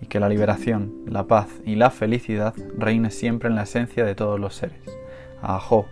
y 0.00 0.06
que 0.06 0.20
la 0.20 0.28
liberación, 0.28 1.04
la 1.06 1.26
paz 1.26 1.48
y 1.64 1.74
la 1.74 1.90
felicidad 1.90 2.54
reine 2.76 3.10
siempre 3.10 3.48
en 3.48 3.56
la 3.56 3.62
esencia 3.62 4.04
de 4.04 4.14
todos 4.14 4.38
los 4.38 4.54
seres. 4.54 4.82
Ajo. 5.42 5.88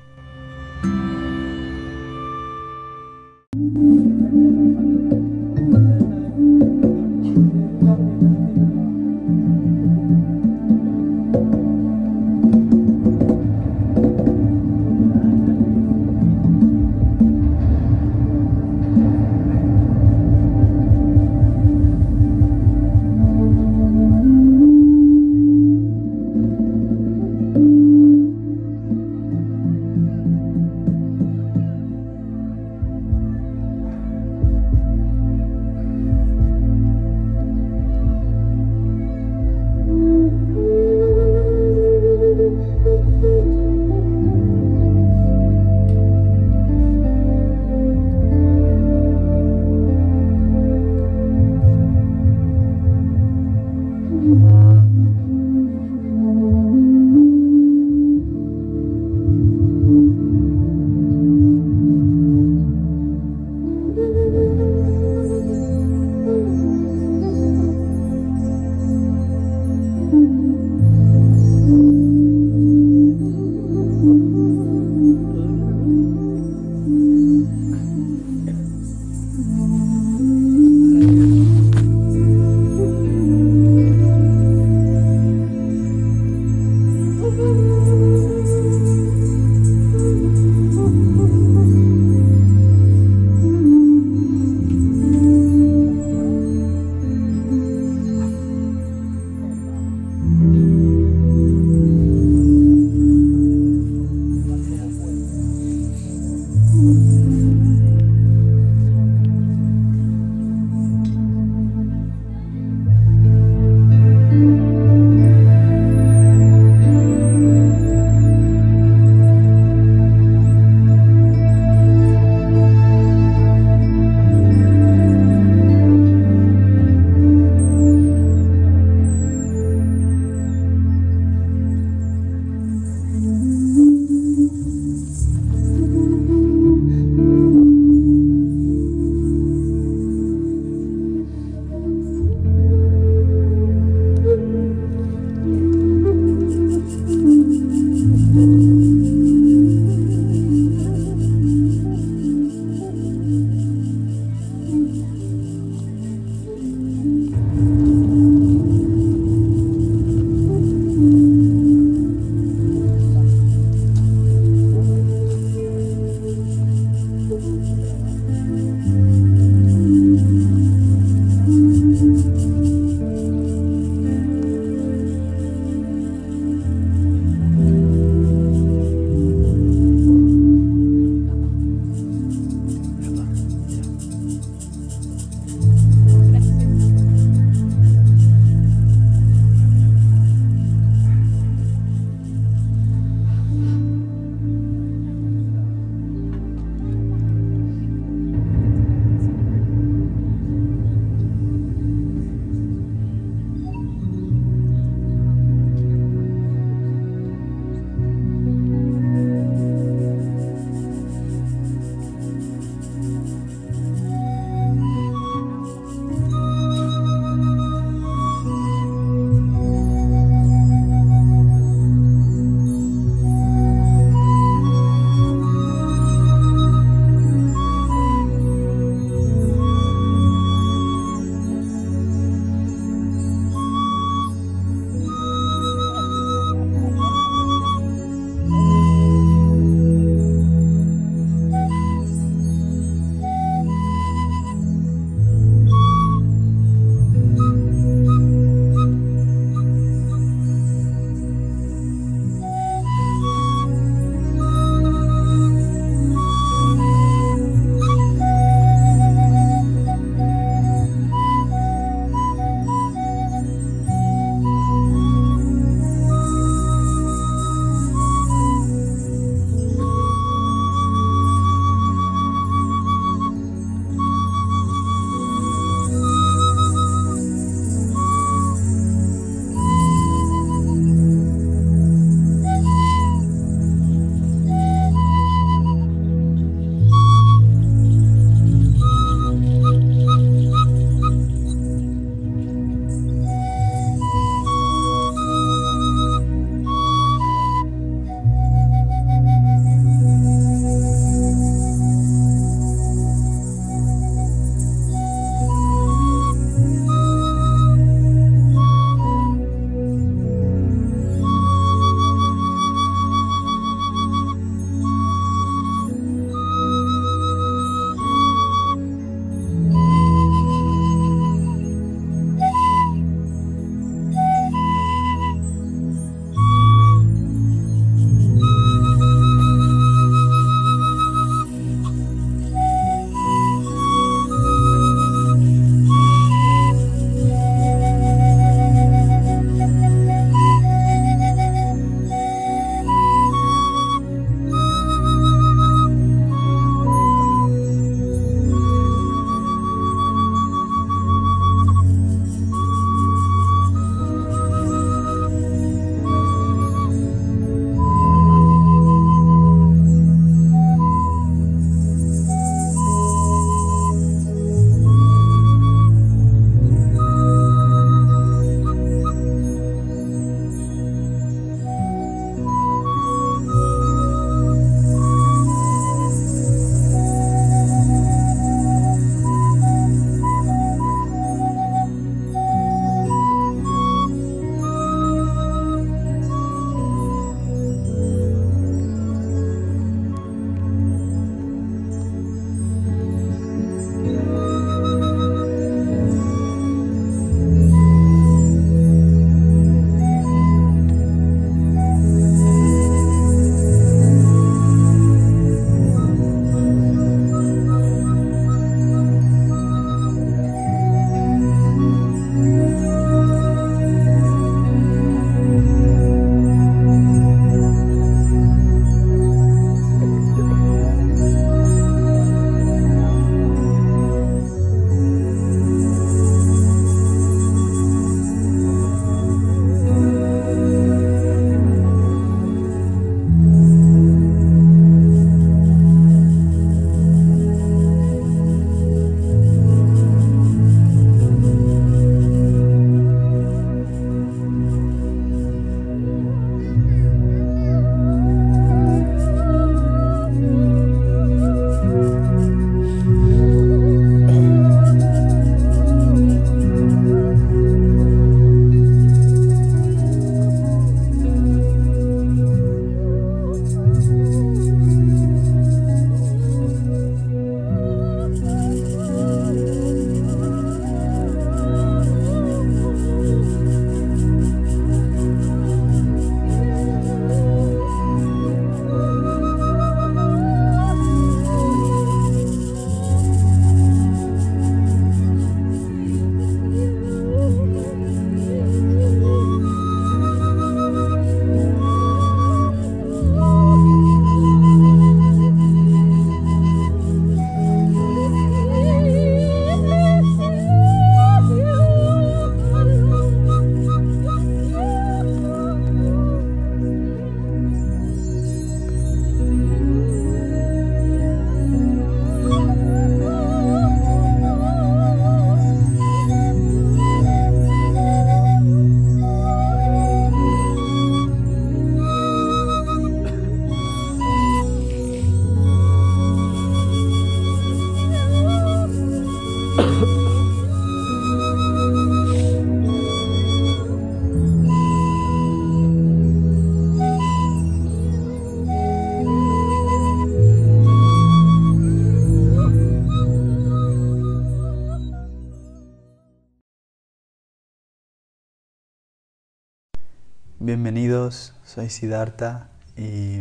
Soy 551.77 551.91
Siddhartha 551.91 552.71
y, 552.97 553.39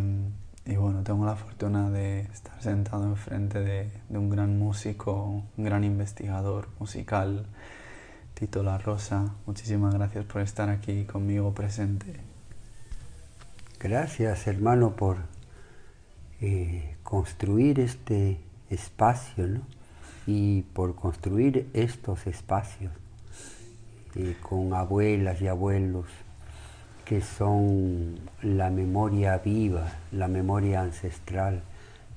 bueno, 0.75 1.03
tengo 1.05 1.25
la 1.25 1.37
fortuna 1.37 1.89
de 1.89 2.19
estar 2.19 2.61
sentado 2.61 3.05
enfrente 3.05 3.61
de, 3.61 3.89
de 4.09 4.17
un 4.17 4.29
gran 4.29 4.59
músico, 4.59 5.41
un 5.55 5.63
gran 5.63 5.85
investigador 5.85 6.67
musical, 6.77 7.45
Tito 8.33 8.61
La 8.61 8.77
Rosa. 8.77 9.33
Muchísimas 9.45 9.93
gracias 9.93 10.25
por 10.25 10.41
estar 10.41 10.69
aquí 10.69 11.05
conmigo 11.05 11.53
presente. 11.53 12.13
Gracias 13.79 14.47
hermano 14.47 14.97
por 14.97 15.15
eh, 16.41 16.97
construir 17.03 17.79
este 17.79 18.37
espacio 18.69 19.47
¿no? 19.47 19.61
y 20.27 20.63
por 20.73 20.95
construir 20.95 21.69
estos 21.71 22.27
espacios 22.27 22.91
eh, 24.15 24.35
con 24.41 24.73
abuelas 24.73 25.41
y 25.41 25.47
abuelos 25.47 26.07
que 27.05 27.21
son 27.21 28.19
la 28.41 28.69
memoria 28.71 29.37
viva, 29.37 29.93
la 30.11 30.27
memoria 30.27 30.81
ancestral, 30.81 31.61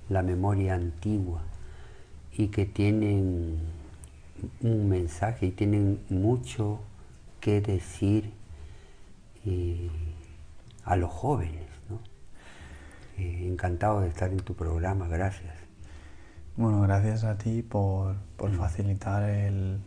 la 0.09 0.23
memoria 0.23 0.75
antigua 0.75 1.43
y 2.33 2.49
que 2.49 2.65
tienen 2.65 3.59
un 4.63 4.89
mensaje 4.89 5.47
y 5.47 5.51
tienen 5.51 6.01
mucho 6.09 6.81
que 7.41 7.61
decir 7.61 8.33
eh, 9.45 9.91
a 10.85 10.97
los 10.97 11.11
jóvenes. 11.11 11.69
¿no? 11.91 12.01
Eh, 13.19 13.47
encantado 13.47 14.01
de 14.01 14.09
estar 14.09 14.31
en 14.31 14.41
tu 14.41 14.55
programa, 14.55 15.07
gracias. 15.07 15.55
Bueno, 16.57 16.81
gracias 16.81 17.25
a 17.25 17.37
ti 17.37 17.63
por, 17.63 18.17
por 18.37 18.53
facilitar 18.53 19.29
el, 19.29 19.79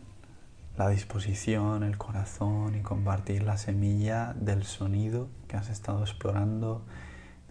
la 0.76 0.88
disposición, 0.88 1.82
el 1.82 1.98
corazón 1.98 2.74
y 2.74 2.80
compartir 2.80 3.42
la 3.42 3.58
semilla 3.58 4.34
del 4.34 4.64
sonido 4.64 5.28
que 5.48 5.56
has 5.56 5.68
estado 5.68 6.00
explorando 6.02 6.82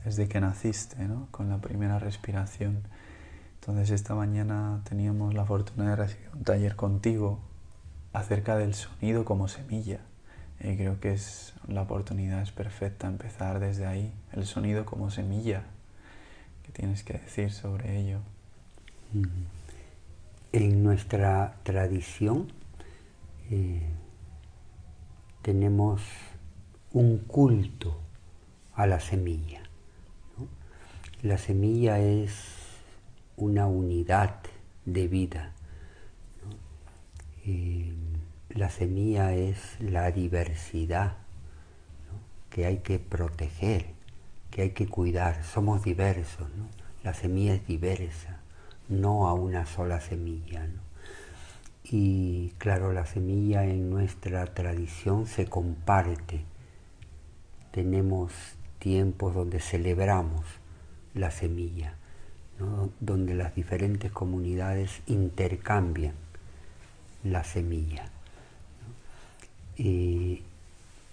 desde 0.04 0.28
que 0.28 0.42
naciste, 0.42 1.06
¿no? 1.06 1.28
con 1.32 1.50
la 1.50 1.60
primera 1.60 2.00
respiración. 2.00 2.82
Entonces 3.60 3.92
esta 3.92 4.16
mañana 4.16 4.82
teníamos 4.90 5.36
la 5.36 5.46
fortuna 5.46 5.92
de 5.92 5.96
recibir 5.96 6.30
un 6.34 6.44
taller 6.44 6.76
contigo 6.76 7.40
acerca 8.12 8.58
del 8.58 8.74
sonido 8.74 9.24
como 9.24 9.48
semilla. 9.48 10.00
Y 10.60 10.76
creo 10.76 11.00
que 11.00 11.14
es 11.14 11.54
la 11.68 11.84
oportunidad 11.84 12.42
es 12.42 12.52
perfecta 12.52 13.08
empezar 13.08 13.60
desde 13.60 13.86
ahí, 13.86 14.12
el 14.32 14.46
sonido 14.46 14.86
como 14.86 15.12
semilla. 15.12 15.64
¿Qué 16.64 16.72
tienes 16.72 17.04
que 17.04 17.14
decir 17.14 17.52
sobre 17.52 18.00
ello? 18.00 18.20
En 20.54 20.84
nuestra 20.84 21.56
tradición 21.64 22.52
eh, 23.52 23.82
tenemos 25.42 26.02
un 26.94 27.18
culto 27.18 28.00
a 28.74 28.88
la 28.88 29.02
semilla. 29.02 29.62
La 31.22 31.38
semilla 31.38 32.00
es 32.00 32.34
una 33.36 33.68
unidad 33.68 34.40
de 34.86 35.08
vida. 35.10 35.52
Eh, 37.46 37.94
la 38.50 38.70
semilla 38.70 39.34
es 39.34 39.80
la 39.82 40.12
diversidad 40.12 41.18
que 42.50 42.66
hay 42.66 42.78
que 42.78 43.00
proteger, 43.00 43.88
que 44.50 44.62
hay 44.62 44.70
que 44.72 44.88
cuidar. 44.88 45.44
Somos 45.44 45.84
diversos. 45.84 46.48
La 47.04 47.14
semilla 47.14 47.56
es 47.56 47.68
diversa, 47.68 48.40
no 48.88 49.28
a 49.28 49.34
una 49.34 49.66
sola 49.66 50.00
semilla. 50.00 50.70
Y 51.94 52.54
claro, 52.58 52.94
la 52.94 53.06
semilla 53.06 53.66
en 53.66 53.90
nuestra 53.90 54.46
tradición 54.46 55.28
se 55.28 55.48
comparte. 55.48 56.46
Tenemos 57.72 58.32
tiempos 58.80 59.36
donde 59.36 59.60
celebramos 59.60 60.46
la 61.14 61.32
semilla, 61.32 61.96
donde 63.02 63.36
las 63.36 63.56
diferentes 63.56 64.10
comunidades 64.10 65.02
intercambian 65.06 66.14
la 67.26 67.44
semilla. 67.44 68.06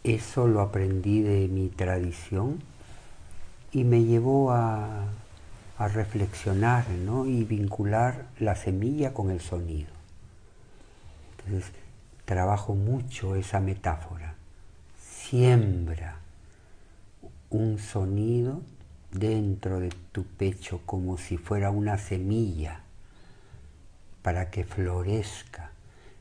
Eso 0.05 0.47
lo 0.47 0.61
aprendí 0.61 1.23
de 1.23 1.49
mi 1.49 1.71
tradición 1.71 2.61
y 3.73 3.83
me 3.83 4.05
llevó 4.05 4.53
a, 4.53 5.09
a 5.77 5.89
reflexionar 5.89 6.85
y 7.27 7.43
vincular 7.43 8.27
la 8.39 8.55
semilla 8.55 9.13
con 9.13 9.33
el 9.33 9.41
sonido. 9.41 9.98
Entonces, 11.49 11.73
trabajo 12.27 12.75
mucho 12.75 13.35
esa 13.35 13.59
metáfora. 13.59 14.35
Siembra 15.01 16.19
un 17.49 17.79
sonido 17.79 18.61
dentro 19.13 19.81
de 19.81 19.89
tu 20.13 20.25
pecho 20.25 20.83
como 20.85 21.17
si 21.17 21.39
fuera 21.39 21.71
una 21.71 21.97
semilla 21.97 22.83
para 24.21 24.51
que 24.51 24.65
florezca. 24.65 25.71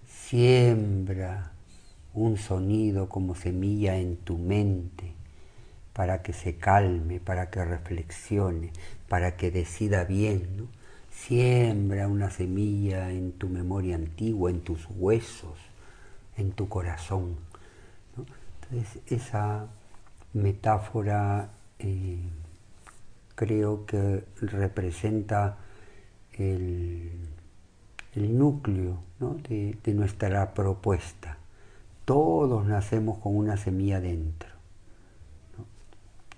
Siembra 0.08 1.52
un 2.14 2.38
sonido 2.38 3.10
como 3.10 3.36
semilla 3.36 3.98
en 3.98 4.16
tu 4.16 4.38
mente 4.38 5.14
para 5.92 6.22
que 6.22 6.32
se 6.32 6.56
calme, 6.56 7.20
para 7.20 7.50
que 7.50 7.66
reflexione, 7.66 8.72
para 9.10 9.36
que 9.36 9.52
decida 9.52 10.06
bien. 10.06 10.56
¿no? 10.56 10.77
Siembra 11.18 12.08
una 12.08 12.30
semilla 12.30 13.12
en 13.12 13.34
tu 13.34 13.50
memoria 13.50 13.96
antigua, 13.96 14.50
en 14.50 14.62
tus 14.62 14.88
huesos, 14.90 15.58
en 16.38 16.52
tu 16.52 16.70
corazón. 16.70 17.36
Entonces, 18.62 19.02
esa 19.08 19.68
metáfora 20.34 21.50
eh, 21.80 22.20
creo 23.36 23.86
que 23.86 24.24
representa 24.40 25.58
el, 26.34 27.12
núcleo 28.16 29.00
de, 29.50 29.76
de, 29.84 29.94
nuestra 29.96 30.54
propuesta. 30.54 31.38
Todos 32.06 32.66
nacemos 32.68 33.18
con 33.18 33.36
una 33.36 33.58
semilla 33.58 34.00
dentro. 34.00 34.50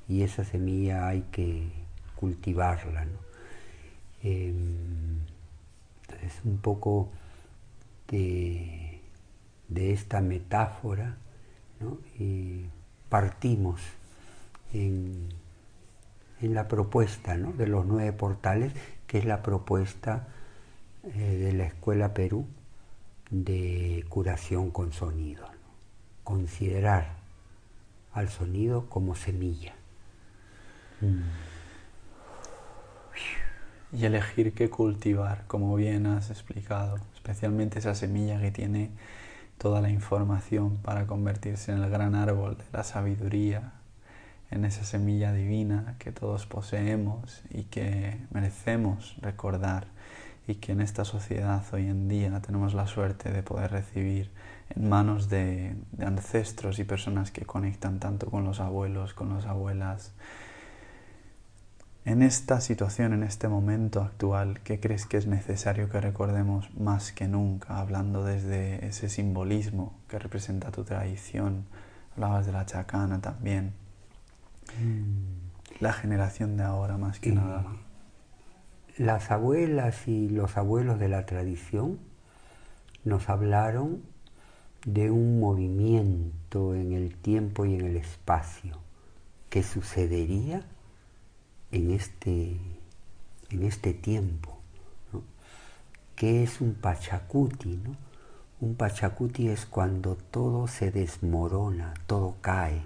Y 0.08 0.24
esa 0.24 0.46
semilla 0.46 1.10
hay 1.10 1.24
que 1.32 1.70
cultivarla. 2.16 3.06
Em, 4.24 5.20
es 6.24 6.42
un 6.44 6.58
poco 6.58 7.10
de, 8.10 9.02
esta 9.70 10.22
metáfora 10.22 11.18
y 12.18 12.66
partimos 13.08 13.82
en, 14.74 15.30
la 16.42 16.68
propuesta 16.68 17.36
de 17.36 17.68
los 17.68 17.86
nueve 17.86 18.14
portales, 18.14 18.74
que 19.08 19.18
es 19.18 19.26
la 19.26 19.42
propuesta 19.42 20.28
eh, 21.04 21.36
de 21.36 21.54
la 21.54 21.66
Escuela 21.66 22.14
Perú 22.14 22.46
de 23.30 24.06
curación 24.10 24.72
con 24.72 24.94
sonido. 24.94 25.46
Considerar 26.24 27.18
al 28.14 28.30
sonido 28.30 28.90
como 28.90 29.16
semilla. 29.16 29.74
Mm 31.02 31.49
y 33.91 34.05
elegir 34.05 34.53
qué 34.53 34.69
cultivar, 34.69 35.46
como 35.48 35.75
bien 35.75 36.05
has 36.05 36.29
explicado, 36.29 36.98
especialmente 37.15 37.79
esa 37.79 37.96
semilla 37.96 38.39
que 38.39 38.51
tiene 38.51 38.91
toda 39.58 39.81
la 39.81 39.89
información 39.89 40.77
para 40.77 41.08
convertirse 41.08 41.72
en 41.72 41.84
el 41.84 41.89
gran 41.89 42.15
árbol 42.15 42.58
de 42.58 42.63
la 42.72 42.84
sabiduría, 42.84 43.74
en 44.51 44.65
esa 44.65 44.84
semilla 44.84 45.31
divina 45.34 45.96
que 46.00 46.12
todos 46.12 46.46
poseemos 46.46 47.41
y 47.50 47.63
que 47.63 48.17
merecemos 48.31 49.15
recordar 49.22 49.88
y 50.48 50.55
que 50.55 50.72
en 50.72 50.81
esta 50.81 51.05
sociedad 51.05 51.63
hoy 51.72 51.88
en 51.88 52.08
día 52.08 52.39
tenemos 52.41 52.74
la 52.74 52.88
suerte 52.88 53.31
de 53.31 53.43
poder 53.43 53.72
recibir 53.72 54.31
en 54.69 54.89
manos 54.89 55.29
de, 55.29 55.75
de 55.91 56.05
ancestros 56.05 56.79
y 56.79 56.84
personas 56.84 57.31
que 57.31 57.46
conectan 57.46 58.00
tanto 58.00 58.31
con 58.31 58.46
los 58.46 58.60
abuelos, 58.60 59.13
con 59.13 59.29
las 59.29 59.46
abuelas, 59.46 60.13
en 62.10 62.24
esta 62.24 62.60
situación, 62.60 63.13
en 63.13 63.22
este 63.22 63.48
momento 63.48 64.01
actual, 64.01 64.62
¿qué 64.62 64.80
crees 64.80 65.06
que 65.06 65.18
es 65.18 65.28
necesario 65.28 65.92
que 65.92 66.01
recordemos 66.01 66.74
más 66.75 67.12
que 67.12 67.28
nunca, 67.28 67.80
hablando 67.80 68.25
desde 68.25 68.84
ese 68.88 69.10
simbolismo 69.10 69.94
que 70.08 70.18
representa 70.18 70.72
tu 70.72 70.84
tradición? 70.84 71.66
Hablabas 72.13 72.48
de 72.48 72.51
la 72.51 72.66
chacana 72.66 73.22
también. 73.22 73.74
Mm. 74.82 75.82
La 75.82 75.94
generación 75.94 76.58
de 76.58 76.63
ahora 76.63 76.98
más 76.98 77.20
que 77.20 77.32
nada. 77.32 77.63
Las 78.98 79.30
abuelas 79.30 80.08
y 80.08 80.30
los 80.30 80.58
abuelos 80.58 80.98
de 80.98 81.10
la 81.10 81.28
tradición 81.28 82.00
nos 83.06 83.30
hablaron 83.30 84.01
de 84.84 85.12
un 85.12 85.39
movimiento 85.39 86.74
en 86.74 86.92
el 86.92 87.16
tiempo 87.16 87.66
y 87.66 87.75
en 87.75 87.86
el 87.86 87.98
espacio 87.98 88.80
que 89.51 89.62
sucedería 89.62 90.66
en 91.72 91.92
este, 91.92 92.58
en 93.50 93.64
este 93.64 93.94
tiempo. 93.94 94.58
¿Qué 96.16 96.44
es 96.44 96.60
un 96.60 96.74
pachacuti? 96.74 97.78
¿no? 97.78 97.96
Un 98.60 98.76
pachacuti 98.76 99.48
es 99.48 99.66
cuando 99.66 100.16
todo 100.16 100.68
se 100.68 100.92
desmorona, 100.92 101.94
todo 102.08 102.36
cae. 102.42 102.82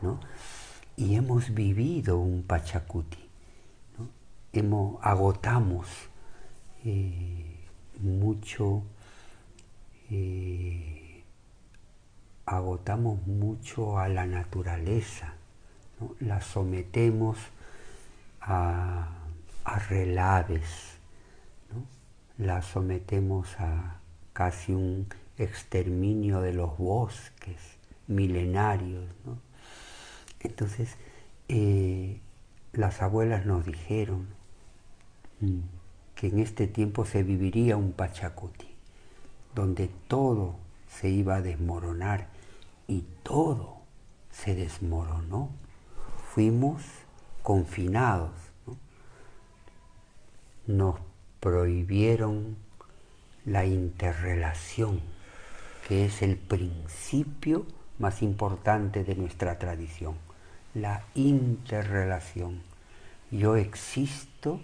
¿no? 0.00 0.18
Y 0.96 1.16
hemos 1.16 1.52
vivido 1.52 2.18
un 2.18 2.42
pachacuti. 2.42 3.18
Hemos, 4.52 5.04
agotamos 5.04 5.88
eh, 6.84 7.56
mucho, 8.00 8.82
eh, 10.10 11.22
agotamos 12.46 13.26
mucho 13.26 13.98
a 13.98 14.08
la 14.08 14.26
naturaleza, 14.26 15.34
la 16.20 16.40
sometemos 16.40 17.36
a, 18.46 19.08
relaves, 19.88 20.98
¿no? 21.72 21.86
la 22.44 22.62
sometemos 22.62 23.58
a 23.58 24.00
casi 24.32 24.72
un 24.72 25.06
exterminio 25.38 26.40
de 26.40 26.52
los 26.52 26.76
bosques 26.78 27.60
milenarios. 28.06 29.04
¿no? 29.24 29.38
Entonces, 30.40 30.96
eh, 31.48 32.20
las 32.72 33.02
abuelas 33.02 33.46
nos 33.46 33.64
dijeron 33.64 34.28
mm, 35.40 35.58
que 36.14 36.28
en 36.28 36.38
este 36.38 36.66
tiempo 36.66 37.04
se 37.04 37.22
viviría 37.22 37.76
un 37.76 37.92
Pachacuti, 37.92 38.68
donde 39.54 39.88
todo 40.08 40.56
se 40.88 41.08
iba 41.08 41.36
a 41.36 41.42
desmoronar 41.42 42.28
y 42.86 43.04
todo 43.22 43.78
se 44.30 44.54
desmoronó. 44.54 45.48
Fuimos 46.32 46.82
confinados. 47.44 48.32
¿no? 48.66 48.76
Nos 50.66 50.96
prohibieron 51.38 52.56
la 53.44 53.66
interrelación, 53.66 55.00
que 55.86 56.06
es 56.06 56.22
el 56.22 56.36
principio 56.38 57.66
más 57.98 58.22
importante 58.22 59.04
de 59.04 59.14
nuestra 59.14 59.58
tradición, 59.58 60.16
la 60.74 61.04
interrelación. 61.14 62.62
Yo 63.30 63.56
existo 63.56 64.60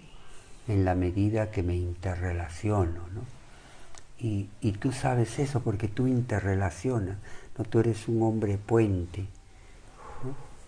en 0.67 0.83
la 0.83 0.95
medida 0.95 1.51
que 1.51 1.61
me 1.61 1.75
interrelaciono, 1.75 3.07
¿no? 3.13 3.21
Y, 4.17 4.49
y, 4.61 4.73
tú 4.73 4.91
sabes 4.91 5.39
eso 5.39 5.61
porque 5.61 5.87
tú 5.87 6.05
interrelacionas, 6.05 7.17
¿no? 7.57 7.63
tú 7.63 7.79
eres 7.79 8.07
un 8.07 8.21
hombre 8.21 8.59
puente, 8.59 9.25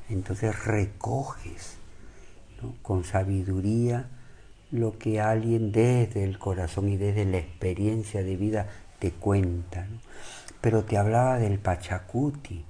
entonces 0.09 0.65
recoges 0.65 1.77
con 2.81 3.03
sabiduría 3.03 4.09
lo 4.71 4.97
que 4.97 5.21
alguien 5.21 5.71
desde 5.71 6.23
el 6.23 6.39
corazón 6.39 6.89
y 6.89 6.97
desde 6.97 7.25
la 7.25 7.37
experiencia 7.37 8.23
de 8.23 8.35
vida 8.35 8.67
te 8.99 9.11
cuenta. 9.11 9.87
Pero 10.61 10.83
te 10.83 10.97
hablaba 10.97 11.37
del 11.37 11.59
Pachacuti, 11.59 12.65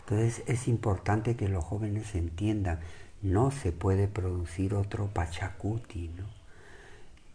entonces 0.00 0.44
es 0.46 0.68
importante 0.68 1.34
que 1.34 1.48
los 1.48 1.64
jóvenes 1.64 2.14
entiendan, 2.14 2.80
no 3.22 3.50
se 3.50 3.72
puede 3.72 4.06
producir 4.06 4.74
otro 4.74 5.08
Pachacuti. 5.08 6.10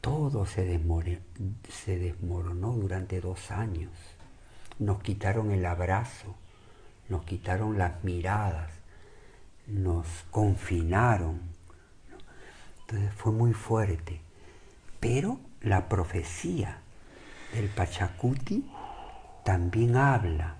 Todo 0.02 0.45
se 0.45 0.63
desmoronó 0.63 2.73
durante 2.73 3.19
dos 3.19 3.52
años. 3.52 3.91
Nos 4.78 5.02
quitaron 5.02 5.52
el 5.52 5.65
abrazo, 5.65 6.36
nos 7.10 7.25
quitaron 7.25 7.78
las 7.78 8.02
miradas, 8.04 8.71
nos 9.67 10.08
confinaron. 10.32 11.41
Entonces 12.89 13.13
fue 13.15 13.32
muy 13.32 13.54
fuerte. 13.54 14.21
Pero 14.99 15.39
la 15.62 15.88
profecía 15.88 16.82
del 17.54 17.69
Pachacuti 17.69 18.69
también 19.43 19.95
habla 19.95 20.58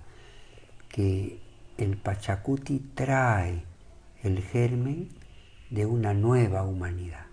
que 0.88 1.40
el 1.76 1.96
Pachacuti 1.96 2.78
trae 2.94 3.64
el 4.22 4.42
germen 4.42 5.08
de 5.70 5.86
una 5.86 6.14
nueva 6.14 6.62
humanidad 6.62 7.30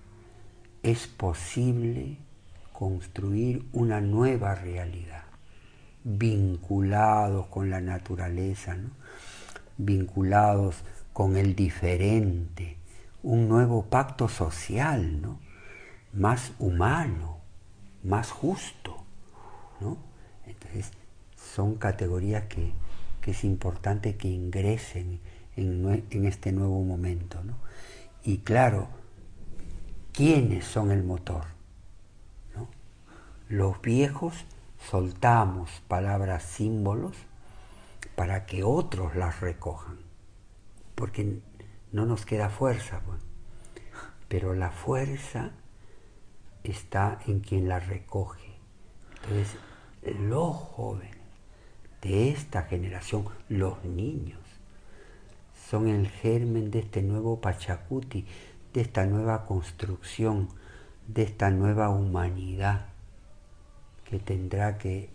es 0.84 1.08
posible 1.08 2.18
construir 2.72 3.66
una 3.74 4.00
nueva 4.00 4.56
realidad, 4.56 5.24
vinculados 6.04 7.48
con 7.48 7.70
la 7.70 7.82
naturaleza, 7.82 8.76
¿no? 8.76 8.92
vinculados 9.78 10.84
con 11.12 11.36
el 11.36 11.56
diferente, 11.56 12.78
un 13.24 13.48
nuevo 13.48 13.86
pacto 13.86 14.28
social, 14.30 15.22
¿no? 15.22 15.40
más 16.14 16.54
humano, 16.60 17.40
más 18.04 18.32
justo. 18.32 19.04
¿no? 19.80 19.98
Entonces, 20.46 20.92
son 21.36 21.76
categorías 21.76 22.46
que, 22.46 22.74
es 23.28 23.44
importante 23.44 24.16
que 24.16 24.30
ingresen 24.30 25.20
en, 25.58 26.26
este 26.26 26.54
nuevo 26.54 26.82
momento. 26.82 27.44
¿no? 27.44 27.56
Y 28.24 28.38
claro, 28.38 28.88
¿Quiénes 30.18 30.66
son 30.66 30.90
el 30.90 31.04
motor? 31.04 31.44
Los 33.50 33.80
viejos 33.84 34.34
soltamos 34.90 35.70
palabras 35.88 36.42
símbolos 36.42 37.16
para 38.16 38.48
que 38.48 38.64
otros 38.64 39.16
las 39.16 39.42
recojan, 39.42 40.00
porque 40.96 41.40
no 41.92 42.06
nos 42.06 42.26
queda 42.26 42.50
fuerza. 42.50 43.02
Pues. 43.06 43.22
Pero 44.28 44.54
la 44.54 44.72
fuerza 44.72 45.52
está 46.64 47.20
en 47.28 47.40
quien 47.40 47.68
la 47.68 47.80
recoge. 47.80 48.60
Entonces, 49.24 49.58
los 50.20 50.56
jóvenes 50.56 51.18
de 52.02 52.30
esta 52.30 52.64
generación, 52.64 53.26
los 53.50 53.84
niños, 53.84 54.40
son 55.70 55.88
el 55.88 56.08
germen 56.08 56.72
de 56.72 56.80
este 56.80 57.02
nuevo 57.02 57.42
Pachacuti, 57.42 58.26
de 58.74 58.82
esta 58.82 59.06
nueva 59.06 59.46
construcción, 59.46 60.50
de 61.08 61.24
esta 61.24 61.50
nueva 61.52 61.90
humanidad 61.90 62.88
que 64.10 64.20
tendrá 64.20 64.78
que 64.78 65.10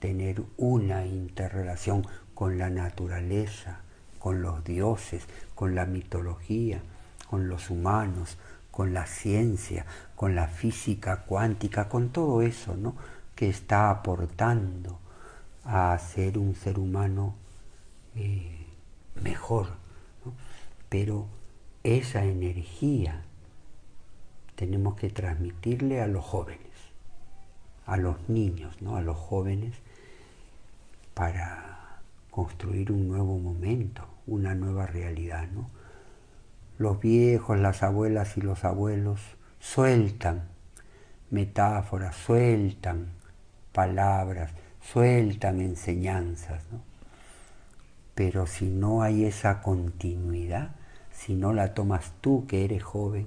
tener 0.00 0.42
una 0.58 1.06
interrelación 1.06 2.06
con 2.34 2.58
la 2.58 2.68
naturaleza, 2.68 3.83
con 4.24 4.40
los 4.40 4.64
dioses, 4.64 5.26
con 5.54 5.74
la 5.74 5.84
mitología, 5.84 6.80
con 7.28 7.46
los 7.46 7.68
humanos, 7.68 8.38
con 8.70 8.94
la 8.94 9.04
ciencia, 9.04 9.84
con 10.16 10.34
la 10.34 10.46
física 10.48 11.24
cuántica, 11.26 11.90
con 11.90 12.08
todo 12.08 12.40
eso, 12.40 12.74
¿no? 12.74 12.96
que 13.36 13.50
está 13.50 13.90
aportando 13.90 14.98
a 15.62 15.98
ser 15.98 16.38
un 16.38 16.54
ser 16.54 16.78
humano 16.78 17.34
eh, 18.16 18.64
mejor. 19.22 19.68
Pero 20.88 21.26
esa 21.82 22.24
energía 22.24 23.24
tenemos 24.54 24.96
que 24.96 25.10
transmitirle 25.10 26.00
a 26.00 26.06
los 26.06 26.24
jóvenes, 26.24 26.72
a 27.84 27.98
los 27.98 28.26
niños, 28.30 28.80
¿no? 28.80 28.96
a 28.96 29.02
los 29.02 29.18
jóvenes, 29.18 29.74
para 31.12 32.00
construir 32.30 32.90
un 32.90 33.06
nuevo 33.06 33.38
momento, 33.38 34.13
una 34.26 34.54
nueva 34.54 34.86
realidad. 34.86 35.48
¿no? 35.48 35.68
Los 36.78 37.00
viejos, 37.00 37.58
las 37.58 37.82
abuelas 37.82 38.36
y 38.36 38.40
los 38.40 38.64
abuelos 38.64 39.20
sueltan 39.60 40.48
metáforas, 41.30 42.16
sueltan 42.16 43.08
palabras, 43.72 44.52
sueltan 44.80 45.60
enseñanzas. 45.60 46.62
¿no? 46.70 46.80
Pero 48.14 48.46
si 48.46 48.66
no 48.66 49.02
hay 49.02 49.24
esa 49.24 49.62
continuidad, 49.62 50.76
si 51.10 51.34
no 51.34 51.52
la 51.52 51.74
tomas 51.74 52.12
tú 52.20 52.46
que 52.46 52.64
eres 52.64 52.82
joven, 52.82 53.26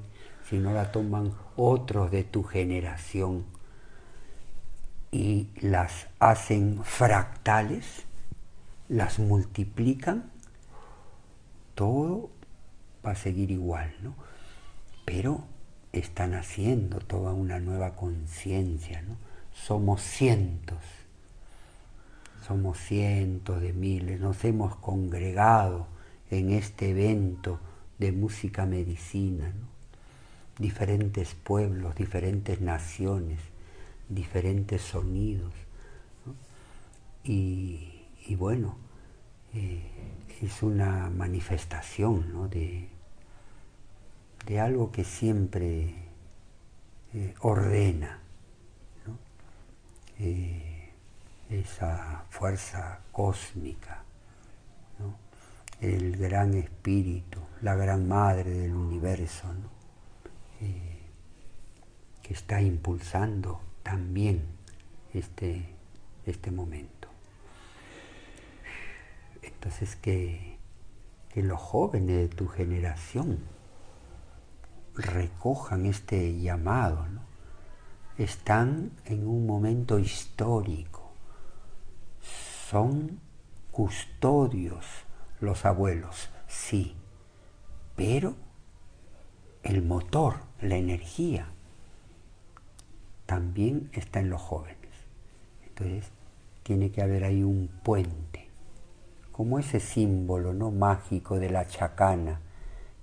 si 0.49 0.59
no 0.59 0.73
la 0.73 0.91
toman 0.91 1.33
otros 1.55 2.11
de 2.11 2.23
tu 2.23 2.43
generación 2.43 3.45
y 5.11 5.49
las 5.59 6.07
hacen 6.19 6.81
fractales, 6.83 8.05
las 8.87 9.19
multiplican, 9.19 10.31
todo 11.77 12.31
va 13.05 13.11
a 13.11 13.15
seguir 13.15 13.51
igual, 13.51 13.93
¿no? 14.01 14.15
Pero 15.05 15.43
están 15.93 16.33
haciendo 16.33 16.97
toda 16.97 17.33
una 17.33 17.59
nueva 17.59 17.95
conciencia, 17.95 19.03
¿no? 19.03 19.15
Somos 19.53 20.01
cientos, 20.01 20.83
somos 22.47 22.79
cientos 22.79 23.61
de 23.61 23.73
miles, 23.73 24.19
nos 24.19 24.43
hemos 24.43 24.75
congregado 24.77 25.85
en 26.31 26.49
este 26.49 26.89
evento 26.89 27.59
de 27.99 28.11
música 28.11 28.65
medicina, 28.65 29.47
¿no? 29.49 29.67
diferentes 30.57 31.35
pueblos, 31.35 31.95
diferentes 31.95 32.59
naciones, 32.59 33.39
diferentes 34.09 34.81
sonidos. 34.81 35.53
¿no? 36.25 36.33
y, 37.23 38.35
bueno, 38.35 38.86
eh, 39.57 39.81
es 40.43 40.61
una 40.61 41.09
manifestación 41.09 42.47
de, 42.51 42.87
de, 44.45 44.59
algo 44.59 44.91
que 44.91 45.03
siempre 45.03 45.95
eh, 47.11 47.33
ordena 47.39 48.19
eh, 50.19 50.91
esa 51.49 52.25
fuerza 52.29 52.99
cósmica, 53.11 54.03
el 55.81 56.17
gran 56.17 56.53
espíritu, 56.53 57.39
la 57.61 57.73
gran 57.73 58.07
madre 58.07 58.51
del 58.51 58.75
universo, 58.75 59.47
que 60.59 62.33
está 62.33 62.61
impulsando 62.61 63.59
también 63.81 64.43
este, 65.13 65.65
este 66.25 66.51
momento. 66.51 66.96
Entonces 69.57 69.95
que, 69.95 70.59
que 71.29 71.41
los 71.41 71.59
jóvenes 71.59 72.17
de 72.17 72.29
tu 72.29 72.47
generación 72.47 73.39
recojan 74.95 75.87
este 75.87 76.39
llamado, 76.39 77.05
están 78.19 78.91
en 79.05 79.27
un 79.27 79.47
momento 79.47 79.97
histórico, 79.97 81.11
son 82.69 83.19
custodios 83.71 84.85
los 85.39 85.65
abuelos, 85.65 86.29
sí, 86.47 86.95
pero 87.95 88.35
el 89.63 89.83
motor, 89.83 90.37
la 90.61 90.77
energía, 90.77 91.47
también 93.25 93.89
está 93.93 94.19
en 94.19 94.29
los 94.29 94.41
jóvenes. 94.41 94.77
Entonces, 95.67 96.11
tiene 96.63 96.91
que 96.91 97.01
haber 97.01 97.23
ahí 97.23 97.43
un 97.43 97.67
puente, 97.83 98.46
como 99.37 99.59
ese 99.59 99.79
símbolo 99.79 100.51
no 100.53 100.71
mágico 100.71 101.39
de 101.39 101.51
la 101.51 101.67
chacana 101.67 102.41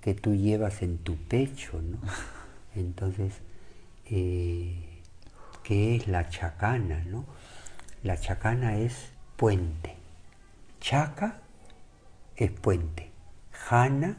que 0.01 0.14
tú 0.14 0.35
llevas 0.35 0.83
en 0.83 0.99
tu 0.99 1.16
pecho, 1.16 1.81
¿no? 1.81 1.99
Entonces, 2.75 3.35
eh, 4.11 5.01
¿qué 5.62 5.94
es 5.94 6.09
la 6.09 6.29
chacana, 6.29 7.05
no? 7.07 7.25
La 8.03 8.18
chacana 8.18 8.77
es 8.77 9.12
puente. 9.37 9.94
Chaca 10.81 11.40
es 12.37 12.51
puente. 12.51 13.12
Jana 13.53 14.16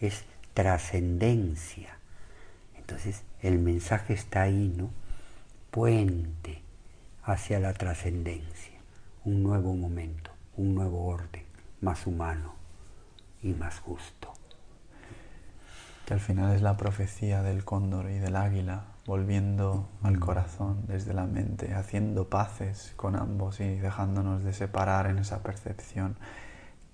es 0.00 0.24
trascendencia. 0.54 1.96
Entonces, 2.76 3.22
el 3.40 3.60
mensaje 3.60 4.14
está 4.14 4.42
ahí, 4.42 4.74
¿no? 4.76 4.90
puente 5.72 6.60
hacia 7.24 7.58
la 7.58 7.72
trascendencia, 7.72 8.78
un 9.24 9.42
nuevo 9.42 9.74
momento, 9.74 10.30
un 10.58 10.74
nuevo 10.74 11.06
orden, 11.06 11.44
más 11.82 12.06
humano 12.06 12.54
y 13.42 13.52
más 13.52 13.80
justo. 13.80 14.32
Que 16.06 16.14
al 16.14 16.20
final 16.20 16.54
es 16.54 16.62
la 16.62 16.76
profecía 16.76 17.42
del 17.42 17.64
cóndor 17.64 18.10
y 18.10 18.18
del 18.18 18.36
águila, 18.36 18.86
volviendo 19.04 19.88
al 20.02 20.18
corazón 20.18 20.86
desde 20.86 21.12
la 21.12 21.26
mente, 21.26 21.74
haciendo 21.74 22.28
paces 22.28 22.92
con 22.96 23.16
ambos 23.16 23.60
y 23.60 23.78
dejándonos 23.78 24.42
de 24.42 24.52
separar 24.52 25.06
en 25.06 25.18
esa 25.18 25.42
percepción. 25.42 26.16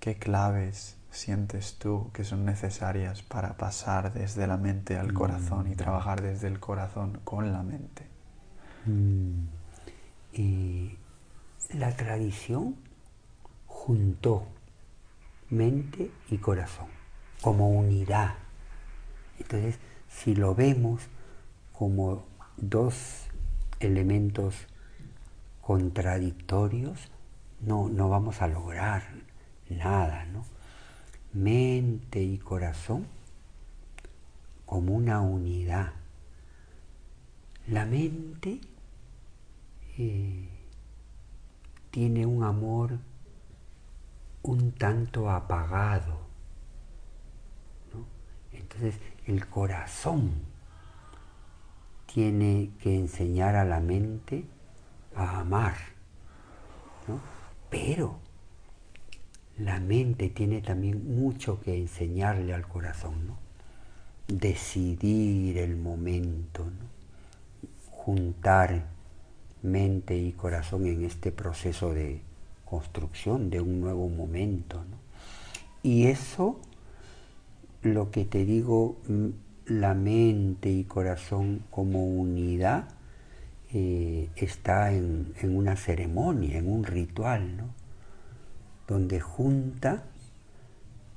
¿Qué 0.01 0.16
claves 0.16 0.96
sientes 1.11 1.79
tú 1.79 2.11
que 2.12 2.24
son 2.24 2.44
necesarias 2.44 3.22
para 3.22 3.57
pasar 3.57 4.12
desde 4.12 4.46
la 4.46 4.57
mente 4.57 4.98
al 4.98 5.12
corazón 5.12 5.68
y 5.68 5.74
mm. 5.74 5.77
trabajar 5.77 6.22
desde 6.22 6.48
el 6.48 6.61
corazón 6.61 7.20
con 7.24 7.53
la 7.53 7.62
mente? 7.62 8.07
Mm. 8.87 9.48
y 10.33 10.96
la 11.74 11.94
tradición 11.94 12.77
juntó 13.66 14.46
mente 15.50 16.11
y 16.30 16.38
corazón 16.38 16.88
como 17.40 17.70
unidad. 17.70 18.34
Entonces, 19.38 19.78
si 20.08 20.34
lo 20.34 20.54
vemos 20.54 21.02
como 21.72 22.26
dos 22.56 23.28
elementos 23.80 24.54
contradictorios, 25.61 27.11
no, 27.61 27.88
no 27.88 28.08
vamos 28.08 28.42
a 28.42 28.48
lograr 28.48 29.02
nada, 29.68 30.24
¿no? 30.26 30.44
Mente 31.32 32.22
y 32.22 32.38
corazón 32.38 33.06
como 34.66 34.94
una 34.94 35.20
unidad. 35.20 35.92
La 37.66 37.84
mente 37.84 38.61
eh, 39.98 40.48
tiene 41.90 42.26
un 42.26 42.44
amor 42.44 42.98
un 44.48 44.72
tanto 44.72 45.30
apagado. 45.30 46.16
Entonces 48.50 48.98
el 49.26 49.46
corazón 49.46 50.32
tiene 52.06 52.70
que 52.80 52.96
enseñar 52.96 53.56
a 53.56 53.64
la 53.64 53.80
mente 53.80 54.46
a 55.14 55.40
amar. 55.40 55.74
Pero 57.68 58.18
la 59.58 59.80
mente 59.80 60.30
tiene 60.30 60.62
también 60.62 61.14
mucho 61.14 61.61
que 61.61 61.76
enseñarle 61.76 62.54
al 62.54 62.66
corazón. 62.66 63.26
¿no? 63.26 63.38
Decidir 64.28 65.58
el 65.58 65.76
momento, 65.76 66.64
juntar 67.90 68.87
mente 69.61 70.16
y 70.16 70.32
corazón 70.32 70.87
en 70.87 71.04
este 71.04 71.32
proceso 71.32 71.92
de 71.92 72.27
construcción 72.68 73.50
de 73.50 73.61
un 73.61 73.81
nuevo 73.81 74.09
momento. 74.09 74.85
Y 75.83 76.07
eso, 76.07 76.61
lo 77.83 78.11
que 78.11 78.24
te 78.24 78.44
digo, 78.44 78.98
la 79.64 79.94
mente 79.94 80.70
y 80.70 80.85
corazón 80.85 81.62
como 81.70 82.04
unidad, 82.07 82.88
eh, 83.72 84.28
está 84.37 84.92
en, 84.92 85.35
una 85.42 85.76
ceremonia, 85.76 86.59
en 86.59 86.70
un 86.70 86.85
ritual, 86.85 87.64
donde 88.87 89.20
junta 89.20 90.04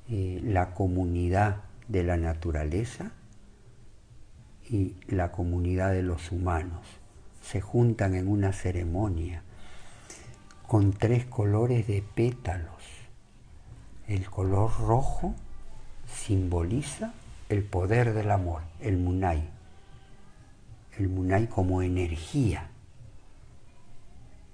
eh, 0.09 0.41
la 0.43 0.73
comunidad 0.73 1.63
de 1.87 2.03
la 2.03 2.17
naturaleza 2.17 3.11
y 4.69 4.95
la 5.07 5.31
comunidad 5.31 5.91
de 5.91 6.03
los 6.03 6.31
humanos. 6.31 6.85
Se 7.41 7.59
juntan 7.59 8.15
en 8.15 8.27
una 8.27 8.53
ceremonia 8.53 9.43
con 10.71 10.93
tres 10.93 11.25
colores 11.25 11.85
de 11.85 12.01
pétalos. 12.01 12.81
El 14.07 14.29
color 14.29 14.71
rojo 14.79 15.35
simboliza 16.07 17.11
el 17.49 17.61
poder 17.65 18.13
del 18.13 18.31
amor, 18.31 18.61
el 18.79 18.95
munay. 18.95 19.49
El 20.97 21.09
munay 21.09 21.47
como 21.47 21.81
energía. 21.81 22.69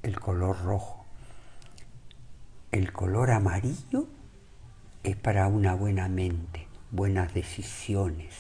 El 0.01 0.19
color 0.19 0.59
rojo. 0.63 1.05
El 2.71 2.91
color 2.91 3.29
amarillo 3.29 4.07
es 5.03 5.15
para 5.17 5.45
una 5.45 5.75
buena 5.75 6.07
mente, 6.07 6.67
buenas 6.89 7.31
decisiones. 7.35 8.33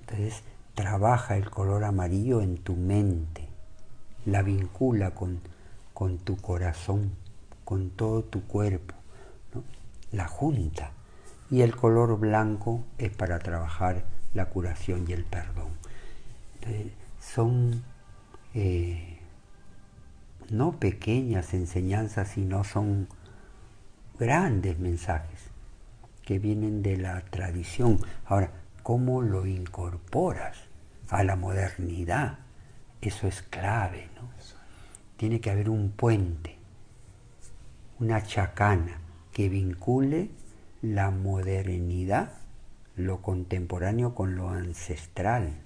Entonces 0.00 0.42
trabaja 0.74 1.36
el 1.36 1.50
color 1.50 1.84
amarillo 1.84 2.40
en 2.40 2.58
tu 2.58 2.74
mente 2.74 3.50
la 4.26 4.42
vincula 4.42 5.12
con, 5.12 5.40
con 6.00 6.16
tu 6.16 6.38
corazón, 6.38 7.12
con 7.62 7.90
todo 7.90 8.24
tu 8.24 8.46
cuerpo, 8.46 8.94
la 10.12 10.26
junta. 10.26 10.92
Y 11.50 11.60
el 11.60 11.76
color 11.76 12.18
blanco 12.18 12.86
es 12.96 13.14
para 13.14 13.38
trabajar 13.38 14.06
la 14.32 14.46
curación 14.46 15.04
y 15.06 15.12
el 15.12 15.24
perdón. 15.24 15.68
son 17.20 17.82
eh, 18.54 19.18
no 20.48 20.72
pequeñas 20.80 21.52
enseñanzas, 21.52 22.28
sino 22.28 22.64
son 22.64 23.06
grandes 24.18 24.78
mensajes 24.78 25.50
que 26.24 26.38
vienen 26.38 26.82
de 26.82 26.96
la 26.96 27.20
tradición. 27.26 27.98
Ahora, 28.24 28.52
¿cómo 28.82 29.20
lo 29.20 29.44
incorporas 29.44 30.56
a 31.10 31.24
la 31.24 31.36
modernidad? 31.36 32.38
Eso 33.02 33.28
es 33.28 33.42
clave, 33.42 34.08
¿no? 34.16 34.30
Tiene 35.20 35.42
que 35.42 35.50
haber 35.50 35.68
un 35.68 35.90
puente, 35.90 36.56
una 37.98 38.22
chacana 38.22 39.02
que 39.34 39.50
vincule 39.50 40.30
la 40.80 41.10
modernidad, 41.10 42.32
lo 42.96 43.20
contemporáneo 43.20 44.14
con 44.14 44.34
lo 44.34 44.48
ancestral, 44.48 45.56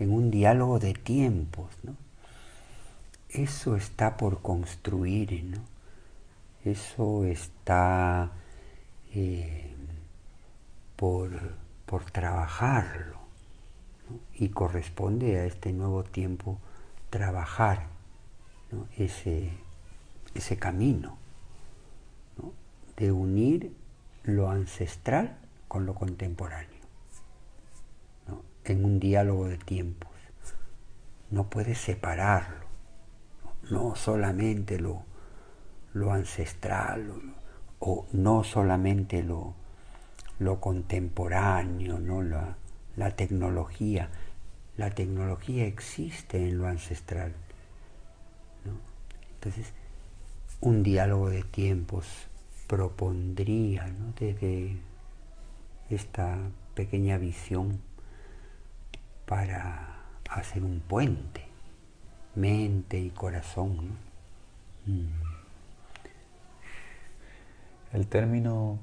en 0.00 0.10
un 0.12 0.32
diálogo 0.32 0.80
de 0.80 0.94
tiempos, 0.94 1.70
¿no? 1.84 1.94
Eso 3.28 3.76
está 3.76 4.16
por 4.16 4.42
construir, 4.42 5.44
¿no? 5.44 5.62
Eso 6.64 7.24
está 7.24 8.32
eh, 9.14 9.76
por, 10.96 11.54
por 11.86 12.10
trabajarlo 12.10 13.18
y 14.34 14.48
corresponde 14.48 15.38
a 15.38 15.44
este 15.44 15.72
nuevo 15.72 16.02
tiempo 16.02 16.58
trabajar 17.10 17.91
ese, 18.96 19.50
ese 20.34 20.56
camino 20.56 21.18
de 22.96 23.12
unir 23.12 23.72
lo 24.24 24.50
ancestral 24.50 25.36
con 25.68 25.86
lo 25.86 25.94
contemporáneo, 25.94 26.82
en 28.64 28.84
un 28.84 29.00
diálogo 29.00 29.48
de 29.48 29.58
tiempos. 29.58 30.10
No 31.30 31.48
puedes 31.48 31.78
separarlo, 31.78 32.66
no 33.70 33.96
solamente 33.96 34.78
lo, 34.78 35.02
lo 35.94 36.12
ancestral 36.12 37.10
o, 37.78 38.06
no 38.12 38.44
solamente 38.44 39.22
lo, 39.22 39.54
lo 40.38 40.60
contemporáneo, 40.60 41.98
¿no? 41.98 42.22
la, 42.22 42.56
la 42.96 43.16
tecnología. 43.16 44.10
La 44.76 44.90
tecnología 44.90 45.64
existe 45.64 46.48
en 46.48 46.58
lo 46.58 46.66
ancestral. 46.66 47.34
Entonces, 49.44 49.72
un 50.60 50.84
diálogo 50.84 51.28
de 51.28 51.42
tiempos 51.42 52.06
propondría 52.68 53.92
desde 54.16 54.76
esta 55.90 56.38
pequeña 56.76 57.18
visión 57.18 57.80
para 59.26 59.96
hacer 60.30 60.62
un 60.62 60.78
puente, 60.78 61.44
mente 62.36 63.00
y 63.00 63.10
corazón. 63.10 63.98
Mm. 64.86 65.08
El 67.94 68.06
término 68.06 68.78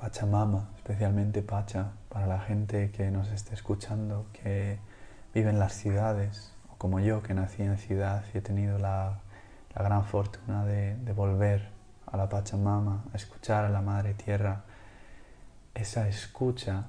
Pachamama, 0.00 0.70
especialmente 0.76 1.42
Pacha, 1.42 1.92
para 2.08 2.26
la 2.26 2.40
gente 2.40 2.90
que 2.92 3.10
nos 3.10 3.28
esté 3.28 3.52
escuchando, 3.52 4.24
que 4.32 4.78
vive 5.34 5.50
en 5.50 5.58
las 5.58 5.74
ciudades, 5.74 6.54
o 6.72 6.76
como 6.76 6.98
yo, 6.98 7.22
que 7.22 7.34
nací 7.34 7.62
en 7.62 7.76
ciudad 7.76 8.24
y 8.32 8.38
he 8.38 8.40
tenido 8.40 8.78
la, 8.78 9.20
gran 9.82 10.04
fortuna 10.04 10.64
de, 10.64 10.96
de 10.96 11.12
volver 11.12 11.68
a 12.06 12.16
la 12.16 12.28
Pachamama, 12.28 13.04
a 13.12 13.16
escuchar 13.16 13.64
a 13.64 13.68
la 13.68 13.82
Madre 13.82 14.14
Tierra, 14.14 14.62
esa 15.74 16.08
escucha, 16.08 16.84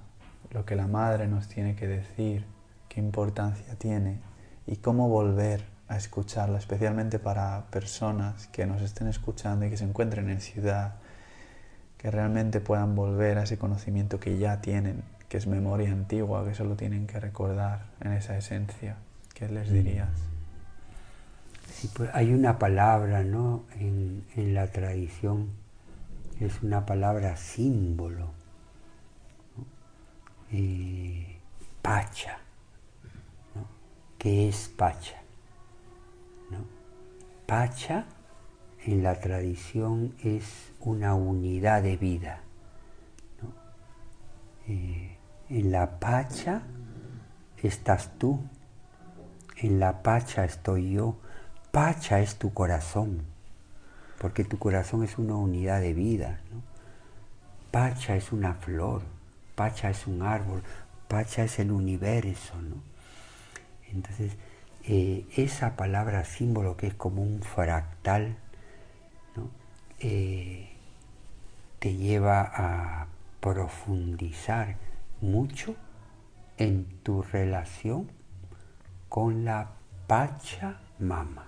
lo 0.51 0.65
que 0.65 0.75
la 0.75 0.87
Madre 0.87 1.27
nos 1.27 1.47
tiene 1.47 1.75
que 1.75 1.87
decir, 1.87 2.45
qué 2.87 2.99
importancia 2.99 3.75
tiene 3.77 4.19
y 4.67 4.77
cómo 4.77 5.09
volver 5.09 5.65
a 5.87 5.97
escucharla, 5.97 6.57
especialmente 6.57 7.19
para 7.19 7.65
personas 7.69 8.47
que 8.47 8.65
nos 8.65 8.81
estén 8.81 9.07
escuchando 9.07 9.65
y 9.65 9.69
que 9.69 9.77
se 9.77 9.83
encuentren 9.83 10.29
en 10.29 10.41
ciudad, 10.41 10.95
que 11.97 12.09
realmente 12.09 12.59
puedan 12.61 12.95
volver 12.95 13.37
a 13.37 13.43
ese 13.43 13.57
conocimiento 13.57 14.19
que 14.19 14.37
ya 14.37 14.61
tienen, 14.61 15.03
que 15.29 15.37
es 15.37 15.47
memoria 15.47 15.91
antigua, 15.91 16.45
que 16.45 16.55
solo 16.55 16.75
tienen 16.75 17.07
que 17.07 17.19
recordar 17.19 17.85
en 18.01 18.13
esa 18.13 18.37
esencia. 18.37 18.97
¿Qué 19.33 19.49
les 19.49 19.71
dirías? 19.71 20.34
Pues 21.93 22.09
hay 22.13 22.33
una 22.33 22.57
palabra 22.57 23.23
¿no? 23.23 23.65
en, 23.79 24.53
la 24.53 24.71
tradición, 24.71 25.49
es 26.39 26.63
una 26.63 26.85
palabra 26.85 27.35
símbolo, 27.35 28.31
eh, 30.51 31.38
pacha, 31.81 32.38
¿no? 33.55 33.67
¿qué 34.17 34.49
es 34.49 34.69
pacha? 34.69 35.21
¿no? 36.49 36.59
Pacha 37.45 38.05
en 38.85 39.03
la 39.03 39.19
tradición 39.19 40.15
es 40.23 40.71
una 40.79 41.15
unidad 41.15 41.83
de 41.83 41.97
vida. 41.97 42.41
Eh, 44.67 45.17
en 45.49 45.71
la 45.71 45.99
pacha 45.99 46.63
estás 47.61 48.17
tú, 48.17 48.39
en 49.57 49.79
la 49.79 50.01
pacha 50.01 50.45
estoy 50.45 50.91
yo. 50.91 51.17
Pacha 51.75 52.21
es 52.21 52.38
tu 52.38 52.53
corazón, 52.53 53.25
porque 54.21 54.45
tu 54.45 54.57
corazón 54.57 55.03
es 55.03 55.17
una 55.17 55.35
unidad 55.35 55.81
de 55.81 55.93
vida. 55.93 56.39
Pacha 57.69 58.15
es 58.15 58.31
una 58.31 58.53
flor, 58.53 59.01
Pacha 59.55 59.89
es 59.89 60.07
un 60.07 60.21
árbol, 60.21 60.63
Pacha 61.09 61.43
es 61.43 61.59
el 61.59 61.73
universo. 61.73 62.53
Entonces, 63.91 64.38
eh, 64.85 65.27
esa 65.35 65.75
palabra 65.75 66.23
símbolo 66.23 66.77
que 66.77 66.88
es 66.88 66.93
como 66.93 67.21
un 67.21 67.41
fractal, 67.41 68.38
eh, 69.99 70.69
te 71.79 71.93
lleva 71.93 72.53
a 72.55 73.07
profundizar 73.41 74.77
mucho 75.19 75.75
en 76.57 76.85
tu 77.03 77.21
relación 77.21 78.09
con 79.09 79.43
la 79.43 79.71
Pachamama. 80.07 81.44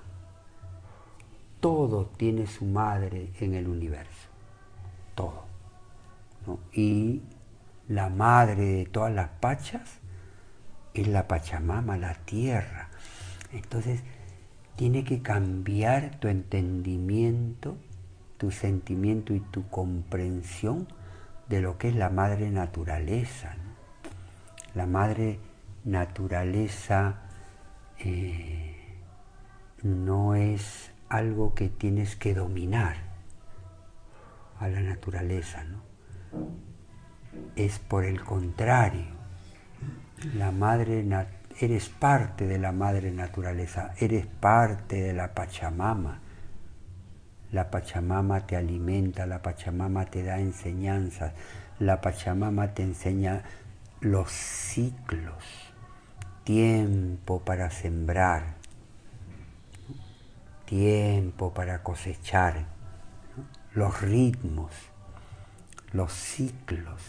Todo 1.68 2.06
tiene 2.18 2.48
su 2.48 2.66
madre 2.66 3.32
en 3.40 3.54
el 3.54 3.68
universo, 3.68 4.30
todo. 5.16 5.46
Y 6.74 7.22
la 7.88 8.10
madre 8.10 8.66
de 8.66 8.86
todas 8.86 9.14
las 9.14 9.30
pachas 9.30 10.00
es 10.94 11.08
la 11.08 11.28
Pachamama, 11.28 11.98
la 11.98 12.14
tierra. 12.14 12.90
Entonces, 13.52 14.02
tiene 14.76 15.04
que 15.04 15.22
cambiar 15.22 16.20
tu 16.20 16.28
entendimiento 16.28 17.78
tu 18.38 18.52
sentimiento 18.52 19.34
y 19.34 19.40
tu 19.40 19.68
comprensión 19.70 20.88
de 21.50 21.62
lo 21.62 21.78
que 21.78 21.90
es 21.90 21.96
la 21.96 22.10
madre 22.10 22.50
naturaleza. 22.52 23.56
La 24.76 24.86
madre 24.86 25.40
naturaleza 25.84 27.22
eh, 28.00 28.76
no 29.82 30.36
es 30.36 30.92
algo 31.10 31.54
que 31.54 31.70
tienes 31.70 32.16
que 32.16 32.34
dominar 32.34 32.98
a 34.60 34.68
la 34.68 34.82
naturaleza, 34.82 35.64
¿no? 35.64 35.82
Es 37.56 37.80
por 37.80 38.06
el 38.06 38.24
contrario, 38.24 39.06
la 40.36 40.52
madre 40.52 41.06
eres 41.60 41.90
parte 41.90 42.48
de 42.48 42.60
la 42.60 42.72
madre 42.72 43.12
naturaleza, 43.12 43.94
eres 44.00 44.26
parte 44.26 45.02
de 45.02 45.14
la 45.14 45.34
Pachamama, 45.34 46.22
la 47.52 47.72
Pachamama 47.72 48.46
te 48.46 48.56
alimenta, 48.56 49.26
la 49.26 49.42
Pachamama 49.42 50.06
te 50.06 50.24
da 50.24 50.40
enseñanzas, 50.40 51.34
la 51.80 52.02
Pachamama 52.02 52.74
te 52.74 52.84
enseña 52.84 53.44
los 54.02 54.32
ciclos, 54.32 55.44
tiempo 56.44 57.40
para 57.40 57.70
sembrar, 57.70 58.57
tiempo 60.68 61.54
para 61.54 61.82
cosechar, 61.82 62.66
los 63.74 64.02
ritmos, 64.02 64.72
los 65.94 66.12
ciclos. 66.12 67.02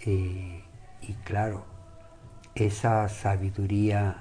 Eh, 0.00 0.62
y 1.00 1.12
claro, 1.24 1.64
esa 2.54 3.08
sabiduría 3.08 4.18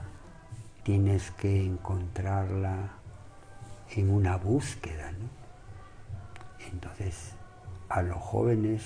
tienes 0.84 1.30
que 1.32 1.64
encontrarla 1.64 2.94
en 3.96 4.10
una 4.10 4.38
búsqueda. 4.38 5.12
Entonces, 6.72 7.36
a 7.90 8.02
los 8.02 8.18
jóvenes 8.18 8.84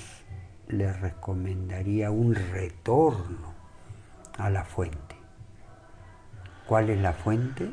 les 0.67 0.99
recomendaría 0.99 2.09
un 2.09 2.33
retorno 2.33 3.53
a 4.37 4.49
la 4.49 4.63
fuente. 4.63 5.15
¿Cuál 6.65 6.89
es 6.89 6.99
la 6.99 7.13
fuente? 7.13 7.71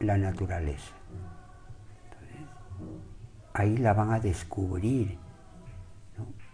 La 0.00 0.18
naturaleza. 0.18 0.92
ahí 3.54 3.78
la 3.78 3.94
van 3.94 4.12
a 4.12 4.20
descubrir, 4.20 5.16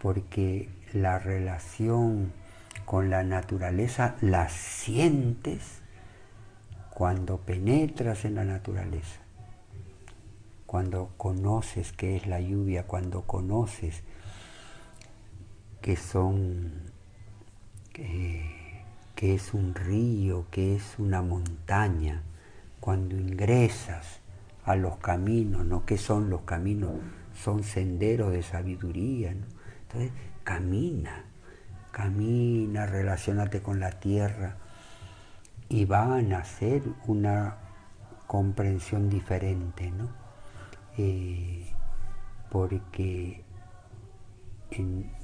porque 0.01 0.69
la 0.93 1.19
relación 1.19 2.31
con 2.85 3.09
la 3.09 3.23
naturaleza 3.23 4.15
la 4.21 4.47
sientes 4.47 5.81
cuando 6.91 7.39
penetras 7.39 8.23
en 8.23 8.35
la 8.35 8.45
naturaleza 8.45 9.23
cuando 10.73 11.11
conoces 11.17 11.91
qué 11.91 12.15
es 12.15 12.25
la 12.25 12.41
lluvia, 12.41 12.87
cuando 12.87 13.27
conoces 13.27 14.01
que 15.81 15.95
son, 15.95 16.71
que, 17.93 18.41
es 19.21 19.53
un 19.53 19.75
río, 19.75 20.47
que 20.49 20.75
es 20.75 20.97
una 20.97 21.21
montaña, 21.21 22.23
cuando 22.83 23.15
ingresas 23.15 24.19
a 24.65 24.75
los 24.75 24.97
caminos, 24.97 25.63
¿no? 25.63 25.85
¿Qué 25.85 25.97
son 25.97 26.29
los 26.29 26.41
caminos? 26.41 26.91
Son 27.33 27.63
senderos 27.63 28.33
de 28.33 28.43
sabiduría, 28.43 29.31
Entonces, 29.31 30.11
camina, 30.43 31.23
camina, 31.91 32.85
relacionate 32.85 33.61
con 33.61 33.79
la 33.79 33.89
tierra 34.01 34.57
y 35.69 35.85
va 35.85 36.17
a 36.17 36.21
nacer 36.21 36.83
una 37.07 37.55
comprensión 38.27 39.09
diferente, 39.09 39.89
¿no? 39.89 40.09
Eh, 40.97 41.65
porque 42.51 43.45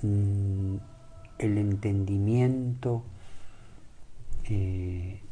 mm, 0.02 0.76
el 1.40 1.58
entendimiento 1.58 3.04
eh, 4.46 5.24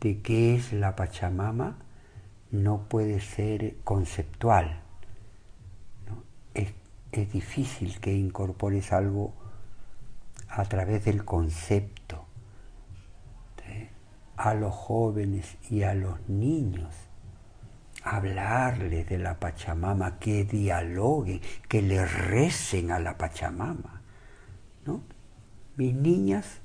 de 0.00 0.20
qué 0.20 0.54
es 0.54 0.72
la 0.72 0.96
Pachamama 0.96 1.78
no 2.50 2.88
puede 2.88 3.20
ser 3.20 3.76
conceptual. 3.84 4.80
Es, 6.54 6.72
es 7.12 7.32
difícil 7.32 8.00
que 8.00 8.14
incorpores 8.14 8.92
algo 8.92 9.34
a 10.48 10.64
través 10.64 11.04
del 11.04 11.24
concepto 11.24 12.24
a 14.36 14.54
los 14.54 14.74
jóvenes 14.74 15.56
y 15.70 15.82
a 15.82 15.94
los 15.94 16.28
niños 16.28 16.92
hablarles 18.02 19.08
de 19.08 19.18
la 19.18 19.40
Pachamama, 19.40 20.18
que 20.18 20.44
dialoguen, 20.44 21.40
que 21.68 21.80
le 21.80 22.04
recen 22.04 22.90
a 22.90 22.98
la 22.98 23.16
Pachamama. 23.16 24.02
¿no? 24.84 25.00
Mis 25.76 25.94
niñas 25.94 26.60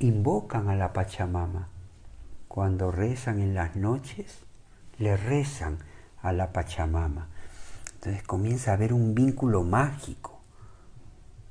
invocan 0.00 0.68
a 0.68 0.74
la 0.74 0.92
Pachamama. 0.92 1.68
Cuando 2.50 2.90
rezan 2.90 3.38
en 3.38 3.54
las 3.54 3.76
noches, 3.76 4.40
le 4.98 5.16
rezan 5.16 5.78
a 6.20 6.32
la 6.32 6.52
Pachamama. 6.52 7.28
Entonces 7.94 8.24
comienza 8.24 8.72
a 8.72 8.74
haber 8.74 8.92
un 8.92 9.14
vínculo 9.14 9.62
mágico, 9.62 10.40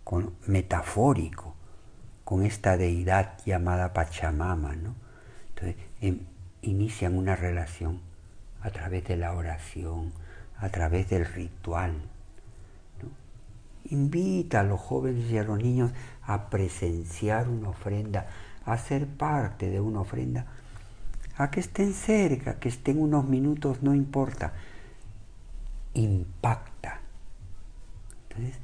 con, 0.03 0.33
metafórico, 0.45 1.55
con 2.25 2.45
esta 2.45 2.75
deidad 2.75 3.37
llamada 3.45 3.93
Pachamama. 3.93 4.75
¿no? 4.75 4.93
Entonces 5.55 5.77
em, 6.01 6.19
inician 6.63 7.17
una 7.17 7.37
relación 7.37 8.01
a 8.59 8.69
través 8.69 9.07
de 9.07 9.15
la 9.15 9.31
oración, 9.35 10.11
a 10.57 10.67
través 10.67 11.09
del 11.09 11.23
ritual. 11.23 11.93
Invita 13.85 14.59
a 14.59 14.63
los 14.63 14.81
jóvenes 14.81 15.31
y 15.31 15.37
a 15.37 15.43
los 15.45 15.59
niños 15.59 15.93
a 16.23 16.49
presenciar 16.49 17.47
una 17.47 17.69
ofrenda, 17.69 18.27
a 18.65 18.77
ser 18.77 19.07
parte 19.07 19.69
de 19.69 19.79
una 19.79 20.01
ofrenda, 20.01 20.58
a 21.39 21.49
que 21.51 21.61
estén 21.61 21.93
cerca, 21.93 22.59
que 22.59 22.67
estén 22.67 22.99
unos 22.99 23.25
minutos, 23.25 23.81
no 23.81 23.95
importa. 23.95 24.51
Impacta. 25.93 26.99
Entonces, 28.27 28.59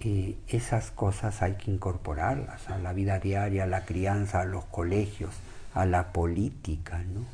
eh, 0.00 0.36
esas 0.48 0.90
cosas 0.90 1.40
hay 1.40 1.54
que 1.54 1.70
incorporarlas 1.70 2.68
a 2.68 2.78
la 2.78 2.92
vida 2.92 3.20
diaria, 3.20 3.62
a 3.62 3.66
la 3.68 3.84
crianza, 3.84 4.40
a 4.40 4.44
los 4.44 4.64
colegios, 4.64 5.36
a 5.72 5.86
la 5.86 6.12
política, 6.12 6.98
¿no? 6.98 7.24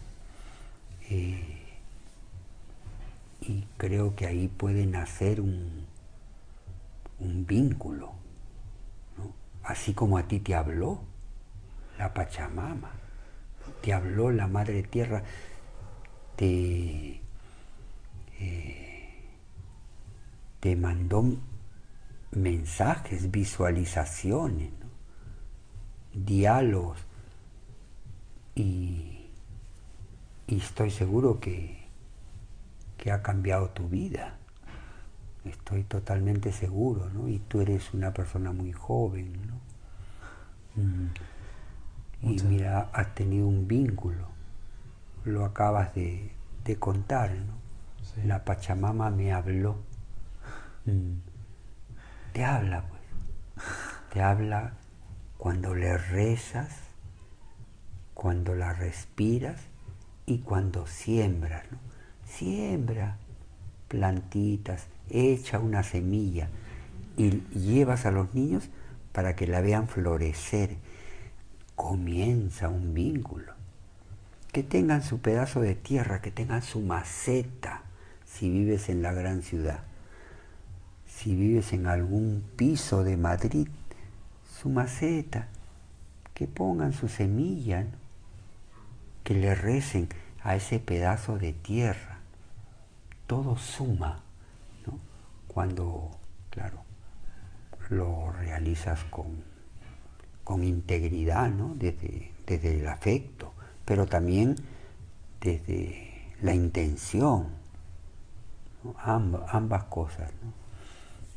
Eh, 1.09 1.63
y 3.41 3.67
creo 3.79 4.15
que 4.15 4.27
ahí 4.27 4.49
puede 4.49 4.85
nacer 4.85 5.41
un, 5.41 5.87
un 7.19 7.47
vínculo, 7.47 8.13
así 9.65 9.95
como 9.95 10.19
a 10.19 10.25
ti 10.25 10.39
te 10.39 10.55
habló 10.55 11.01
la 11.97 12.13
Pachamama, 12.13 13.06
te 13.87 13.93
habló 13.93 14.33
la 14.33 14.49
Madre 14.49 14.83
Tierra, 14.83 15.23
te, 16.35 17.21
eh, 18.41 19.25
te 20.59 20.75
mandó 20.75 21.37
mensajes, 22.33 23.31
visualizaciones, 23.31 24.73
diálogos, 26.13 26.99
y, 28.57 29.29
estoy 30.49 30.91
seguro 30.91 31.39
que 31.39 31.87
ha 33.13 33.23
cambiado 33.23 33.69
tu 33.69 33.89
vida. 33.89 34.37
Estoy 35.45 35.85
totalmente 35.85 36.51
seguro, 36.51 37.09
¿no? 37.11 37.29
Y 37.29 37.39
tú 37.39 37.61
eres 37.61 37.95
una 37.95 38.13
persona 38.13 38.51
muy 38.51 38.73
joven, 38.73 39.33
¿no? 39.47 40.83
Mm. 40.83 41.11
Y 42.23 42.43
mira, 42.43 42.91
has 42.93 43.15
tenido 43.15 43.47
un 43.47 43.69
vínculo, 43.69 44.29
lo 45.25 45.45
acabas 45.45 45.95
de, 45.95 46.33
contar, 46.79 47.31
¿no? 47.33 47.55
La 48.25 48.45
Pachamama 48.45 49.11
me 49.11 49.33
habló. 49.33 49.77
Mm. 50.85 51.19
Te 52.33 52.45
habla, 52.45 52.85
pues. 52.89 53.67
Te 54.13 54.23
habla 54.23 54.73
cuando 55.37 55.75
le 55.75 55.97
rezas, 55.97 56.71
cuando 58.15 58.55
la 58.55 58.73
respiras 58.73 59.61
y 60.25 60.39
cuando 60.39 60.87
siembras, 60.87 61.65
¿no? 61.71 61.79
siembra 62.27 63.17
plantitas, 63.89 64.87
echa 65.11 65.59
una 65.59 65.83
semilla 65.83 66.49
y 67.17 67.43
llevas 67.51 68.07
a 68.07 68.11
los 68.11 68.35
niños 68.35 68.69
para 69.13 69.37
que 69.37 69.47
la 69.47 69.61
vean 69.61 69.89
florecer. 69.89 70.77
Comienza 71.77 72.69
un 72.69 72.93
vínculo. 72.93 73.53
Que 74.53 74.65
tengan 74.65 75.05
su 75.05 75.21
pedazo 75.21 75.61
de 75.61 75.77
tierra, 75.77 76.21
que 76.21 76.33
tengan 76.33 76.63
su 76.63 76.81
maceta, 76.81 77.83
si 78.25 78.51
vives 78.51 78.89
en 78.89 79.03
la 79.03 79.13
gran 79.13 79.43
ciudad. 79.43 79.85
Si 81.07 81.37
vives 81.37 81.73
en 81.73 81.87
algún 81.87 82.45
piso 82.57 83.05
de 83.05 83.17
Madrid, 83.17 83.69
su 84.61 84.69
maceta, 84.69 85.47
que 86.35 86.49
pongan 86.49 86.93
su 86.93 87.07
semilla, 87.07 87.87
que 89.23 89.35
le 89.35 89.55
recen 89.55 90.09
a 90.43 90.57
ese 90.57 90.81
pedazo 90.81 91.39
de 91.39 91.53
tierra 91.53 92.17
todo 93.27 93.57
suma, 93.57 94.21
¿no? 94.87 94.99
cuando, 95.49 96.11
claro, 96.51 96.83
lo 97.91 98.31
realizas 98.33 99.03
con, 99.05 99.43
con 100.47 100.63
integridad, 100.63 101.51
¿no? 101.51 101.75
desde, 101.75 102.31
desde 102.47 102.79
el 102.79 102.87
afecto, 102.87 103.53
pero 103.85 104.07
también 104.07 104.55
desde 105.41 106.31
la 106.41 106.55
intención, 106.55 107.49
ambas 108.97 109.85
cosas. 109.91 110.31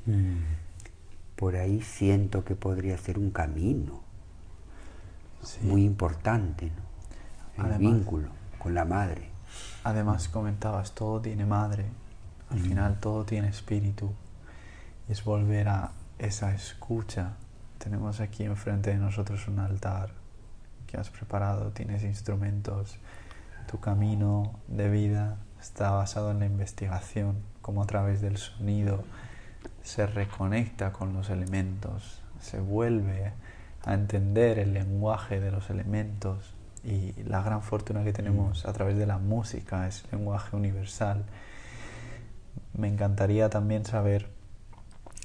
¿no? 0.05 0.14
Mm. 0.14 0.43
Por 1.36 1.55
ahí 1.55 1.82
siento 1.82 2.45
que 2.45 2.53
podría 2.53 2.99
ser 2.99 3.18
un 3.18 3.32
camino 3.32 3.99
muy 5.64 5.86
importante, 5.86 6.72
¿no? 7.57 7.68
el 7.68 7.80
vínculo 7.80 8.30
con 8.60 8.76
la 8.76 8.86
madre. 8.86 9.28
Además 9.84 10.30
comentabas, 10.30 10.93
todo 10.93 11.20
tiene 11.20 11.47
madre, 11.47 11.86
al 12.51 12.60
final 12.60 12.99
todo 12.99 13.26
tiene 13.26 13.49
espíritu. 13.49 14.12
Es 15.07 15.24
volver 15.24 15.68
a 15.68 15.93
esa 16.20 16.53
escucha. 16.53 17.38
Tenemos 17.80 18.19
aquí 18.19 18.43
enfrente 18.43 18.91
de 18.91 18.97
nosotros 18.97 19.47
un 19.47 19.59
altar 19.59 20.11
que 20.86 20.97
has 20.97 21.09
preparado, 21.09 21.71
tienes 21.71 22.03
instrumentos. 22.03 22.97
Tu 23.67 23.80
camino 23.80 24.59
de 24.67 24.89
vida 24.89 25.38
está 25.61 25.91
basado 25.91 26.32
en 26.32 26.39
la 26.39 26.45
investigación, 26.45 27.38
como 27.61 27.82
a 27.82 27.88
través 27.88 28.21
del 28.21 28.38
sonido 28.38 29.03
se 29.82 30.05
reconecta 30.05 30.91
con 30.91 31.13
los 31.13 31.30
elementos, 31.30 32.21
se 32.39 32.59
vuelve 32.59 33.34
a 33.84 33.93
entender 33.93 34.59
el 34.59 34.73
lenguaje 34.73 35.39
de 35.39 35.51
los 35.51 35.69
elementos 35.69 36.53
y 36.84 37.13
la 37.23 37.41
gran 37.41 37.61
fortuna 37.61 38.03
que 38.03 38.13
tenemos 38.13 38.65
a 38.65 38.73
través 38.73 38.97
de 38.97 39.05
la 39.05 39.17
música 39.17 39.88
es 39.88 40.03
lenguaje 40.11 40.55
universal. 40.55 41.25
Me 42.73 42.88
encantaría 42.88 43.49
también 43.49 43.86
saber, 43.86 44.30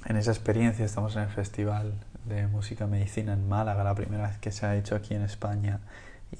en 0.05 0.17
esa 0.17 0.31
experiencia 0.31 0.85
estamos 0.85 1.15
en 1.15 1.23
el 1.23 1.29
Festival 1.29 1.93
de 2.25 2.47
Música 2.47 2.87
Medicina 2.87 3.33
en 3.33 3.47
Málaga, 3.47 3.83
la 3.83 3.95
primera 3.95 4.27
vez 4.27 4.37
que 4.37 4.51
se 4.51 4.65
ha 4.65 4.75
hecho 4.75 4.95
aquí 4.95 5.13
en 5.13 5.21
España, 5.21 5.79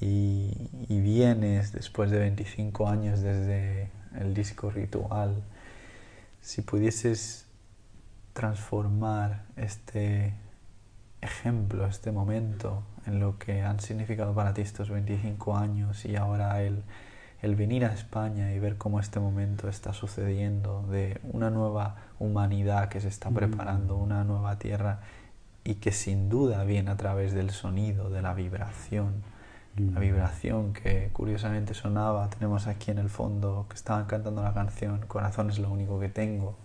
y, 0.00 0.68
y 0.88 1.00
vienes 1.00 1.72
después 1.72 2.10
de 2.10 2.18
25 2.18 2.88
años 2.88 3.20
desde 3.20 3.90
el 4.18 4.34
disco 4.34 4.70
ritual. 4.70 5.42
Si 6.40 6.62
pudieses 6.62 7.46
transformar 8.32 9.44
este 9.56 10.34
ejemplo, 11.22 11.86
este 11.86 12.12
momento, 12.12 12.82
en 13.06 13.20
lo 13.20 13.38
que 13.38 13.62
han 13.62 13.80
significado 13.80 14.34
para 14.34 14.52
ti 14.52 14.62
estos 14.62 14.90
25 14.90 15.56
años 15.56 16.04
y 16.04 16.16
ahora 16.16 16.62
el, 16.62 16.82
el 17.42 17.56
venir 17.56 17.84
a 17.84 17.92
España 17.92 18.52
y 18.52 18.58
ver 18.58 18.76
cómo 18.76 19.00
este 19.00 19.20
momento 19.20 19.68
está 19.68 19.92
sucediendo, 19.92 20.82
de 20.90 21.20
una 21.32 21.50
nueva 21.50 21.96
humanidad 22.18 22.88
que 22.88 23.00
se 23.00 23.08
está 23.08 23.30
preparando, 23.30 23.96
una 23.96 24.24
nueva 24.24 24.58
tierra 24.58 25.00
y 25.66 25.74
que 25.74 25.90
sin 25.90 26.28
duda 26.28 26.62
viene 26.64 26.92
a 26.92 26.96
través 26.96 27.32
del 27.32 27.50
sonido, 27.50 28.08
de 28.08 28.22
la 28.22 28.34
vibración. 28.34 29.22
La 29.76 29.98
mm. 29.98 30.00
vibración 30.00 30.72
que 30.72 31.10
curiosamente 31.12 31.74
sonaba, 31.74 32.30
tenemos 32.30 32.66
aquí 32.68 32.92
en 32.92 32.98
el 32.98 33.10
fondo 33.10 33.66
que 33.68 33.74
estaban 33.74 34.06
cantando 34.06 34.42
la 34.42 34.54
canción 34.54 35.04
Corazón 35.06 35.50
es 35.50 35.58
lo 35.58 35.70
único 35.70 35.98
que 35.98 36.08
tengo. 36.08 36.56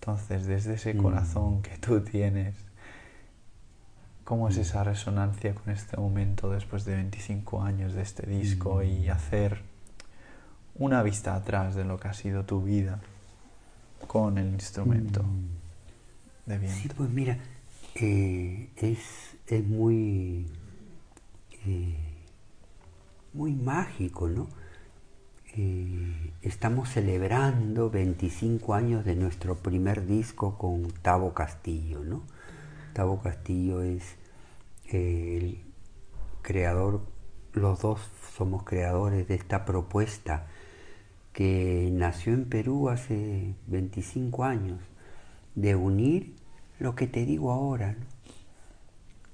Entonces, 0.00 0.46
desde 0.46 0.74
ese 0.74 0.94
mm. 0.94 1.02
corazón 1.02 1.62
que 1.62 1.78
tú 1.78 2.00
tienes, 2.00 2.56
¿Cómo 4.24 4.48
es 4.48 4.56
esa 4.56 4.84
resonancia 4.84 5.52
con 5.54 5.72
este 5.72 5.96
momento 5.96 6.50
después 6.50 6.84
de 6.84 6.94
25 6.94 7.62
años 7.62 7.92
de 7.92 8.02
este 8.02 8.24
disco 8.24 8.82
y 8.82 9.08
mm. 9.08 9.10
hacer 9.10 9.62
una 10.76 11.02
vista 11.02 11.34
atrás 11.34 11.74
de 11.74 11.84
lo 11.84 11.98
que 11.98 12.08
ha 12.08 12.14
sido 12.14 12.44
tu 12.44 12.62
vida 12.62 13.00
con 14.06 14.38
el 14.38 14.46
instrumento 14.46 15.24
mm. 15.24 16.50
de 16.50 16.58
viento? 16.58 16.78
Sí, 16.80 16.88
pues 16.96 17.10
mira, 17.10 17.38
eh, 17.94 18.70
es, 18.76 18.98
es, 19.46 19.66
muy, 19.66 20.46
eh, 21.66 21.96
muy 23.32 23.52
mágico, 23.52 24.28
¿no? 24.28 24.48
Eh, 25.54 26.32
estamos 26.40 26.88
celebrando 26.88 27.90
25 27.90 28.72
años 28.74 29.04
de 29.04 29.14
nuestro 29.16 29.56
primer 29.56 30.06
disco 30.06 30.56
con 30.56 30.90
Tavo 31.02 31.34
Castillo, 31.34 32.02
¿no? 32.02 32.22
Tavo 32.94 33.20
Castillo 33.20 33.82
es 33.82 34.16
el 34.86 35.60
creador, 36.40 37.02
los 37.52 37.80
dos 37.80 38.00
somos 38.36 38.64
creadores 38.64 39.28
de 39.28 39.34
esta 39.34 39.66
propuesta 39.66 40.46
que 41.34 41.90
nació 41.92 42.32
en 42.32 42.46
Perú 42.46 42.88
hace 42.88 43.54
25 43.66 44.44
años, 44.44 44.80
de 45.54 45.74
unir 45.76 46.41
lo 46.82 46.96
que 46.96 47.06
te 47.06 47.24
digo 47.24 47.52
ahora, 47.52 47.94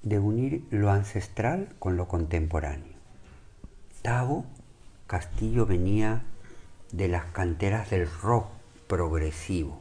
de 0.03 0.19
unir 0.19 0.67
lo 0.71 0.91
ancestral 0.91 1.69
con 1.79 1.97
lo 1.97 2.07
contemporáneo. 2.07 2.97
Tavo 4.03 4.45
Castillo 5.07 5.65
venía 5.65 6.23
de 6.93 7.09
las 7.09 7.25
canteras 7.25 7.89
del 7.89 8.07
rock 8.11 8.49
progresivo 8.87 9.81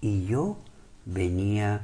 y 0.00 0.24
yo 0.24 0.56
venía 1.04 1.82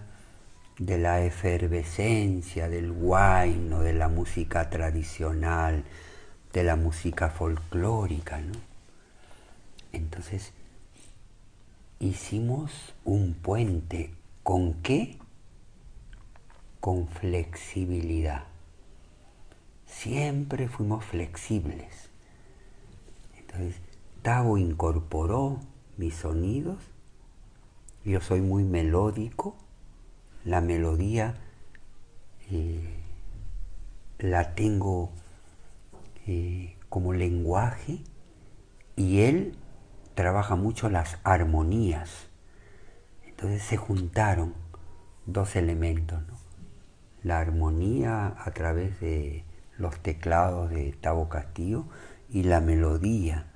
de 0.78 0.96
la 0.96 1.22
efervescencia 1.22 2.68
del 2.68 2.90
guayno, 2.90 3.80
de 3.80 3.92
la 3.92 4.08
música 4.08 4.70
tradicional, 4.70 5.84
de 6.54 6.64
la 6.64 6.76
música 6.76 7.28
folclórica, 7.28 8.40
¿no? 8.40 8.54
Entonces, 9.92 10.52
hicimos 12.00 12.94
un 13.04 13.34
puente. 13.34 14.14
¿Con 14.42 14.74
qué? 14.82 15.18
Con 16.80 17.08
flexibilidad. 17.08 18.44
Siempre 19.86 20.68
fuimos 20.68 21.04
flexibles. 21.04 22.10
Entonces, 23.38 23.80
Tavo 24.22 24.58
incorporó 24.58 25.60
mis 25.96 26.14
sonidos. 26.14 26.78
Yo 28.04 28.20
soy 28.20 28.40
muy 28.40 28.64
melódico. 28.64 29.56
La 30.44 30.60
melodía 30.60 31.34
eh, 32.50 32.98
la 34.18 34.54
tengo 34.54 35.10
eh, 36.26 36.76
como 36.88 37.12
lenguaje 37.12 38.00
y 38.96 39.20
él 39.20 39.56
trabaja 40.18 40.56
mucho 40.56 40.90
las 40.90 41.16
armonías. 41.22 42.26
Entonces 43.24 43.62
se 43.62 43.76
juntaron 43.76 44.52
dos 45.26 45.54
elementos, 45.54 46.20
la 47.22 47.38
armonía 47.38 48.34
a 48.36 48.50
través 48.50 48.98
de 48.98 49.44
los 49.76 50.00
teclados 50.00 50.70
de 50.70 50.90
Tavo 51.00 51.28
Castillo 51.28 51.84
y 52.28 52.42
la 52.42 52.60
melodía 52.60 53.46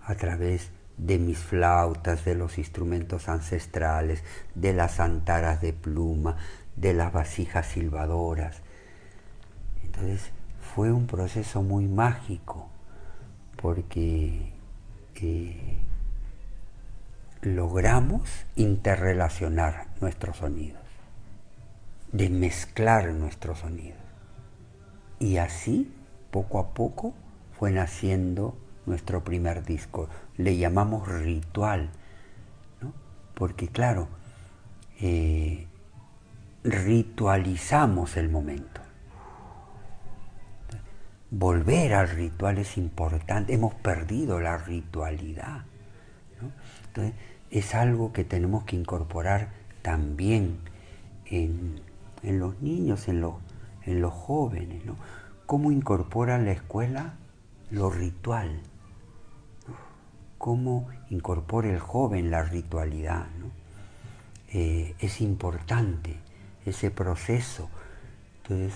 a 0.00 0.16
través 0.16 0.72
de 0.96 1.20
mis 1.20 1.38
flautas, 1.38 2.24
de 2.24 2.34
los 2.34 2.58
instrumentos 2.58 3.28
ancestrales, 3.28 4.24
de 4.56 4.72
las 4.72 4.98
antaras 4.98 5.60
de 5.60 5.72
pluma, 5.72 6.36
de 6.74 6.94
las 6.94 7.12
vasijas 7.12 7.66
silbadoras. 7.66 8.60
Entonces 9.84 10.32
fue 10.74 10.90
un 10.90 11.06
proceso 11.06 11.62
muy 11.62 11.86
mágico 11.86 12.68
porque 13.54 14.49
logramos 17.42 18.28
interrelacionar 18.56 19.86
nuestros 20.00 20.38
sonidos, 20.38 20.82
de 22.12 22.30
mezclar 22.30 23.12
nuestros 23.12 23.60
sonidos. 23.60 23.98
Y 25.18 25.38
así, 25.38 25.92
poco 26.30 26.58
a 26.58 26.74
poco, 26.74 27.14
fue 27.58 27.70
naciendo 27.70 28.56
nuestro 28.86 29.24
primer 29.24 29.64
disco. 29.64 30.08
Le 30.36 30.56
llamamos 30.56 31.08
ritual, 31.08 31.90
porque 33.34 33.68
claro, 33.68 34.08
eh, 35.00 35.66
ritualizamos 36.62 38.16
el 38.16 38.28
momento 38.28 38.69
volver 41.30 41.94
al 41.94 42.08
ritual 42.08 42.58
es 42.58 42.76
importante. 42.76 43.54
Hemos 43.54 43.74
perdido 43.74 44.40
la 44.40 44.58
ritualidad. 44.58 45.64
Entonces, 46.86 47.14
es 47.50 47.74
algo 47.74 48.12
que 48.12 48.24
tenemos 48.24 48.64
que 48.64 48.76
incorporar 48.76 49.48
también 49.82 50.58
en, 51.26 51.80
los 52.22 52.60
niños, 52.60 53.08
en 53.08 53.20
los, 53.20 53.34
en 53.84 54.00
los 54.00 54.12
jóvenes. 54.12 54.84
¿no? 54.84 54.96
¿Cómo 55.46 55.70
incorpora 55.70 56.38
la 56.38 56.52
escuela 56.52 57.14
lo 57.70 57.90
ritual? 57.90 58.60
¿Cómo 60.38 60.88
incorpora 61.10 61.68
el 61.68 61.78
joven 61.78 62.30
la 62.30 62.42
ritualidad? 62.42 63.26
Eh, 64.52 64.94
es 64.98 65.20
importante 65.20 66.16
ese 66.64 66.90
proceso. 66.90 67.68
Entonces, 68.42 68.74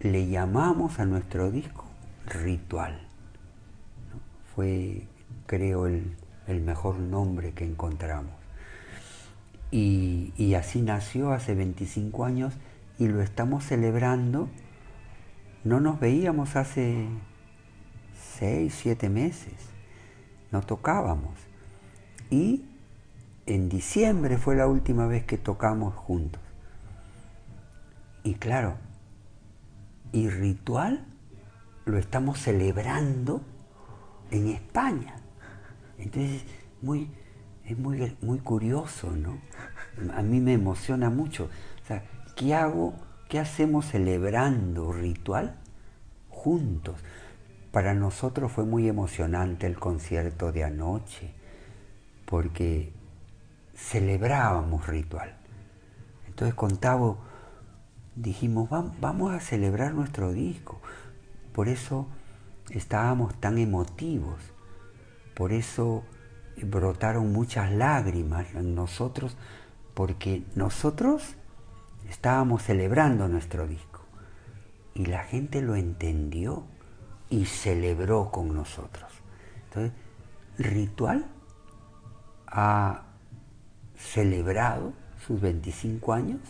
le 0.00 0.26
llamamos 0.26 0.98
a 0.98 1.04
nuestro 1.04 1.50
disco 1.50 1.91
ritual. 2.26 3.00
Fue, 4.54 5.06
creo, 5.46 5.86
el, 5.86 6.16
mejor 6.64 6.98
nombre 6.98 7.52
que 7.52 7.64
encontramos. 7.64 8.32
Y, 9.70 10.32
y, 10.36 10.54
así 10.54 10.82
nació 10.82 11.32
hace 11.32 11.54
25 11.54 12.24
años 12.24 12.54
y 12.98 13.08
lo 13.08 13.22
estamos 13.22 13.64
celebrando. 13.64 14.48
No 15.64 15.80
nos 15.80 15.98
veíamos 15.98 16.56
hace 16.56 17.08
6, 18.38 18.74
7 18.82 19.08
meses. 19.08 19.54
No 20.50 20.60
tocábamos. 20.60 21.38
Y 22.28 22.64
en 23.46 23.68
diciembre 23.68 24.36
fue 24.38 24.56
la 24.56 24.66
última 24.66 25.06
vez 25.06 25.24
que 25.24 25.38
tocamos 25.38 25.94
juntos. 25.94 26.42
Y 28.24 28.34
claro, 28.34 28.76
y 30.12 30.28
ritual 30.28 31.04
lo 31.84 31.98
estamos 31.98 32.38
celebrando 32.38 33.42
en 34.30 34.48
España. 34.48 35.16
Entonces, 35.98 36.44
muy, 36.80 37.10
es 37.64 37.78
muy, 37.78 38.16
muy 38.20 38.38
curioso, 38.38 39.10
¿no? 39.10 39.38
A 40.14 40.22
mí 40.22 40.40
me 40.40 40.54
emociona 40.54 41.10
mucho. 41.10 41.48
O 41.82 41.86
sea, 41.86 42.04
¿qué 42.36 42.54
hago? 42.54 42.94
¿Qué 43.28 43.38
hacemos 43.38 43.86
celebrando 43.86 44.92
ritual 44.92 45.56
juntos? 46.28 46.96
Para 47.70 47.94
nosotros 47.94 48.52
fue 48.52 48.64
muy 48.64 48.88
emocionante 48.88 49.66
el 49.66 49.78
concierto 49.78 50.52
de 50.52 50.64
anoche, 50.64 51.32
porque 52.26 52.92
celebrábamos 53.74 54.86
ritual. 54.86 55.36
Entonces 56.26 56.54
contaba, 56.54 57.16
dijimos, 58.14 58.68
vamos 59.00 59.32
a 59.32 59.40
celebrar 59.40 59.94
nuestro 59.94 60.32
disco. 60.32 60.81
Por 61.52 61.68
eso 61.68 62.08
estábamos 62.70 63.34
tan 63.40 63.58
emotivos, 63.58 64.40
por 65.34 65.52
eso 65.52 66.04
brotaron 66.62 67.32
muchas 67.32 67.72
lágrimas 67.72 68.54
en 68.54 68.74
nosotros, 68.74 69.36
porque 69.94 70.44
nosotros 70.54 71.36
estábamos 72.08 72.62
celebrando 72.62 73.28
nuestro 73.28 73.66
disco 73.66 74.00
y 74.94 75.06
la 75.06 75.24
gente 75.24 75.62
lo 75.62 75.76
entendió 75.76 76.64
y 77.28 77.46
celebró 77.46 78.30
con 78.30 78.54
nosotros. 78.54 79.10
Entonces, 79.64 79.92
Ritual 80.58 81.26
ha 82.46 83.04
celebrado 83.96 84.92
sus 85.26 85.40
25 85.40 86.12
años 86.12 86.40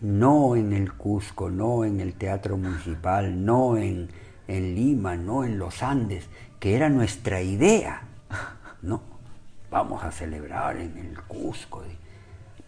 no 0.00 0.56
en 0.56 0.72
el 0.72 0.92
Cusco, 0.92 1.50
no 1.50 1.84
en 1.84 2.00
el 2.00 2.14
Teatro 2.14 2.56
Municipal, 2.56 3.44
no 3.44 3.76
en, 3.76 4.08
Lima, 4.46 5.16
no 5.16 5.44
en 5.44 5.58
los 5.58 5.82
Andes, 5.82 6.28
que 6.60 6.76
era 6.76 6.88
nuestra 6.88 7.40
idea. 7.40 8.02
No, 8.82 9.00
vamos 9.70 10.04
a 10.04 10.12
celebrar 10.12 10.76
en 10.76 10.98
el 10.98 11.18
Cusco. 11.22 11.82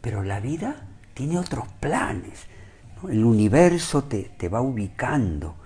Pero 0.00 0.22
la 0.22 0.40
vida 0.40 0.86
tiene 1.12 1.38
otros 1.38 1.68
planes. 1.78 2.46
El 3.06 3.22
universo 3.22 4.04
te, 4.04 4.30
te 4.38 4.48
va 4.48 4.62
ubicando. 4.62 5.56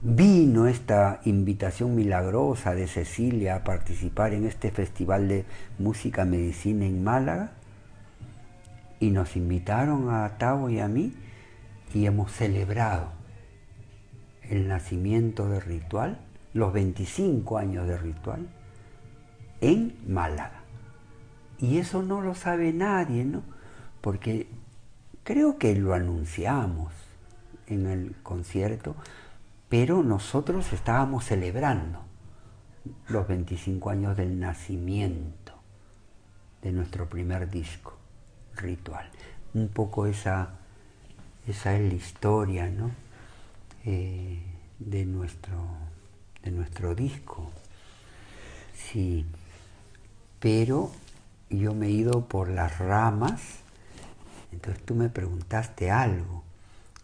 Vino 0.00 0.68
esta 0.68 1.20
invitación 1.24 1.96
milagrosa 1.96 2.76
de 2.76 2.86
Cecilia 2.86 3.56
a 3.56 3.64
participar 3.64 4.32
en 4.32 4.46
este 4.46 4.70
Festival 4.70 5.26
de 5.26 5.44
Música 5.78 6.24
Medicina 6.24 6.84
en 6.84 7.02
Málaga 7.02 7.54
y 9.04 9.10
nos 9.10 9.36
invitaron 9.36 10.08
a 10.08 10.38
Tavo 10.38 10.70
y 10.70 10.80
a 10.80 10.88
mí 10.88 11.12
y 11.92 12.06
hemos 12.06 12.32
celebrado 12.32 13.12
el 14.48 14.66
nacimiento 14.66 15.46
de 15.46 15.60
Ritual, 15.60 16.18
los 16.54 16.72
25 16.72 17.58
años 17.58 17.86
de 17.86 17.98
Ritual, 17.98 18.48
en 19.60 19.94
Málaga. 20.08 20.62
Y 21.58 21.76
eso 21.78 22.02
no 22.02 22.22
lo 22.22 22.34
sabe 22.34 22.72
nadie, 22.72 23.26
¿no? 23.26 23.42
Porque 24.00 24.48
creo 25.22 25.58
que 25.58 25.76
lo 25.76 25.92
anunciamos 25.92 26.92
en 27.66 27.86
el 27.86 28.16
concierto, 28.22 28.96
pero 29.68 30.02
nosotros 30.02 30.72
estábamos 30.72 31.26
celebrando. 31.26 32.00
los 33.08 33.26
25 33.26 33.88
años 33.90 34.16
del 34.16 34.38
nacimiento 34.38 35.54
de 36.60 36.70
nuestro 36.72 37.08
primer 37.08 37.50
disco, 37.50 37.98
Ritual. 38.56 39.08
Un 39.54 39.68
poco 39.68 40.06
esa, 40.06 40.50
esa 41.46 41.76
es 41.76 41.88
la 41.88 41.94
historia 41.94 42.68
¿no? 42.68 42.90
Eh, 43.84 44.40
de, 44.78 45.04
nuestro, 45.04 45.56
de 46.42 46.50
nuestro 46.50 46.94
disco. 46.94 47.50
Sí, 48.74 49.26
pero 50.40 50.90
yo 51.50 51.74
me 51.74 51.86
he 51.86 51.90
ido 51.90 52.26
por 52.26 52.48
las 52.48 52.78
ramas, 52.78 53.40
entonces 54.52 54.84
tú 54.84 54.94
me 54.94 55.08
preguntaste 55.08 55.90
algo 55.90 56.42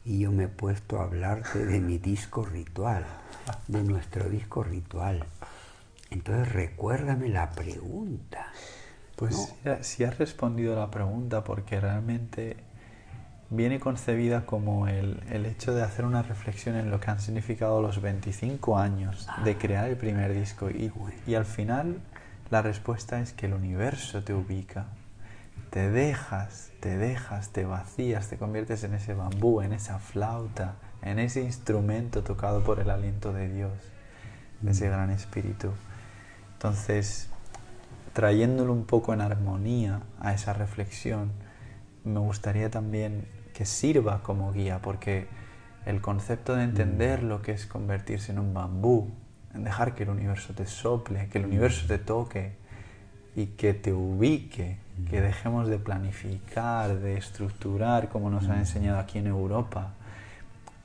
y 0.04 0.20
yo 0.20 0.32
me 0.32 0.44
he 0.44 0.48
puesto 0.48 1.00
a 1.00 1.04
hablarte 1.04 1.64
de 1.64 1.80
mi 1.80 1.98
disco 1.98 2.44
ritual, 2.44 3.04
de 3.68 3.82
nuestro 3.82 4.28
disco 4.28 4.62
ritual. 4.62 5.24
Entonces 6.10 6.52
recuérdame 6.52 7.28
la 7.28 7.52
pregunta. 7.52 8.52
Pues 9.20 9.54
si 9.82 10.02
has 10.04 10.18
respondido 10.18 10.72
a 10.74 10.80
la 10.80 10.90
pregunta, 10.90 11.44
porque 11.44 11.78
realmente 11.78 12.56
viene 13.50 13.78
concebida 13.80 14.46
como 14.46 14.88
el, 14.88 15.22
el, 15.30 15.44
hecho 15.44 15.74
de 15.74 15.82
hacer 15.82 16.04
una 16.04 16.22
reflexión 16.22 16.76
en 16.76 16.90
lo 16.90 17.00
que 17.00 17.10
han 17.10 17.20
significado 17.20 17.82
los 17.82 18.00
25 18.00 18.78
años 18.78 19.28
de 19.44 19.56
crear 19.58 19.88
el 19.90 19.96
primer 19.96 20.32
disco. 20.32 20.70
Y, 20.70 20.90
y 21.26 21.34
al 21.34 21.44
final 21.44 22.00
la 22.48 22.62
respuesta 22.62 23.20
es 23.20 23.32
que 23.32 23.46
el 23.46 23.52
universo 23.52 24.24
te 24.24 24.32
ubica. 24.32 24.86
Te 25.70 25.90
dejas, 25.90 26.70
te 26.80 26.96
dejas, 26.96 27.50
te 27.50 27.64
vacías, 27.64 28.28
te 28.28 28.38
conviertes 28.38 28.82
en 28.84 28.94
ese 28.94 29.14
bambú, 29.14 29.60
en 29.60 29.72
esa 29.72 29.98
flauta, 29.98 30.76
en 31.02 31.18
ese 31.18 31.42
instrumento 31.42 32.22
tocado 32.22 32.64
por 32.64 32.80
el 32.80 32.90
aliento 32.90 33.32
de 33.32 33.48
Dios, 33.48 33.72
de 34.62 34.70
ese 34.72 34.88
gran 34.88 35.10
espíritu. 35.10 35.70
Entonces, 36.54 37.29
trayéndolo 38.12 38.72
un 38.72 38.84
poco 38.84 39.12
en 39.14 39.20
armonía 39.20 40.00
a 40.20 40.34
esa 40.34 40.52
reflexión, 40.52 41.32
me 42.04 42.20
gustaría 42.20 42.70
también 42.70 43.26
que 43.54 43.64
sirva 43.64 44.22
como 44.22 44.52
guía, 44.52 44.80
porque 44.82 45.28
el 45.86 46.00
concepto 46.00 46.54
de 46.54 46.64
entender 46.64 47.22
lo 47.22 47.42
que 47.42 47.52
es 47.52 47.66
convertirse 47.66 48.32
en 48.32 48.38
un 48.38 48.54
bambú, 48.54 49.10
en 49.54 49.64
dejar 49.64 49.94
que 49.94 50.04
el 50.04 50.10
universo 50.10 50.54
te 50.54 50.66
sople, 50.66 51.28
que 51.28 51.38
el 51.38 51.46
universo 51.46 51.86
te 51.86 51.98
toque 51.98 52.52
y 53.36 53.46
que 53.46 53.74
te 53.74 53.92
ubique, 53.92 54.78
que 55.08 55.20
dejemos 55.20 55.68
de 55.68 55.78
planificar, 55.78 56.98
de 56.98 57.16
estructurar 57.16 58.08
como 58.08 58.30
nos 58.30 58.48
han 58.48 58.58
enseñado 58.58 58.98
aquí 58.98 59.18
en 59.18 59.26
Europa. 59.26 59.94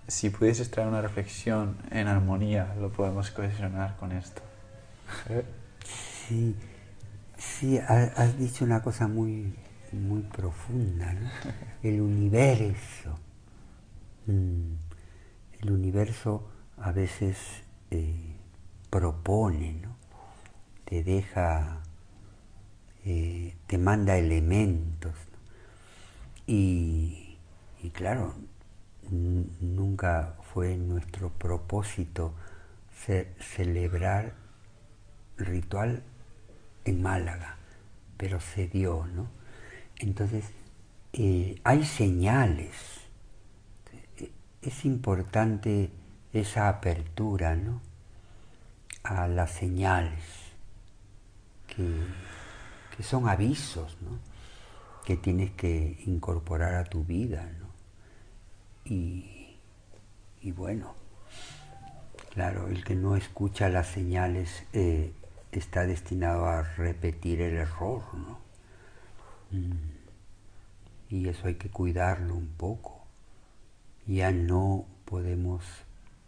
Si 0.07 0.30
pudieses 0.30 0.69
traer 0.69 0.88
una 0.88 1.01
reflexión 1.01 1.78
en 1.91 2.07
armonía, 2.07 2.76
lo 2.80 2.91
podemos 2.91 3.32
cohesionar 3.32 3.95
con 3.97 4.11
esto. 4.11 4.41
Sí. 6.28 6.55
Sí, 7.54 7.78
has 7.78 8.38
dicho 8.38 8.66
una 8.66 8.82
cosa 8.82 9.08
muy, 9.08 9.54
muy 9.91 10.22
profunda, 10.24 11.14
¿no? 11.14 11.30
El 11.84 12.02
universo. 12.02 13.18
Mm, 14.26 14.74
el 15.62 15.72
universo 15.72 16.50
a 16.78 16.91
veces 16.91 17.38
eh, 17.91 18.36
propone, 18.89 19.74
¿no? 19.82 19.96
Te 20.86 21.04
deja, 21.04 21.82
eh, 23.06 23.56
te 23.68 23.78
manda 23.78 24.18
elementos. 24.18 25.16
Y, 26.48 27.38
y, 27.82 27.89
claro, 27.91 28.34
nunca 29.10 30.36
fue 30.54 30.78
nuestro 30.78 31.30
propósito 31.30 32.34
celebrar 33.39 34.34
ritual 35.38 36.04
en 36.86 37.01
Málaga, 37.01 37.57
pero 38.17 38.39
se 38.39 38.67
dio, 38.67 39.05
¿no? 39.07 39.27
Entonces, 39.97 40.45
eh, 41.13 41.59
hay 41.63 41.83
señales. 41.86 42.75
Es 44.61 44.86
importante 44.86 45.91
esa 46.33 46.69
apertura, 46.69 47.55
¿no? 47.55 47.81
A 49.03 49.27
las 49.27 49.51
señales, 49.51 50.23
que, 51.67 51.88
que 52.95 53.03
son 53.03 53.27
avisos, 53.29 53.97
¿no? 54.01 54.19
Que 55.05 55.17
tienes 55.17 55.51
que 55.51 56.01
incorporar 56.05 56.75
a 56.75 56.83
tu 56.83 57.03
vida, 57.03 57.49
¿no? 57.59 57.65
Y, 58.86 59.57
y 60.41 60.51
bueno, 60.51 60.93
claro, 62.33 62.67
el 62.67 62.83
que 62.83 62.95
no 62.95 63.15
escucha 63.15 63.69
las 63.69 63.88
señales 63.88 64.65
eh, 64.73 65.13
está 65.60 65.86
destinado 65.86 66.45
a 66.45 66.64
repetir 66.64 67.41
el 67.41 67.56
error, 67.56 68.03
¿no? 68.14 68.39
Mm. 69.51 69.95
Y 71.10 71.30
eso 71.30 71.47
hay 71.47 71.56
que 71.56 71.70
cuidarlo 71.70 72.36
un 72.36 72.47
poco. 72.47 73.06
Ya 74.08 74.32
no 74.32 74.86
podemos 75.06 75.64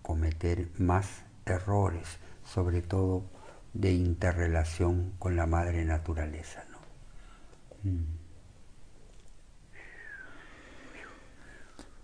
cometer 0.01 0.69
más 0.77 1.23
errores, 1.45 2.17
sobre 2.45 2.81
todo 2.81 3.23
de 3.73 3.91
interrelación 3.91 5.13
con 5.19 5.35
la 5.35 5.45
madre 5.45 5.85
naturaleza, 5.85 6.63
¿no? 6.71 7.91
Mm. 7.91 8.05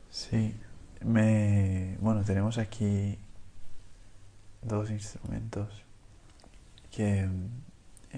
Sí, 0.10 0.56
me, 1.04 1.98
bueno, 2.00 2.24
tenemos 2.24 2.58
aquí 2.58 3.18
dos 4.62 4.92
instrumentos 4.92 5.83
que, 6.96 7.28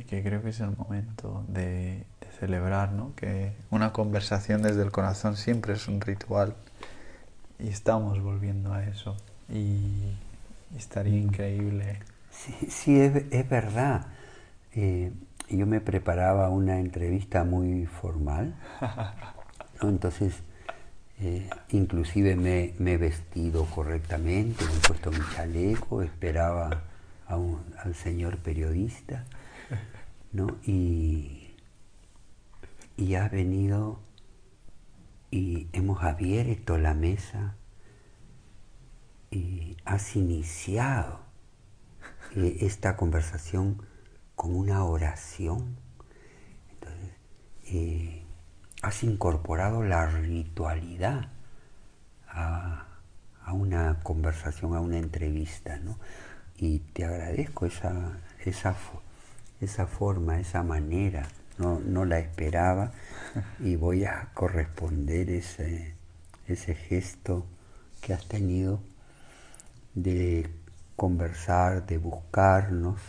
que 0.08 0.24
creo 0.24 0.42
que 0.42 0.50
es 0.50 0.60
el 0.60 0.76
momento 0.76 1.44
de, 1.48 2.06
celebrar, 2.40 2.92
¿no? 2.92 3.16
que 3.16 3.54
una 3.72 3.94
conversación 3.94 4.62
desde 4.62 4.84
el 4.84 4.92
corazón 4.92 5.38
siempre 5.38 5.74
es 5.74 5.88
un 5.88 6.02
ritual 6.02 6.54
y 7.60 7.70
estamos 7.70 8.22
volviendo 8.22 8.74
a 8.74 8.84
eso 8.84 9.16
y, 9.50 10.12
estaría 10.76 11.18
increíble. 11.18 12.00
Sí, 12.30 12.54
sí 12.70 13.00
es, 13.00 13.24
es, 13.32 13.48
verdad. 13.48 14.08
Eh, 14.74 15.14
yo 15.50 15.66
me 15.66 15.80
preparaba 15.80 16.50
una 16.50 16.80
entrevista 16.80 17.46
muy 17.46 17.86
formal, 17.86 18.54
entonces 19.82 20.34
eh, 21.22 21.50
inclusive 21.70 22.36
me, 22.36 22.74
me, 22.80 22.94
he 22.94 22.98
vestido 22.98 23.64
correctamente, 23.64 24.66
me 24.66 24.72
he 24.72 24.88
puesto 24.88 25.12
mi 25.12 25.22
chaleco, 25.34 26.02
esperaba 26.02 26.84
al 27.28 27.96
señor 27.96 28.38
periodista, 28.38 29.26
¿no? 30.32 30.58
Y, 30.64 31.56
y 32.98 33.16
has 33.16 33.32
venido 33.32 34.00
y 35.32 35.68
hemos 35.74 36.04
abierto 36.04 36.78
la 36.78 36.94
mesa 36.94 37.56
y 39.32 39.76
has 39.84 40.16
iniciado 40.16 41.20
eh, 42.36 42.58
esta 42.62 42.96
conversación 42.96 43.82
con 44.36 44.56
una 44.56 44.84
oración. 44.84 45.76
Entonces, 46.72 47.12
eh, 47.66 48.24
has 48.82 49.04
incorporado 49.04 49.84
la 49.84 50.06
ritualidad 50.06 51.30
a, 52.30 52.86
a, 53.44 53.54
una 53.54 54.00
conversación, 54.04 54.76
a 54.76 54.80
una 54.80 54.98
entrevista, 54.98 55.80
¿no? 55.80 55.98
Y 56.58 56.80
te 56.80 57.06
agradezco 57.06 57.66
esa, 57.66 58.20
esa, 58.46 58.76
esa 59.62 59.88
forma, 59.88 60.40
esa 60.40 60.64
manera. 60.64 61.28
No, 61.58 61.80
no, 61.80 62.04
la 62.06 62.20
esperaba 62.20 62.92
y 63.60 63.78
voy 63.78 64.04
a 64.06 64.30
corresponder 64.34 65.30
ese, 65.30 65.96
ese 66.48 66.76
gesto 66.76 67.46
que 68.02 68.14
has 68.14 68.28
tenido 68.28 68.82
de 69.94 70.50
conversar, 70.96 71.86
de 71.86 71.98
buscarnos 71.98 73.00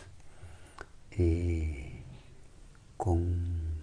eh, 1.10 2.02
con, 2.96 3.82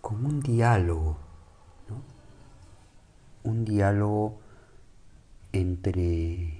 con 0.00 0.24
un 0.24 0.40
diálogo, 0.40 1.18
¿no? 1.88 2.02
un 3.50 3.64
diálogo 3.64 4.40
entre 5.52 6.53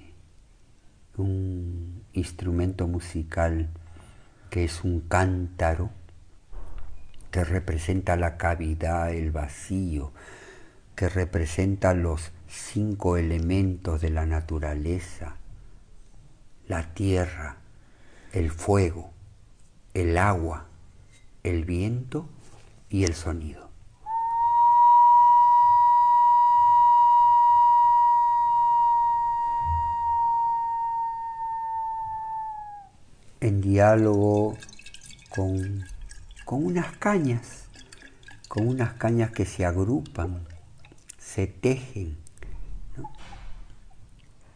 un 1.16 2.04
instrumento 2.12 2.86
musical 2.86 3.70
que 4.50 4.64
es 4.64 4.84
un 4.84 5.00
cántaro, 5.00 5.90
que 7.30 7.44
representa 7.44 8.16
la 8.16 8.36
cavidad, 8.36 9.12
el 9.12 9.32
vacío, 9.32 10.12
que 10.94 11.08
representa 11.08 11.94
los 11.94 12.32
cinco 12.46 13.16
elementos 13.16 14.00
de 14.00 14.10
la 14.10 14.26
naturaleza, 14.26 15.36
la 16.68 16.94
tierra, 16.94 17.56
el 18.32 18.50
fuego, 18.50 19.10
el 19.92 20.16
agua, 20.18 20.66
el 21.42 21.64
viento 21.64 22.28
y 22.88 23.04
el 23.04 23.14
sonido. 23.14 23.63
Diálogo 33.64 34.58
con, 35.30 35.84
con 36.44 36.66
unas 36.66 36.92
cañas, 36.98 37.64
con 38.46 38.68
unas 38.68 38.92
cañas 38.92 39.30
que 39.30 39.46
se 39.46 39.64
agrupan, 39.64 40.46
se 41.18 41.46
tejen, 41.46 42.18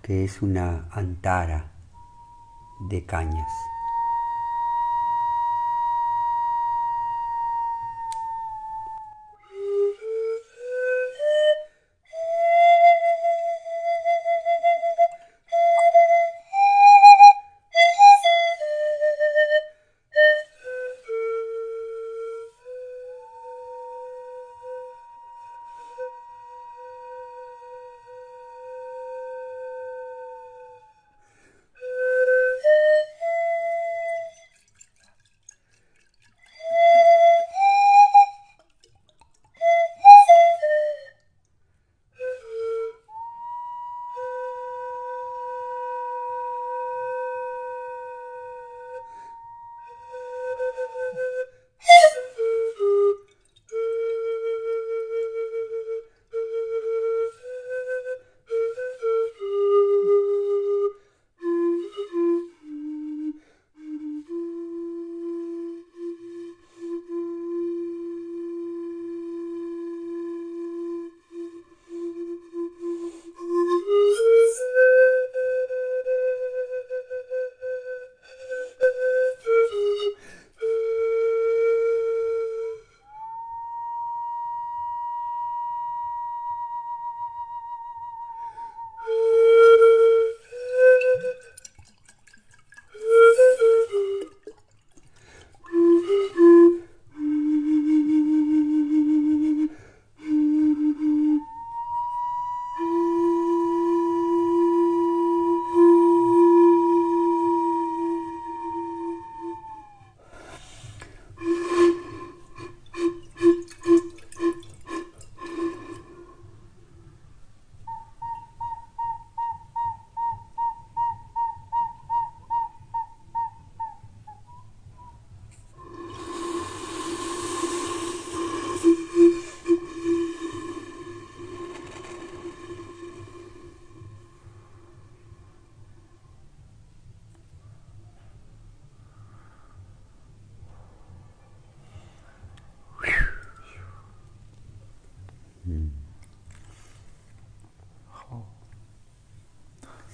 que 0.02 0.24
es 0.24 0.42
una 0.42 0.88
antara 0.90 1.72
de 2.90 3.06
cañas. 3.06 3.50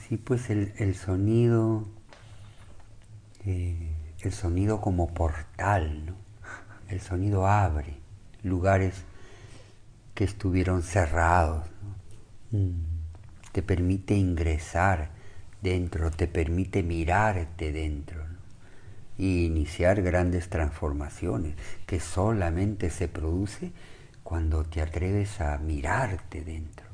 Sí, 0.09 0.18
pues 0.18 0.50
el, 0.50 0.94
sonido, 0.96 1.88
eh, 3.46 3.90
el 4.20 4.32
sonido 4.32 4.82
como 4.82 5.14
portal, 5.14 6.05
¿no? 6.05 6.14
El 6.88 7.00
sonido 7.00 7.46
abre 7.46 7.96
lugares 8.42 9.05
que 10.14 10.24
estuvieron 10.24 10.82
cerrados, 10.82 11.66
mm. 12.50 12.70
te 13.52 13.62
permite 13.62 14.14
ingresar 14.14 15.09
dentro, 15.62 16.11
te 16.11 16.28
permite 16.28 16.82
mirarte 16.82 17.72
dentro 17.72 18.26
y 19.16 19.46
iniciar 19.46 20.02
grandes 20.02 20.50
transformaciones 20.50 21.55
que 21.86 21.98
solamente 21.98 22.90
se 22.90 23.09
produce 23.09 23.72
cuando 24.22 24.64
te 24.64 24.82
atreves 24.82 25.40
a 25.40 25.57
mirarte 25.57 26.44
dentro. 26.44 26.86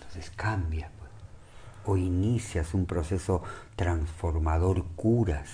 Entonces 0.00 0.30
cambia 0.34 0.90
o 1.88 1.96
inicias 1.96 2.74
un 2.74 2.84
proceso 2.84 3.42
transformador, 3.74 4.84
curas. 4.94 5.48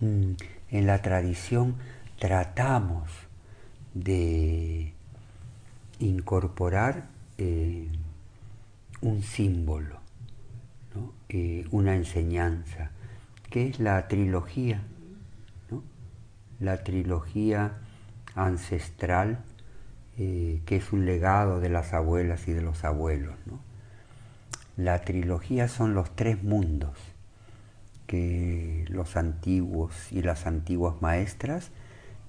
Mm, 0.00 0.32
en 0.70 0.86
la 0.86 1.02
tradición 1.02 1.74
tratamos 2.18 3.10
de 3.92 4.94
incorporar 5.98 7.08
eh, 7.36 7.88
un 9.02 9.22
símbolo, 9.22 9.98
eh, 11.28 11.66
una 11.70 11.94
enseñanza, 11.94 12.90
que 13.50 13.68
es 13.68 13.80
la 13.80 14.08
trilogía, 14.08 14.82
la 16.58 16.82
trilogía 16.82 17.80
ancestral, 18.34 19.44
eh, 20.16 20.62
que 20.64 20.76
es 20.76 20.90
un 20.90 21.04
legado 21.04 21.60
de 21.60 21.68
las 21.68 21.92
abuelas 21.92 22.48
y 22.48 22.52
de 22.54 22.62
los 22.62 22.82
abuelos. 22.82 23.34
La 24.76 25.02
trilogía 25.02 25.68
son 25.68 25.94
los 25.94 26.14
tres 26.16 26.42
mundos 26.42 26.98
que 28.06 28.84
los 28.88 29.16
antiguos 29.16 30.12
y 30.12 30.22
las 30.22 30.46
antiguas 30.46 31.00
maestras 31.00 31.70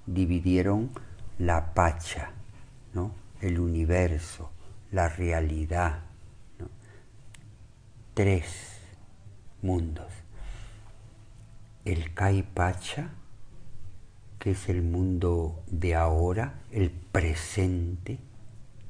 dividieron 0.06 0.90
la 1.38 1.74
pacha, 1.74 2.30
¿no? 2.94 3.12
el 3.40 3.58
universo, 3.58 4.50
la 4.92 5.08
realidad. 5.08 6.00
Tres 8.14 8.80
mundos. 9.60 10.10
El 11.84 12.14
Kai 12.14 12.42
Pacha, 12.42 13.10
que 14.38 14.52
es 14.52 14.68
el 14.68 14.82
mundo 14.82 15.62
de 15.66 15.94
ahora, 15.94 16.54
el 16.72 16.90
presente, 16.90 18.18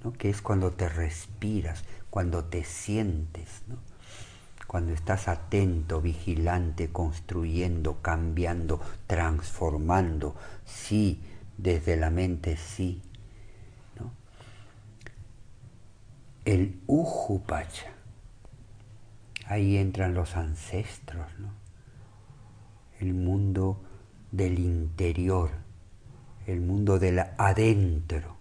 ¿no? 0.05 0.13
que 0.13 0.31
es 0.31 0.41
cuando 0.43 0.73
te 0.73 0.89
respiras, 0.89 1.85
cuando 2.17 2.47
te 2.47 2.65
sientes, 2.65 3.61
cuando 4.67 4.93
estás 4.95 5.29
atento, 5.29 6.01
vigilante, 6.01 6.89
construyendo, 6.89 8.01
cambiando, 8.01 8.81
transformando, 9.07 10.35
sí, 10.65 11.21
desde 11.59 11.99
la 11.99 12.09
mente 12.09 12.57
sí. 12.57 13.03
El 16.47 16.81
Ujupacha, 16.87 17.93
ahí 19.45 19.77
entran 19.77 20.15
los 20.15 20.37
ancestros, 20.37 21.27
el 22.99 23.13
mundo 23.13 23.79
del 24.33 24.59
interior, 24.59 25.51
el 26.47 26.63
mundo 26.63 26.99
del 26.99 27.19
adentro 27.37 28.37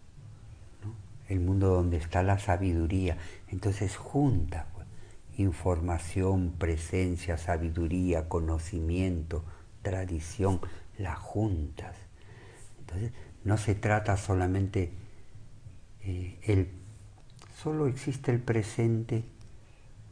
el 1.27 1.39
mundo 1.39 1.69
donde 1.69 1.97
está 1.97 2.23
la 2.23 2.37
sabiduría. 2.37 3.17
Entonces 3.49 3.95
junta 3.95 4.67
pues, 4.73 4.87
información, 5.37 6.53
presencia, 6.57 7.37
sabiduría, 7.37 8.27
conocimiento, 8.27 9.43
tradición, 9.81 10.61
las 10.97 11.17
juntas. 11.17 11.95
Entonces 12.79 13.11
no 13.43 13.57
se 13.57 13.75
trata 13.75 14.17
solamente 14.17 14.91
eh, 16.01 16.39
el 16.43 16.69
solo 17.55 17.87
existe 17.87 18.31
el 18.31 18.39
presente, 18.39 19.23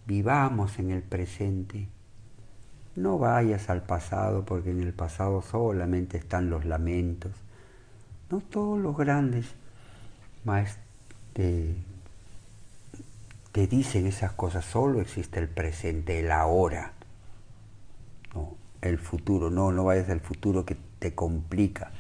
vivamos 0.08 0.80
en 0.80 0.92
el 0.92 1.04
presente, 1.04 1.88
no 2.96 3.18
vayas 3.18 3.70
al 3.70 3.84
pasado 3.84 4.46
porque 4.46 4.72
en 4.72 4.82
el 4.82 4.94
pasado 4.94 5.42
solamente 5.42 6.18
están 6.18 6.50
los 6.50 6.66
lamentos. 6.66 7.32
No 8.30 8.40
todos 8.40 8.80
los 8.80 8.98
grandes 8.98 9.54
maestros 10.44 10.84
te, 13.54 13.68
dicen 13.68 14.08
esas 14.08 14.34
cosas, 14.34 14.66
solo 14.66 15.00
existe 15.00 15.40
el 15.40 15.48
presente, 15.48 16.20
el 16.20 16.32
ahora, 16.32 16.92
no, 18.34 18.58
el 18.82 18.98
futuro, 18.98 19.50
no, 19.50 19.72
no 19.72 19.86
vayas 19.86 20.10
al 20.10 20.20
futuro 20.20 20.66
que 20.66 20.76
te 21.00 21.16
complica, 21.16 21.92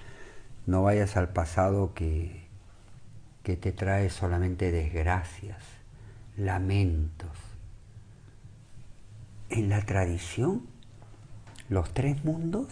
no 0.65 0.83
vayas 0.83 1.15
al 1.15 1.29
pasado 1.29 1.93
que, 1.93 2.43
que 3.43 3.55
te 3.55 3.71
trae 3.71 4.09
solamente 4.09 4.71
desgracias, 4.71 5.63
lamentos. 6.35 7.37
En 9.49 9.69
la 9.69 9.81
tradición, 9.85 10.65
los 11.69 11.93
tres 11.93 12.25
mundos 12.25 12.67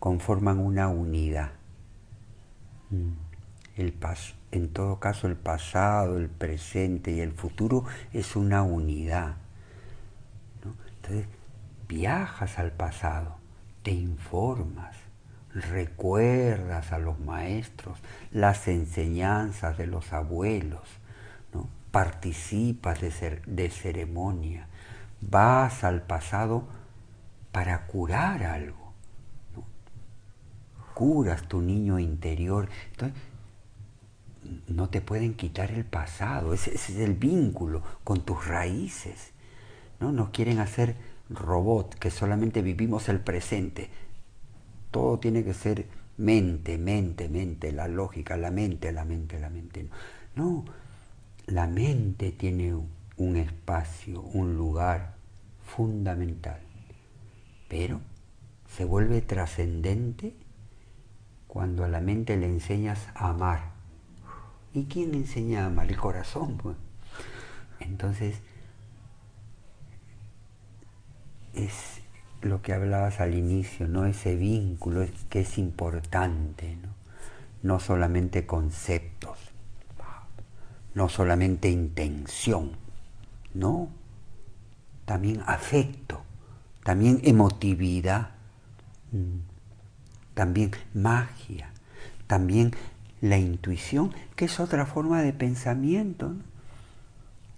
conforman 0.00 0.58
una 0.58 0.88
unidad. 0.88 1.52
Mm. 2.90 3.12
El 3.76 3.92
en 4.56 4.68
todo 4.72 4.98
caso, 4.98 5.26
el 5.26 5.36
pasado, 5.36 6.16
el 6.16 6.28
presente 6.28 7.12
y 7.12 7.20
el 7.20 7.32
futuro 7.32 7.84
es 8.12 8.36
una 8.36 8.62
unidad. 8.62 9.36
Entonces, 10.96 11.26
viajas 11.88 12.58
al 12.58 12.72
pasado, 12.72 13.36
te 13.82 13.92
informas, 13.92 14.96
recuerdas 15.54 16.92
a 16.92 16.98
los 16.98 17.18
maestros, 17.20 17.98
las 18.32 18.66
enseñanzas 18.66 19.78
de 19.78 19.86
los 19.86 20.12
abuelos, 20.12 20.82
participas 21.90 23.00
de, 23.00 23.40
de 23.46 23.70
ceremonia, 23.70 24.66
vas 25.20 25.82
al 25.84 26.02
pasado 26.02 26.64
para 27.52 27.86
curar 27.86 28.42
algo, 28.42 28.92
curas 30.92 31.42
tu 31.42 31.62
niño 31.62 31.98
interior. 31.98 32.68
Entonces, 32.90 33.18
no 34.68 34.88
te 34.88 35.00
pueden 35.00 35.34
quitar 35.34 35.70
el 35.70 35.84
pasado, 35.84 36.52
ese, 36.52 36.74
es 36.74 36.90
el 36.90 37.14
vínculo 37.14 37.82
con 38.04 38.24
tus 38.24 38.46
raíces. 38.46 39.32
¿no? 40.00 40.12
Nos 40.12 40.30
quieren 40.30 40.58
hacer 40.58 40.96
robot, 41.30 41.94
que 41.94 42.10
solamente 42.10 42.62
vivimos 42.62 43.08
el 43.08 43.20
presente. 43.20 43.90
Todo 44.90 45.18
tiene 45.18 45.44
que 45.44 45.54
ser 45.54 45.86
mente, 46.16 46.78
mente, 46.78 47.28
mente, 47.28 47.72
la 47.72 47.88
lógica, 47.88 48.36
la 48.36 48.50
mente, 48.50 48.92
la 48.92 49.04
mente, 49.04 49.38
la 49.38 49.50
mente. 49.50 49.88
No, 50.34 50.64
la 51.46 51.66
mente 51.66 52.32
tiene 52.32 52.74
un 52.74 53.36
espacio, 53.36 54.20
un 54.20 54.56
lugar 54.56 55.14
fundamental, 55.64 56.60
pero 57.68 58.00
se 58.68 58.84
vuelve 58.84 59.22
trascendente 59.22 60.34
cuando 61.46 61.84
a 61.84 61.88
la 61.88 62.00
mente 62.00 62.36
le 62.36 62.46
enseñas 62.46 63.08
a 63.14 63.30
amar. 63.30 63.75
¿Y 64.74 64.84
quién 64.84 65.14
enseña 65.14 65.64
a 65.64 65.66
amar? 65.66 65.88
El 65.88 65.96
corazón. 65.96 66.58
Pues. 66.58 66.76
Entonces, 67.80 68.40
es 71.54 72.00
lo 72.42 72.62
que 72.62 72.72
hablabas 72.72 73.20
al 73.20 73.34
inicio, 73.34 73.88
¿no? 73.88 74.06
Ese 74.06 74.36
vínculo 74.36 75.06
que 75.30 75.40
es 75.40 75.58
importante, 75.58 76.76
¿no? 76.76 76.88
No 77.62 77.80
solamente 77.80 78.46
conceptos, 78.46 79.38
no 80.94 81.08
solamente 81.08 81.68
intención, 81.68 82.72
¿no? 83.54 83.88
También 85.04 85.42
afecto, 85.46 86.22
también 86.84 87.20
emotividad, 87.24 88.30
mm, 89.12 89.38
también 90.34 90.70
magia, 90.94 91.70
también 92.26 92.72
la 93.20 93.38
intuición, 93.38 94.12
que 94.34 94.46
es 94.46 94.60
otra 94.60 94.86
forma 94.86 95.22
de 95.22 95.32
pensamiento, 95.32 96.28
¿no? 96.28 96.56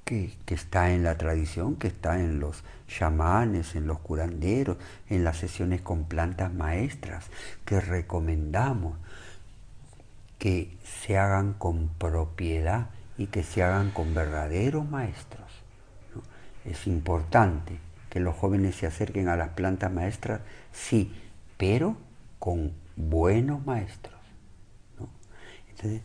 que, 0.09 0.33
está 0.47 0.93
en 0.93 1.05
la 1.05 1.19
tradición, 1.19 1.77
que 1.77 1.89
está 1.89 2.19
en 2.19 2.41
los 2.41 2.65
chamanes, 2.87 3.75
en 3.75 3.87
los 3.87 3.99
curanderos, 3.99 4.79
en 5.11 5.23
las 5.23 5.37
sesiones 5.37 5.83
con 5.83 6.05
plantas 6.05 6.53
maestras, 6.55 7.27
que 7.67 7.79
recomendamos 7.79 8.97
que 10.39 10.75
se 11.03 11.19
hagan 11.19 11.53
con 11.53 11.89
propiedad 11.89 12.89
y 13.19 13.27
que 13.27 13.43
se 13.43 13.63
hagan 13.63 13.91
con 13.91 14.15
verdaderos 14.15 14.89
maestros. 14.89 15.47
Es 16.65 16.87
importante 16.87 17.79
que 18.09 18.21
los 18.21 18.35
jóvenes 18.35 18.77
se 18.77 18.87
acerquen 18.87 19.29
a 19.29 19.37
las 19.37 19.51
plantas 19.51 19.93
maestras, 19.93 20.41
sí, 20.73 21.13
pero 21.59 21.99
con 22.39 22.73
buenos 22.97 23.67
maestros. 23.67 24.18
Entonces, 25.79 26.03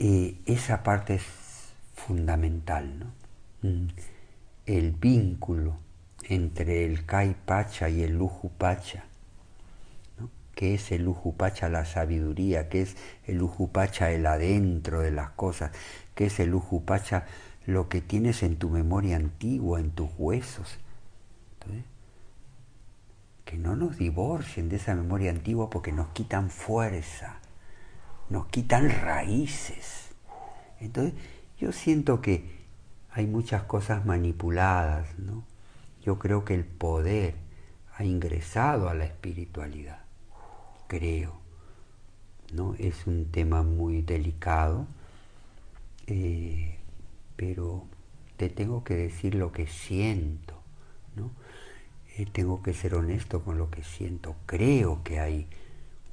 eh, 0.00 0.40
esa 0.46 0.82
parte 0.82 1.14
es 1.14 1.24
fundamental, 1.94 2.98
¿no? 2.98 3.06
Mm. 3.62 3.88
el 4.66 4.92
vínculo 4.92 5.78
entre 6.28 6.84
el 6.84 7.06
Kai 7.06 7.34
Pacha 7.46 7.88
y 7.88 8.02
el 8.02 8.12
Luju 8.12 8.50
Pacha. 8.50 9.04
¿no? 10.18 10.28
¿Qué 10.54 10.74
es 10.74 10.92
el 10.92 11.04
Luju 11.04 11.36
Pacha? 11.36 11.68
La 11.68 11.84
sabiduría. 11.84 12.68
¿Qué 12.68 12.82
es 12.82 12.96
el 13.26 13.38
Luju 13.38 13.70
Pacha? 13.70 14.10
El 14.10 14.26
adentro 14.26 15.00
de 15.00 15.12
las 15.12 15.30
cosas. 15.30 15.70
¿Qué 16.14 16.26
es 16.26 16.40
el 16.40 16.50
Luju 16.50 16.84
Pacha? 16.84 17.26
Lo 17.66 17.88
que 17.88 18.00
tienes 18.00 18.42
en 18.42 18.56
tu 18.56 18.68
memoria 18.68 19.16
antigua, 19.16 19.80
en 19.80 19.90
tus 19.90 20.10
huesos. 20.18 20.78
que 23.44 23.58
no 23.58 23.76
nos 23.76 23.98
divorcien 23.98 24.68
de 24.68 24.76
esa 24.76 24.94
memoria 24.94 25.30
antigua 25.30 25.70
porque 25.70 25.92
nos 25.92 26.08
quitan 26.08 26.50
fuerza, 26.50 27.40
nos 28.30 28.46
quitan 28.46 28.88
raíces. 28.90 30.10
Entonces, 30.80 31.14
yo 31.58 31.72
siento 31.72 32.20
que 32.20 32.64
hay 33.10 33.26
muchas 33.26 33.62
cosas 33.64 34.04
manipuladas, 34.04 35.18
¿no? 35.18 35.44
Yo 36.02 36.18
creo 36.18 36.44
que 36.44 36.54
el 36.54 36.64
poder 36.64 37.34
ha 37.96 38.04
ingresado 38.04 38.88
a 38.88 38.94
la 38.94 39.04
espiritualidad, 39.04 40.04
creo, 40.88 41.40
¿no? 42.52 42.74
Es 42.78 43.06
un 43.06 43.30
tema 43.30 43.62
muy 43.62 44.02
delicado, 44.02 44.86
eh, 46.06 46.78
pero 47.36 47.86
te 48.36 48.48
tengo 48.48 48.84
que 48.84 48.94
decir 48.94 49.36
lo 49.36 49.52
que 49.52 49.66
siento, 49.66 50.60
¿no? 51.14 51.30
Eh, 52.16 52.26
tengo 52.30 52.62
que 52.62 52.74
ser 52.74 52.94
honesto 52.94 53.42
con 53.42 53.58
lo 53.58 53.70
que 53.70 53.82
siento. 53.84 54.36
Creo 54.46 55.02
que 55.02 55.20
hay 55.20 55.48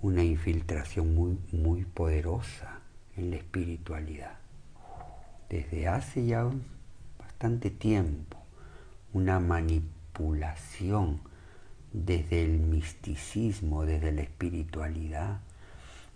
una 0.02 0.24
infiltración 0.24 1.14
muy, 1.14 1.38
muy 1.52 1.86
poderosa 1.86 2.80
en 3.16 3.32
la 3.32 3.38
espiritualidad. 3.38 4.38
Desde 5.49 5.88
hace 5.88 6.26
ya 6.26 6.45
un 6.45 6.64
tiempo, 7.80 8.38
una 9.14 9.39
manipulación 9.39 11.20
desde 11.91 12.43
el 12.43 12.60
misticismo, 12.60 13.86
desde 13.86 14.12
la 14.12 14.22
espiritualidad. 14.22 15.39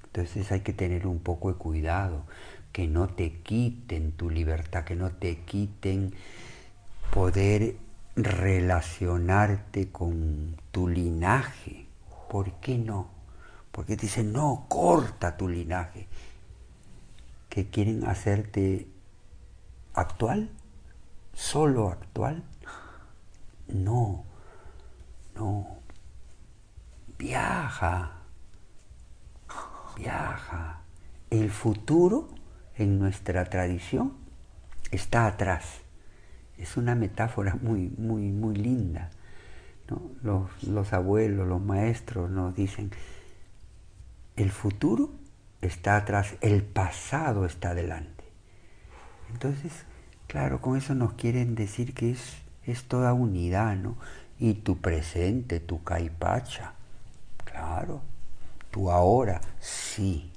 Entonces 0.06 0.52
hay 0.52 0.62
que 0.62 0.74
tener 0.74 1.08
un 1.08 1.20
poco 1.20 1.52
de 1.52 1.58
cuidado, 1.58 2.24
que 2.72 2.88
no 2.88 3.08
te 3.08 3.40
quiten 3.40 4.12
tu 4.12 4.30
libertad, 4.30 4.84
que 4.84 4.96
no 4.96 5.12
te 5.12 5.38
quiten 5.38 6.14
poder 7.12 7.76
relacionarte 8.16 9.92
con 9.92 10.58
tu 10.72 10.88
linaje. 10.88 11.88
¿Por 12.30 12.52
qué 12.60 12.78
no? 12.78 13.15
Porque 13.76 13.98
te 13.98 14.04
dicen, 14.04 14.32
no, 14.32 14.68
corta 14.70 15.36
tu 15.36 15.50
linaje. 15.50 16.08
Que 17.50 17.70
quieren 17.70 18.08
hacerte 18.08 18.88
actual 19.94 20.50
solo 21.34 21.90
actual? 21.90 22.42
No, 23.68 24.24
no. 25.36 25.68
Viaja, 27.20 28.14
viaja. 29.98 30.80
El 31.30 31.52
futuro 31.52 32.30
en 32.78 32.98
nuestra 32.98 33.44
tradición 33.44 34.14
está 34.90 35.28
atrás. 35.28 35.82
Es 36.58 36.78
una 36.78 36.96
metáfora 36.96 37.58
muy, 37.62 37.94
muy, 37.98 38.32
muy 38.32 38.56
linda. 38.56 39.12
Los, 40.24 40.64
los 40.64 40.94
abuelos, 40.94 41.46
los 41.46 41.62
maestros 41.62 42.32
nos 42.32 42.56
dicen, 42.56 42.92
el 44.36 44.52
futuro 44.52 45.12
está 45.62 45.98
atrás, 45.98 46.36
el 46.42 46.64
pasado 46.64 47.46
está 47.46 47.70
adelante. 47.72 48.24
Entonces, 49.32 49.86
Claro, 50.28 50.60
con 50.60 50.76
eso 50.76 50.96
nos 50.96 51.14
quieren 51.14 51.56
decir 51.56 51.94
que 51.94 52.12
es, 52.12 52.38
es 52.66 52.84
toda 52.86 53.14
unidad, 53.14 53.76
¿no? 53.76 53.96
Y 54.40 54.56
tu 54.56 54.78
presente, 54.78 55.60
tu 55.60 55.84
caipacha, 55.84 56.74
claro, 57.46 58.02
tu 58.72 58.92
ahora, 58.92 59.40
sí, 59.60 60.32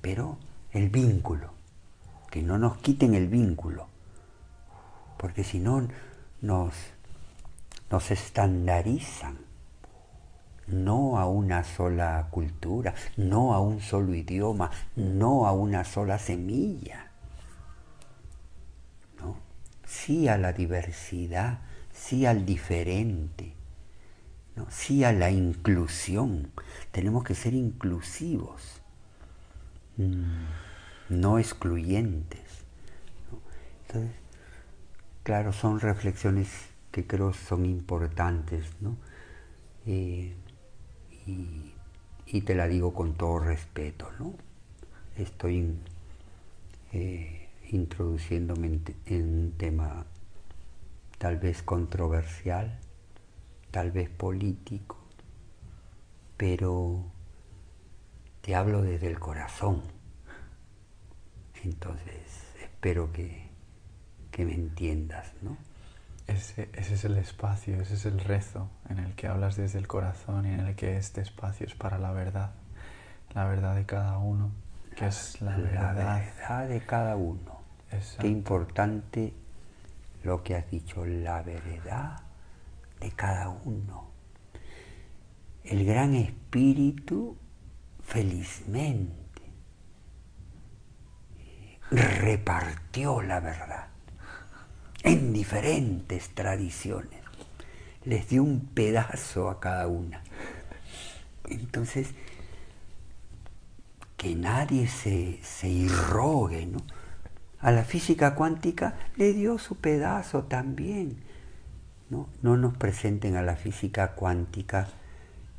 pero 0.00 0.38
el 0.70 0.90
vínculo, 0.90 1.50
que 2.30 2.42
no 2.42 2.58
nos 2.58 2.76
quiten 2.78 3.14
el 3.14 3.26
vínculo, 3.26 3.88
porque 5.16 5.42
si 5.42 5.58
no 5.58 5.88
nos, 6.40 6.74
nos 7.90 8.10
estandarizan 8.10 9.38
no 10.68 11.18
a 11.18 11.26
una 11.26 11.64
sola 11.64 12.28
cultura, 12.30 12.94
no 13.16 13.54
a 13.54 13.60
un 13.60 13.80
solo 13.80 14.14
idioma, 14.14 14.70
no 14.96 15.46
a 15.46 15.52
una 15.52 15.84
sola 15.84 16.18
semilla. 16.18 17.10
¿no? 19.20 19.36
Sí 19.84 20.28
a 20.28 20.38
la 20.38 20.52
diversidad, 20.52 21.60
sí 21.92 22.26
al 22.26 22.44
diferente, 22.44 23.54
¿no? 24.56 24.66
sí 24.70 25.04
a 25.04 25.12
la 25.12 25.30
inclusión. 25.30 26.50
Tenemos 26.90 27.24
que 27.24 27.34
ser 27.34 27.54
inclusivos, 27.54 28.80
mm, 29.96 30.44
no 31.10 31.38
excluyentes. 31.38 32.64
Entonces, 33.86 34.16
claro, 35.22 35.52
son 35.52 35.78
reflexiones 35.78 36.48
que 36.90 37.06
creo 37.06 37.32
son 37.32 37.66
importantes, 37.66 38.66
¿no? 38.80 38.96
Eh, 39.86 40.34
y, 41.26 42.40
te 42.42 42.54
la 42.54 42.68
digo 42.68 42.94
con 42.94 43.14
todo 43.14 43.38
respeto, 43.38 44.10
¿no? 44.18 44.34
Estoy 45.16 45.76
eh, 46.92 47.48
introduciéndome 47.70 48.80
en, 49.06 49.22
un 49.22 49.52
tema 49.56 50.06
tal 51.18 51.38
vez 51.38 51.62
controversial, 51.62 52.78
tal 53.70 53.90
vez 53.90 54.10
político, 54.10 54.98
pero 56.36 57.04
te 58.42 58.54
hablo 58.54 58.82
desde 58.82 59.08
el 59.08 59.18
corazón. 59.18 59.82
Entonces, 61.64 62.54
espero 62.62 63.12
que, 63.12 63.48
que 64.30 64.44
me 64.44 64.54
entiendas, 64.54 65.32
¿no? 65.42 65.56
Ese, 66.26 66.68
es 66.74 67.04
el 67.04 67.16
espacio, 67.18 67.80
ese 67.80 67.94
es 67.94 68.04
el 68.04 68.18
rezo 68.18 68.68
en 68.88 68.98
el 68.98 69.14
que 69.14 69.28
hablas 69.28 69.56
desde 69.56 69.78
el 69.78 69.86
corazón 69.86 70.44
y 70.46 70.52
en 70.52 70.60
el 70.60 70.74
que 70.74 70.96
este 70.96 71.20
espacio 71.20 71.66
es 71.66 71.74
para 71.74 71.98
la 71.98 72.10
verdad, 72.10 72.50
la 73.32 73.44
verdad 73.44 73.76
de 73.76 73.86
cada 73.86 74.18
uno, 74.18 74.50
que 74.96 75.06
es 75.06 75.40
la, 75.40 75.56
verdad. 75.56 75.94
verdad 75.94 76.68
de 76.68 76.80
cada 76.80 77.16
uno. 77.16 77.60
Qué 78.18 78.26
importante 78.26 79.32
lo 80.24 80.42
que 80.42 80.56
has 80.56 80.68
dicho, 80.68 81.06
la 81.06 81.42
verdad 81.42 82.20
de 83.00 83.10
cada 83.12 83.48
uno. 83.48 84.10
El 85.62 85.84
gran 85.84 86.14
espíritu 86.14 87.36
felizmente 88.02 89.14
repartió 91.90 93.22
la 93.22 93.38
verdad 93.38 93.95
en 95.06 95.32
diferentes 95.32 96.28
tradiciones. 96.30 97.20
Les 98.04 98.28
dio 98.28 98.42
un 98.42 98.60
pedazo 98.60 99.48
a 99.48 99.60
cada 99.60 99.86
una. 99.86 100.22
Entonces, 101.48 102.08
que 104.16 104.34
nadie 104.34 104.88
se, 104.88 105.38
se 105.42 105.68
irrogue, 105.68 106.66
¿no? 106.66 106.78
A 107.60 107.70
la 107.70 107.84
física 107.84 108.34
cuántica 108.34 108.96
le 109.16 109.32
dio 109.32 109.58
su 109.58 109.76
pedazo 109.76 110.44
también. 110.44 111.16
¿no? 112.10 112.28
no 112.42 112.56
nos 112.56 112.76
presenten 112.76 113.36
a 113.36 113.42
la 113.42 113.56
física 113.56 114.12
cuántica 114.12 114.88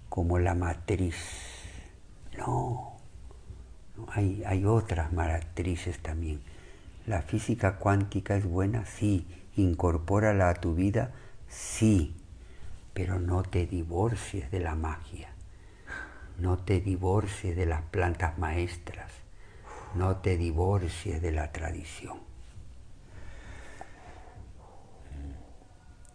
como 0.10 0.40
la 0.40 0.56
matriz. 0.56 1.16
No, 2.38 2.98
Hay, 4.10 4.44
hay 4.46 4.66
otras 4.66 5.12
matrices 5.12 6.00
también. 6.00 6.42
La 7.06 7.22
física 7.22 7.78
cuántica 7.78 8.36
es 8.36 8.46
buena, 8.46 8.86
sí, 8.86 9.26
incorpórala 9.58 10.50
a 10.50 10.54
tu 10.54 10.74
vida, 10.74 11.12
sí, 11.50 12.16
pero 12.94 13.20
no 13.20 13.44
te 13.44 13.66
divorcies 13.66 14.50
de 14.52 14.60
la 14.60 14.76
magia, 14.76 15.30
no 16.40 16.58
te 16.58 16.80
divorcies 16.80 17.56
de 17.56 17.66
las 17.66 17.82
plantas 17.84 18.38
maestras, 18.38 19.12
no 19.96 20.18
te 20.18 20.38
divorcies 20.38 21.22
de 21.22 21.32
la 21.32 21.52
tradición. 21.52 22.20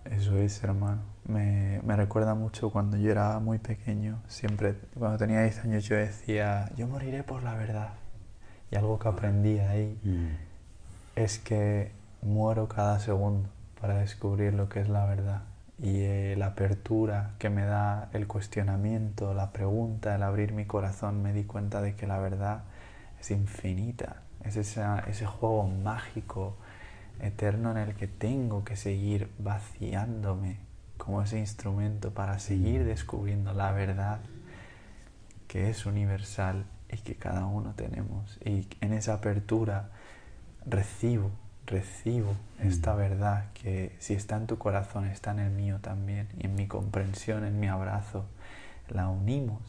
Eso 0.04 0.36
es, 0.36 0.62
hermano. 0.64 1.02
Me, 1.26 1.80
me, 1.84 1.94
recuerda 1.94 2.34
mucho 2.34 2.70
cuando 2.70 2.96
yo 2.96 3.10
era 3.10 3.38
muy 3.38 3.58
pequeño. 3.58 4.20
Siempre, 4.26 4.74
cuando 4.98 5.16
tenía 5.16 5.42
10 5.42 5.64
años, 5.64 5.84
yo 5.84 5.94
decía, 5.96 6.70
yo 6.76 6.88
moriré 6.88 7.22
por 7.22 7.42
la 7.44 7.54
verdad. 7.54 7.94
Y 8.70 8.76
algo 8.76 8.98
que 8.98 9.08
aprendí 9.08 9.58
ahí 9.60 9.98
mm. 10.02 10.28
es 11.16 11.38
que 11.38 11.92
muero 12.22 12.68
cada 12.68 12.98
segundo 12.98 13.48
para 13.80 13.98
descubrir 13.98 14.54
lo 14.54 14.68
que 14.68 14.80
es 14.80 14.88
la 14.88 15.04
verdad. 15.06 15.42
Y 15.78 16.02
eh, 16.02 16.36
la 16.38 16.46
apertura 16.46 17.34
que 17.38 17.50
me 17.50 17.64
da 17.64 18.08
el 18.12 18.26
cuestionamiento, 18.26 19.34
la 19.34 19.52
pregunta, 19.52 20.14
el 20.14 20.22
abrir 20.22 20.52
mi 20.52 20.64
corazón, 20.64 21.22
me 21.22 21.32
di 21.32 21.44
cuenta 21.44 21.82
de 21.82 21.96
que 21.96 22.06
la 22.06 22.18
verdad 22.18 22.62
es 23.20 23.30
infinita. 23.30 24.22
Es 24.44 24.56
ese 24.56 25.26
juego 25.26 25.66
mágico, 25.66 26.56
eterno 27.20 27.70
en 27.70 27.78
el 27.78 27.94
que 27.94 28.06
tengo 28.06 28.64
que 28.64 28.76
seguir 28.76 29.30
vaciándome 29.38 30.58
como 30.98 31.22
ese 31.22 31.38
instrumento 31.38 32.12
para 32.12 32.38
seguir 32.38 32.82
mm. 32.82 32.86
descubriendo 32.86 33.52
la 33.52 33.72
verdad 33.72 34.20
que 35.48 35.68
es 35.68 35.84
universal 35.86 36.64
y 36.88 36.98
que 36.98 37.16
cada 37.16 37.46
uno 37.46 37.74
tenemos. 37.74 38.38
Y 38.44 38.68
en 38.80 38.92
esa 38.92 39.14
apertura 39.14 39.90
recibo 40.64 41.30
recibo 41.66 42.34
esta 42.60 42.94
mm. 42.94 42.96
verdad 42.96 43.44
que 43.54 43.96
si 43.98 44.14
está 44.14 44.36
en 44.36 44.46
tu 44.46 44.58
corazón 44.58 45.06
está 45.06 45.30
en 45.32 45.40
el 45.40 45.50
mío 45.50 45.78
también 45.80 46.28
y 46.38 46.46
en 46.46 46.54
mi 46.54 46.66
comprensión, 46.66 47.44
en 47.44 47.60
mi 47.60 47.68
abrazo, 47.68 48.24
la 48.88 49.08
unimos 49.08 49.60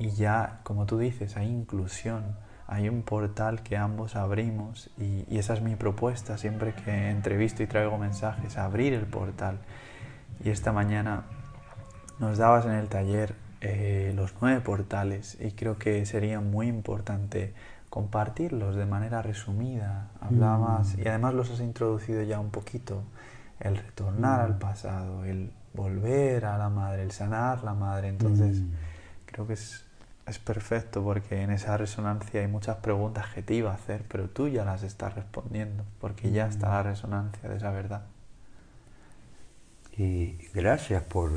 y 0.00 0.12
ya, 0.12 0.60
como 0.62 0.86
tú 0.86 0.98
dices, 0.98 1.36
hay 1.36 1.48
inclusión, 1.48 2.34
hay 2.66 2.88
un 2.88 3.02
portal 3.02 3.62
que 3.62 3.76
ambos 3.76 4.16
abrimos 4.16 4.88
y, 4.96 5.36
esa 5.36 5.52
es 5.52 5.60
mi 5.60 5.76
propuesta 5.76 6.38
siempre 6.38 6.72
que 6.72 7.10
entrevisto 7.10 7.62
y 7.62 7.66
traigo 7.66 7.98
mensajes, 7.98 8.56
abrir 8.56 8.94
el 8.94 9.04
portal. 9.04 9.58
Y 10.42 10.48
esta 10.48 10.72
mañana 10.72 11.24
nos 12.18 12.38
dabas 12.38 12.64
en 12.64 12.72
el 12.72 12.88
taller 12.88 13.34
eh, 13.60 14.14
los 14.16 14.34
nueve 14.40 14.62
portales 14.62 15.36
y 15.38 15.50
creo 15.50 15.76
que 15.76 16.06
sería 16.06 16.40
muy 16.40 16.66
importante 16.66 17.52
compartirlos 17.90 18.76
de 18.76 18.86
manera 18.86 19.20
resumida. 19.20 20.08
Hablabas, 20.20 20.96
mm. 20.96 21.00
y 21.00 21.08
además 21.08 21.34
los 21.34 21.50
has 21.50 21.60
introducido 21.60 22.22
ya 22.22 22.38
un 22.38 22.50
poquito, 22.50 23.02
el 23.58 23.76
retornar 23.76 24.40
al 24.40 24.54
mm. 24.54 24.58
pasado, 24.60 25.24
el 25.24 25.52
volver 25.74 26.46
a 26.46 26.56
la 26.56 26.68
madre, 26.68 27.02
el 27.02 27.10
sanar 27.10 27.62
la 27.64 27.74
madre. 27.74 28.08
Entonces, 28.08 28.60
mm. 28.60 28.70
creo 29.26 29.46
que 29.46 29.54
es, 29.54 29.84
es, 30.26 30.38
perfecto 30.38 31.02
porque 31.02 31.42
en 31.42 31.50
esa 31.50 31.76
resonancia 31.76 32.40
hay 32.40 32.46
muchas 32.46 32.76
preguntas 32.76 33.26
que 33.34 33.42
te 33.42 33.54
iba 33.54 33.72
a 33.72 33.74
hacer, 33.74 34.04
pero 34.08 34.28
tú 34.28 34.48
ya 34.48 34.64
las 34.64 34.84
estás 34.84 35.14
respondiendo, 35.14 35.84
porque 36.00 36.30
ya 36.30 36.46
está 36.46 36.68
la 36.68 36.84
resonancia 36.84 37.48
de 37.48 37.56
esa 37.56 37.70
verdad. 37.70 38.02
Y 39.96 40.38
gracias 40.54 41.02
por, 41.02 41.32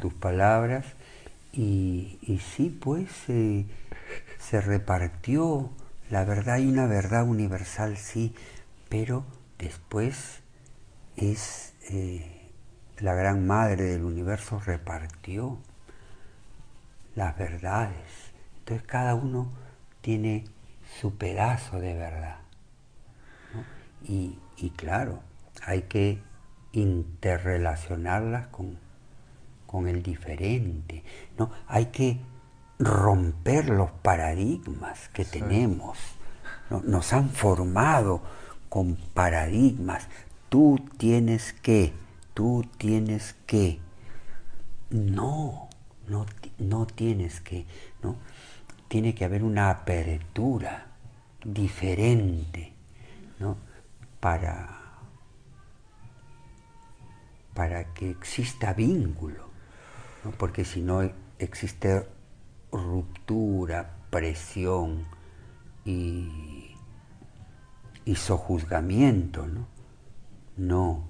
tus 0.00 0.14
palabras. 0.14 0.86
Y, 1.52 2.18
y 2.22 2.38
sí, 2.38 2.70
pues 2.70 3.10
eh, 3.28 3.66
se 4.38 4.60
repartió 4.60 5.70
la 6.10 6.24
verdad 6.24 6.54
hay 6.54 6.66
una 6.66 6.86
verdad 6.86 7.24
universal, 7.24 7.96
sí, 7.96 8.34
pero 8.88 9.24
después 9.58 10.40
es 11.16 11.74
eh, 11.90 12.50
la 12.98 13.14
gran 13.14 13.46
madre 13.46 13.84
del 13.84 14.04
universo 14.04 14.60
repartió 14.60 15.58
las 17.14 17.36
verdades. 17.36 18.32
Entonces 18.60 18.86
cada 18.86 19.14
uno 19.14 19.52
tiene 20.00 20.44
su 21.00 21.16
pedazo 21.16 21.78
de 21.78 21.94
verdad. 21.94 22.38
Y, 24.02 24.38
y, 24.56 24.70
claro, 24.70 25.20
hay 25.66 25.82
que 25.82 26.22
interrelacionarlas 26.72 28.46
con, 28.46 28.78
con 29.66 29.88
el 29.88 30.02
diferente. 30.02 31.02
¿no? 31.36 31.50
Hay 31.66 31.86
que 31.86 32.20
romper 32.78 33.68
los 33.68 33.90
paradigmas 33.90 35.08
que 35.08 35.24
tenemos. 35.24 35.98
Nos 36.70 37.12
han 37.12 37.30
formado 37.30 38.22
con 38.68 38.96
paradigmas. 39.14 40.06
Tú 40.48 40.78
tienes 40.96 41.52
que, 41.52 41.92
tú 42.34 42.68
tienes 42.78 43.34
que. 43.46 43.80
No, 44.90 45.68
no, 46.06 46.26
no 46.58 46.86
tienes 46.86 47.40
que. 47.40 47.66
¿no? 48.02 48.16
Tiene 48.88 49.14
que 49.14 49.24
haber 49.24 49.44
una 49.44 49.70
apertura 49.70 50.86
diferente 51.44 52.72
¿no? 53.38 53.56
para, 54.20 54.80
para 57.54 57.92
que 57.92 58.10
exista 58.10 58.72
vínculo. 58.72 59.48
¿no? 60.24 60.30
Porque 60.32 60.64
si 60.64 60.80
no 60.80 61.10
existe 61.38 62.06
ruptura, 62.72 63.96
presión 64.10 65.06
y, 65.84 66.74
y 68.04 68.14
sojuzgamiento, 68.16 69.46
¿no? 69.46 69.66
No, 70.56 71.04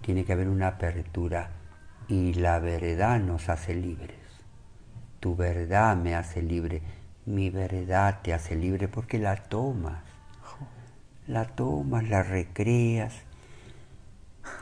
tiene 0.00 0.24
que 0.24 0.32
haber 0.32 0.48
una 0.48 0.68
apertura 0.68 1.50
y 2.08 2.34
la 2.34 2.58
verdad 2.58 3.20
nos 3.20 3.48
hace 3.48 3.74
libres. 3.74 4.18
tu 5.20 5.36
verdad 5.36 5.96
me 5.96 6.16
hace 6.16 6.42
libre. 6.42 6.82
Mi 7.24 7.48
verdad 7.50 8.20
te 8.22 8.34
hace 8.34 8.56
libre 8.56 8.88
porque 8.88 9.18
la 9.18 9.36
tomas. 9.36 10.02
La 11.28 11.46
tomas, 11.46 12.08
la 12.08 12.24
recreas. 12.24 13.14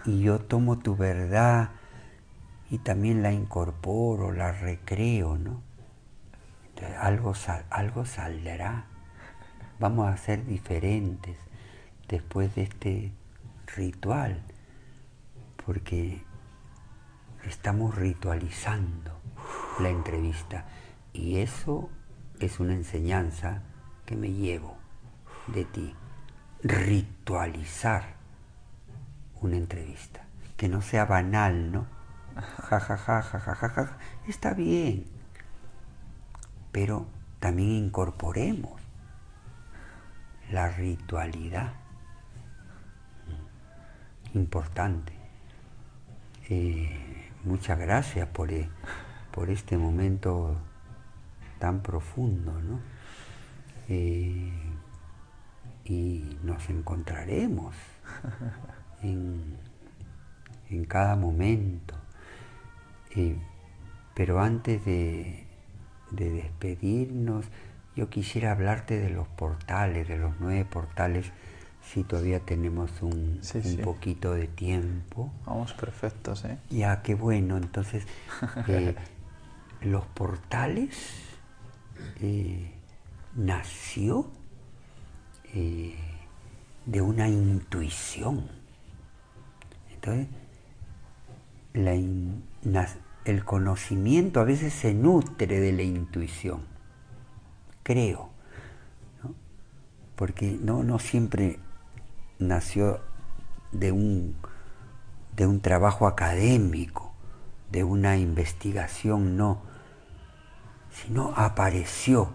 Y 0.05 0.21
yo 0.21 0.39
tomo 0.39 0.79
tu 0.79 0.97
verdad 0.97 1.71
y 2.71 2.79
también 2.79 3.23
la 3.23 3.33
incorporo, 3.33 4.33
la 4.33 4.53
recreo, 4.53 5.39
¿no? 5.39 5.63
Entonces, 6.81 6.99
algo, 6.99 7.35
algo 7.69 8.07
saldrá. 8.07 8.87
Vamos 9.79 10.09
a 10.09 10.17
ser 10.17 10.47
diferentes 10.47 11.37
después 12.09 12.55
de 12.55 12.63
este 12.63 13.13
ritual, 13.77 14.43
porque 15.67 16.23
estamos 17.45 17.95
ritualizando 17.95 19.21
la 19.79 19.91
entrevista 19.91 20.65
y 21.13 21.37
eso 21.37 21.91
es 22.41 22.61
una 22.61 22.73
enseñanza 22.73 23.63
que 24.07 24.17
me 24.17 24.33
llevo 24.33 24.77
de 25.49 25.67
ti, 25.67 25.95
ritualizar 26.63 28.15
una 29.43 29.57
entrevista, 29.57 30.25
que 30.57 30.69
no 30.69 30.81
sea 30.81 31.05
banal, 31.05 31.73
¿no? 31.73 31.87
Ja, 32.35 32.81
ja, 32.81 32.97
ja, 32.97 33.23
ja, 33.23 33.41
ja, 33.41 33.55
ja, 33.55 33.69
ja. 33.69 33.99
está 34.27 34.55
bien, 34.55 35.20
pero 36.73 37.07
también 37.41 37.71
incorporemos 37.87 38.81
la 40.51 40.69
ritualidad 40.69 41.73
importante. 44.35 45.13
Eh, 46.49 47.31
muchas 47.45 47.79
gracias 47.79 48.29
por, 48.29 48.53
eh, 48.53 48.69
por, 49.33 49.51
este 49.51 49.79
momento 49.79 50.57
tan 51.59 51.81
profundo, 51.81 52.61
¿no? 52.61 52.81
Eh, 53.89 54.53
y 55.85 56.39
nos 56.43 56.69
encontraremos 56.71 57.75
en, 59.03 59.57
en 60.69 60.85
cada 60.85 61.17
momento. 61.17 61.95
pero 64.15 64.41
antes 64.41 64.85
de, 64.85 65.50
de 66.11 66.31
despedirnos, 66.31 67.47
yo 67.97 68.09
quisiera 68.09 68.53
hablarte 68.53 68.99
de 68.99 69.11
los 69.11 69.29
portales, 69.29 70.09
de 70.09 70.19
los 70.19 70.35
nueve 70.41 70.65
portales 70.65 71.33
si 71.83 72.05
todavía 72.05 72.41
tenemos 72.41 73.03
un, 73.03 73.41
poquito 73.83 74.35
de 74.35 74.47
tiempo. 74.47 75.33
Vamos 75.47 75.73
perfectos, 75.73 76.45
¿eh? 76.45 76.59
Ya, 76.71 77.03
qué 77.03 77.15
bueno. 77.15 77.57
Entonces, 77.57 78.07
eh, 78.69 78.95
los 79.83 80.05
portales 80.07 80.97
eh, 82.21 82.71
nació 83.35 84.31
eh, 85.53 85.97
de 86.87 87.01
una 87.01 87.29
intuición. 87.29 88.49
Entonces, 89.93 90.29
el 93.25 93.45
conocimiento 93.45 94.41
a 94.41 94.45
veces 94.45 94.73
se 94.73 94.95
nutre 94.95 95.61
de 95.61 95.73
la 95.73 95.83
intuición, 95.83 96.63
creo, 97.83 98.31
porque 100.17 100.59
no, 100.61 100.83
no 100.83 100.99
siempre 100.99 101.59
nació 102.39 103.01
de 103.73 103.93
un, 103.93 104.37
de 105.37 105.47
un 105.47 105.61
trabajo 105.61 106.07
académico, 106.07 107.13
de 107.71 107.85
una 107.85 108.17
investigación, 108.17 109.37
no, 109.37 109.63
sino 110.91 111.33
apareció 111.37 112.33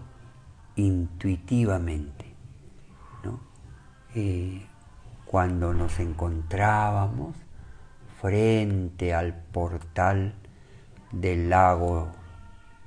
intuitivamente. 0.76 2.26
Eh, 4.14 4.66
cuando 5.26 5.74
nos 5.74 6.00
encontrábamos 6.00 7.36
frente 8.18 9.12
al 9.12 9.34
portal 9.34 10.34
del 11.12 11.50
lago 11.50 12.08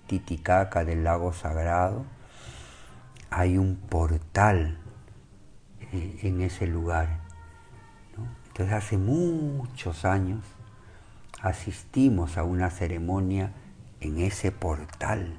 Titicaca, 0.08 0.84
del 0.84 1.04
lago 1.04 1.34
sagrado, 1.34 2.06
hay 3.30 3.58
un 3.58 3.76
portal 3.76 4.78
eh, 5.92 6.20
en 6.24 6.42
ese 6.42 6.68
lugar. 6.68 7.20
Entonces 8.48 8.74
hace 8.74 8.98
muchos 8.98 10.04
años 10.04 10.44
asistimos 11.42 12.38
a 12.38 12.44
una 12.44 12.70
ceremonia 12.70 13.54
en 14.02 14.20
ese 14.20 14.52
portal. 14.52 15.38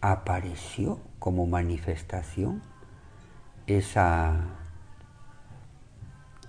apareció 0.00 1.00
como 1.18 1.46
manifestación 1.46 2.62
esa, 3.66 4.40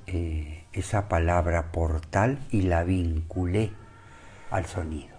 eh, 0.08 0.63
esa 0.74 1.08
palabra 1.08 1.72
portal 1.72 2.40
y 2.52 2.64
la 2.64 2.84
vinculé 2.84 3.72
al 4.52 4.66
sonido. 4.66 5.14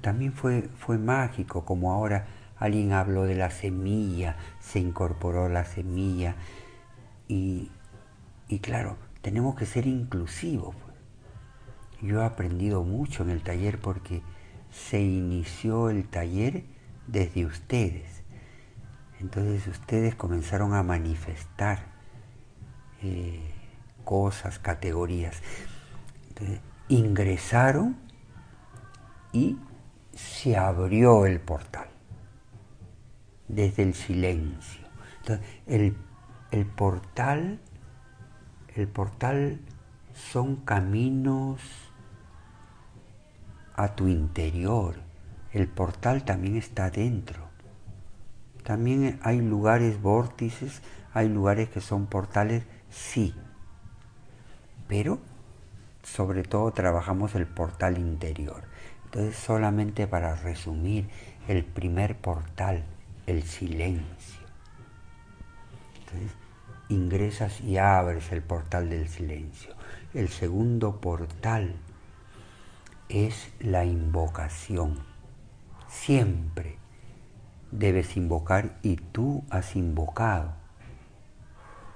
también 0.00 0.32
fue, 0.32 0.68
fue 0.76 0.98
mágico, 0.98 1.64
como 1.64 1.92
ahora 1.92 2.26
alguien 2.58 2.92
habló 2.92 3.24
de 3.24 3.36
la 3.36 3.50
semilla, 3.50 4.36
se 4.60 4.80
incorporó 4.80 5.48
la 5.48 5.64
semilla 5.64 6.36
y, 7.28 7.70
claro, 8.60 8.96
tenemos 9.22 9.54
que 9.54 9.66
ser 9.66 9.86
inclusivos. 9.86 10.74
Yo 12.00 12.20
he 12.20 12.24
aprendido 12.24 12.82
mucho 12.82 13.22
en 13.22 13.30
el 13.30 13.42
taller 13.42 13.78
porque 13.78 14.22
se 14.70 15.00
inició 15.00 15.88
el 15.88 16.08
taller 16.08 16.64
desde 17.06 17.46
ustedes. 17.46 18.22
Entonces 19.20 19.66
ustedes 19.68 20.14
comenzaron 20.14 20.74
a 20.74 20.82
manifestar 20.82 21.91
eh, 23.02 23.40
cosas, 24.04 24.58
categorías. 24.58 25.36
Entonces, 26.28 26.60
ingresaron 26.88 27.96
y 29.32 29.56
se 30.14 30.56
abrió 30.56 31.26
el 31.26 31.40
portal 31.40 31.88
desde 33.48 33.82
el 33.82 33.94
silencio. 33.94 34.82
Entonces, 35.20 35.46
el, 35.66 35.96
el 36.50 36.66
portal, 36.66 37.60
el 38.74 38.88
portal 38.88 39.60
son 40.14 40.56
caminos 40.56 41.60
a 43.74 43.94
tu 43.94 44.08
interior. 44.08 44.96
El 45.52 45.68
portal 45.68 46.24
también 46.24 46.56
está 46.56 46.90
dentro. 46.90 47.48
También 48.64 49.18
hay 49.22 49.40
lugares 49.40 50.00
vórtices, 50.00 50.82
hay 51.12 51.28
lugares 51.28 51.68
que 51.68 51.80
son 51.80 52.06
portales, 52.06 52.64
sí. 52.92 53.34
Pero 54.86 55.18
sobre 56.02 56.42
todo 56.42 56.70
trabajamos 56.72 57.34
el 57.34 57.46
portal 57.46 57.98
interior. 57.98 58.64
Entonces 59.04 59.36
solamente 59.36 60.06
para 60.06 60.36
resumir, 60.36 61.08
el 61.48 61.64
primer 61.64 62.16
portal 62.16 62.84
el 63.26 63.42
silencio. 63.42 64.46
Entonces, 65.98 66.32
ingresas 66.88 67.60
y 67.60 67.78
abres 67.78 68.32
el 68.32 68.42
portal 68.42 68.90
del 68.90 69.08
silencio. 69.08 69.74
El 70.14 70.28
segundo 70.28 71.00
portal 71.00 71.74
es 73.08 73.52
la 73.60 73.84
invocación. 73.84 74.98
Siempre 75.88 76.78
debes 77.70 78.16
invocar 78.16 78.78
y 78.82 78.96
tú 78.96 79.44
has 79.50 79.76
invocado 79.76 80.61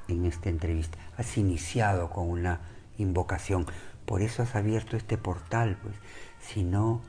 en 0.09 0.25
esta 0.25 0.49
entrevista. 0.49 0.99
Has 1.17 1.37
iniciado 1.37 2.11
con 2.11 2.29
una 2.29 2.61
invocación. 2.99 3.67
Por 4.05 4.23
eso 4.23 4.43
has 4.43 4.55
abierto 4.55 4.97
este 4.97 5.19
portal, 5.19 5.79
pues 5.83 5.95
si 6.41 6.63
no, 6.63 7.03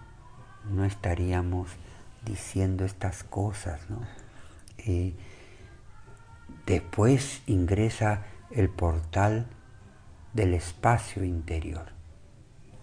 no 0.69 0.85
estaríamos 0.85 1.69
diciendo 2.25 2.85
estas 2.85 3.23
cosas, 3.23 3.89
¿no? 3.89 4.01
Eh, 4.79 5.13
después 6.65 7.41
ingresa 7.45 8.25
el 8.51 8.69
portal 8.69 9.47
del 10.33 10.53
espacio 10.53 11.23
interior. 11.23 11.91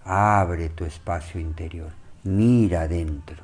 Abre 0.05 0.69
tu 0.69 0.85
espacio 0.85 1.41
interior, 1.41 1.93
mira 2.25 2.83
adentro. 2.83 3.43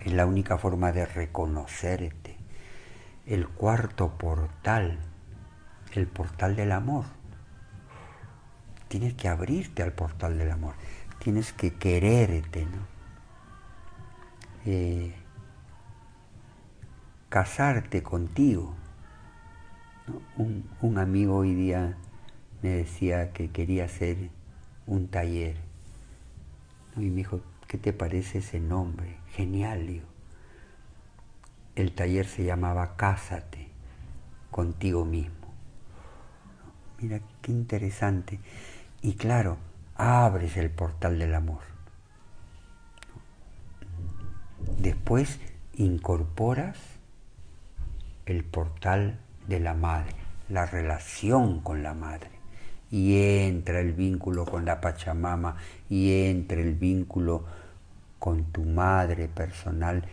Es 0.00 0.12
la 0.12 0.26
única 0.26 0.58
forma 0.58 0.92
de 0.92 1.06
reconocerte. 1.06 2.36
El 3.26 3.48
cuarto 3.48 4.16
portal, 4.18 4.98
el 5.94 6.06
portal 6.06 6.56
del 6.56 6.72
amor. 6.72 7.04
Tienes 8.88 9.14
que 9.14 9.28
abrirte 9.28 9.82
al 9.82 9.92
portal 9.92 10.38
del 10.38 10.50
amor. 10.50 10.74
Tienes 11.18 11.52
que 11.52 11.74
quererte, 11.74 12.66
¿no? 12.66 12.86
Eh, 14.66 15.14
casarte 17.28 18.02
contigo. 18.02 18.74
Un, 20.36 20.98
amigo 20.98 21.36
hoy 21.36 21.54
día 21.54 21.96
me 22.62 22.68
decía 22.68 23.32
que 23.32 23.50
quería 23.50 23.88
ser 23.88 24.30
un 24.86 25.08
taller. 25.08 25.56
Y 26.96 27.10
me 27.10 27.16
dijo, 27.16 27.40
¿qué 27.66 27.78
te 27.78 27.92
parece 27.92 28.38
ese 28.38 28.60
nombre? 28.60 29.16
Genial. 29.32 30.02
El 31.74 31.92
taller 31.92 32.26
se 32.26 32.44
llamaba 32.44 32.96
Cásate 32.96 33.68
contigo 34.50 35.04
mismo. 35.04 35.43
Mira 37.00 37.20
qué 37.42 37.52
interesante. 37.52 38.38
Y 39.02 39.14
claro, 39.14 39.58
abres 39.96 40.56
el 40.56 40.70
portal 40.70 41.18
del 41.18 41.34
amor. 41.34 41.60
Después 44.78 45.40
incorporas 45.76 46.78
el 48.26 48.44
portal 48.44 49.18
de 49.46 49.60
la 49.60 49.74
madre, 49.74 50.14
la 50.48 50.66
relación 50.66 51.60
con 51.60 51.82
la 51.82 51.94
madre. 51.94 52.30
Y 52.90 53.18
entra 53.18 53.80
el 53.80 53.92
vínculo 53.92 54.44
con 54.44 54.64
la 54.64 54.80
Pachamama, 54.80 55.56
y 55.88 56.26
entra 56.26 56.60
el 56.60 56.74
vínculo 56.74 57.44
con 58.18 58.44
tu 58.44 58.62
madre 58.64 59.28
personal, 59.28 60.06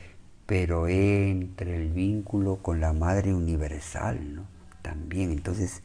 pero 0.46 0.88
entra 0.88 1.70
el 1.70 1.90
vínculo 1.92 2.58
con 2.58 2.82
la 2.82 2.92
madre 2.92 3.34
universal, 3.34 4.36
¿no? 4.36 4.46
También, 4.82 5.32
entonces 5.32 5.84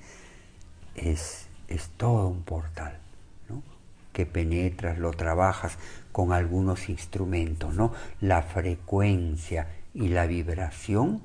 es, 0.96 1.48
es 1.68 1.88
todo 1.96 2.28
un 2.28 2.42
portal, 2.42 2.98
¿no? 3.48 3.62
Que 4.12 4.26
penetras, 4.26 4.98
lo 4.98 5.12
trabajas 5.12 5.78
con 6.12 6.32
algunos 6.32 6.88
instrumentos, 6.88 7.74
¿no? 7.74 7.92
La 8.20 8.42
frecuencia 8.42 9.68
y 9.94 10.08
la 10.08 10.26
vibración 10.26 11.22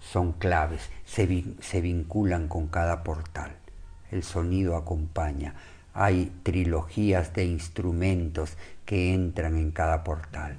son 0.00 0.32
claves, 0.32 0.90
se, 1.04 1.44
se 1.60 1.80
vinculan 1.80 2.48
con 2.48 2.68
cada 2.68 3.02
portal. 3.02 3.52
El 4.10 4.22
sonido 4.22 4.76
acompaña. 4.76 5.54
Hay 5.94 6.32
trilogías 6.42 7.32
de 7.34 7.44
instrumentos 7.44 8.56
que 8.86 9.12
entran 9.12 9.56
en 9.56 9.70
cada 9.70 10.02
portal. 10.02 10.56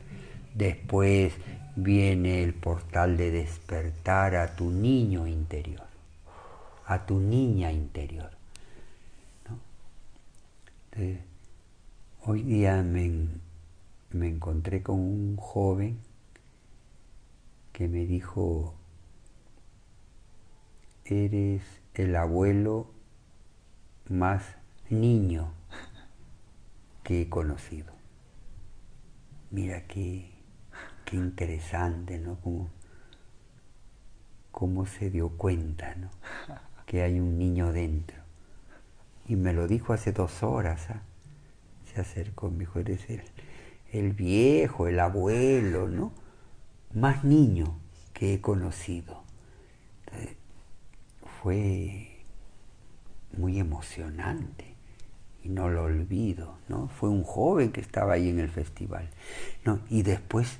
Después 0.54 1.34
viene 1.76 2.44
el 2.44 2.54
portal 2.54 3.18
de 3.18 3.32
despertar 3.32 4.36
a 4.36 4.56
tu 4.56 4.70
niño 4.70 5.28
interior, 5.28 5.88
a 6.86 7.06
tu 7.06 7.20
niña 7.20 7.72
interior. 7.72 8.41
Hoy 12.26 12.44
día 12.44 12.84
me, 12.84 13.28
me 14.12 14.28
encontré 14.28 14.84
con 14.84 15.00
un 15.00 15.38
joven 15.38 16.00
que 17.72 17.88
me 17.88 18.06
dijo, 18.06 18.76
eres 21.06 21.64
el 21.94 22.16
abuelo 22.16 22.92
más 24.10 24.44
niño 24.90 25.54
que 27.04 27.22
he 27.22 27.30
conocido. 27.30 27.94
Mira 29.50 29.88
qué, 29.88 30.30
qué 31.06 31.16
interesante, 31.16 32.18
¿no? 32.20 32.36
Cómo, 32.42 32.70
cómo 34.52 34.86
se 34.86 35.10
dio 35.10 35.30
cuenta, 35.30 35.96
¿no? 35.96 36.10
Que 36.86 37.02
hay 37.02 37.20
un 37.20 37.38
niño 37.38 37.72
dentro. 37.72 38.21
Y 39.32 39.38
me 39.38 39.54
lo 39.54 39.66
dijo 39.66 39.94
hace 39.94 40.12
dos 40.12 40.44
horas, 40.44 40.90
¿ah? 40.90 41.04
Se 41.86 42.02
acercó, 42.02 42.52
me 42.52 42.60
dijo, 42.60 42.80
eres 42.80 43.10
el, 43.10 43.24
el 43.94 44.12
viejo, 44.12 44.90
el 44.90 45.00
abuelo, 45.00 45.88
¿no? 45.88 46.12
Más 46.94 47.24
niño 47.24 47.80
que 48.12 48.34
he 48.34 48.42
conocido 48.42 49.24
fue 51.42 52.26
muy 53.38 53.58
emocionante 53.58 54.76
y 55.46 55.48
no 55.48 55.70
lo 55.70 55.84
olvido, 55.84 56.58
¿no? 56.68 56.90
Fue 56.90 57.08
un 57.08 57.24
joven 57.24 57.72
que 57.72 57.80
estaba 57.80 58.16
ahí 58.16 58.28
en 58.28 58.40
el 58.42 58.50
festival, 58.50 59.10
¿no? 59.64 59.80
Y 59.90 60.04
después 60.04 60.60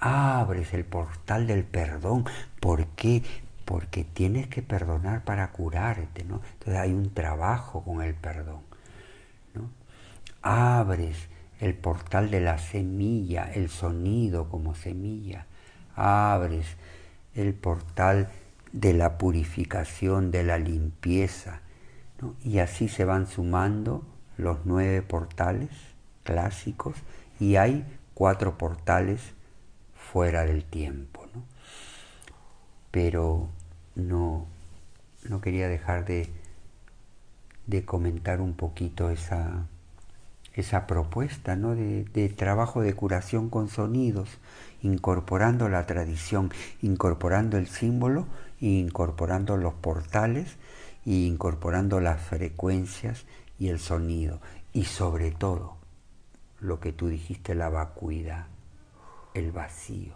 abres 0.00 0.72
el 0.72 0.86
portal 0.86 1.46
del 1.46 1.64
perdón, 1.64 2.24
¿por 2.60 2.86
qué? 2.96 3.22
Porque 3.70 4.02
tienes 4.02 4.48
que 4.48 4.62
perdonar 4.62 5.22
para 5.22 5.52
curarte, 5.52 6.24
¿no? 6.24 6.40
Entonces 6.54 6.74
hay 6.74 6.92
un 6.92 7.14
trabajo 7.14 7.84
con 7.84 8.02
el 8.02 8.16
perdón, 8.16 8.62
¿no? 9.54 9.70
Abres 10.42 11.28
el 11.60 11.74
portal 11.74 12.32
de 12.32 12.40
la 12.40 12.58
semilla, 12.58 13.48
el 13.54 13.68
sonido 13.68 14.48
como 14.48 14.74
semilla, 14.74 15.46
abres 15.94 16.66
el 17.36 17.54
portal 17.54 18.28
de 18.72 18.92
la 18.92 19.18
purificación, 19.18 20.32
de 20.32 20.42
la 20.42 20.58
limpieza. 20.58 21.60
Y 22.42 22.58
así 22.58 22.88
se 22.88 23.04
van 23.04 23.28
sumando 23.28 24.02
los 24.36 24.66
nueve 24.66 25.00
portales 25.00 25.70
clásicos 26.24 26.96
y 27.38 27.54
hay 27.54 27.86
cuatro 28.14 28.58
portales 28.58 29.20
fuera 29.94 30.44
del 30.44 30.64
tiempo. 30.64 31.20
Pero 32.90 33.48
no, 34.08 34.46
no 35.28 35.40
quería 35.40 35.68
dejar 35.68 36.04
de, 36.04 36.28
de 37.66 37.84
comentar 37.84 38.40
un 38.40 38.54
poquito 38.54 39.10
esa, 39.10 39.66
esa 40.54 40.86
propuesta 40.86 41.56
¿no? 41.56 41.74
de, 41.74 42.04
de, 42.04 42.28
trabajo 42.28 42.80
de 42.80 42.94
curación 42.94 43.48
con 43.50 43.68
sonidos, 43.68 44.38
incorporando 44.82 45.68
la 45.68 45.86
tradición, 45.86 46.52
incorporando 46.82 47.58
el 47.58 47.66
símbolo 47.66 48.26
incorporando 48.60 49.56
los 49.56 49.74
portales 49.74 50.56
e 51.06 51.12
incorporando 51.12 52.00
las 52.00 52.20
frecuencias 52.20 53.24
y 53.58 53.68
el 53.68 53.78
sonido. 53.78 54.40
Y 54.72 54.84
sobre 54.84 55.30
todo, 55.30 55.76
lo 56.60 56.78
que 56.78 56.92
tú 56.92 57.08
dijiste, 57.08 57.54
la 57.54 57.70
vacuidad, 57.70 58.46
el 59.34 59.50
vacío. 59.50 60.14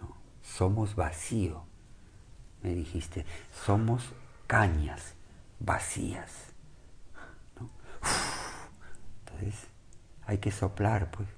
¿no? 0.00 0.16
Somos 0.42 0.96
vacío, 0.96 1.62
me 2.66 2.74
dijiste. 2.74 3.24
Somos 3.64 4.02
cañas 4.48 5.14
vacías. 5.60 6.32
Entonces, 9.24 9.68
hay 10.26 10.38
que 10.38 10.50
soplar, 10.50 11.10
pues, 11.12 11.28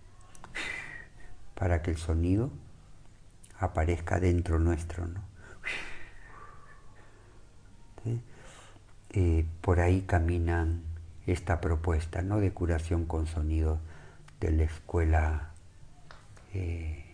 para 1.54 1.82
que 1.82 1.90
el 1.90 1.98
sonido 1.98 2.50
aparezca 3.58 4.18
dentro 4.20 4.58
nuestro, 4.58 5.06
¿no? 5.06 5.28
Eh, 9.10 9.46
por 9.60 9.80
ahí 9.80 10.02
caminan 10.02 10.82
esta 11.26 11.60
propuesta 11.60 12.22
¿no? 12.22 12.40
de 12.40 12.52
curación 12.52 13.04
con 13.04 13.26
sonido 13.26 13.80
de 14.38 14.52
la 14.52 14.64
escuela 14.64 15.50
eh, 16.54 17.04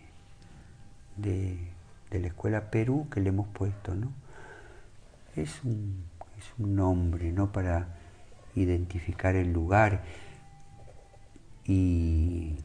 de, 1.17 1.74
la 2.19 2.27
escuela 2.27 2.69
Perú 2.71 3.07
que 3.11 3.21
le 3.21 3.29
hemos 3.29 3.47
puesto, 3.47 3.95
¿no? 3.95 4.11
Es 5.35 5.63
un, 5.63 6.05
es 6.37 6.45
un 6.57 6.75
nombre, 6.75 7.31
¿no? 7.31 7.51
Para 7.51 7.87
identificar 8.55 9.35
el 9.35 9.51
lugar 9.51 10.03
y 11.65 12.57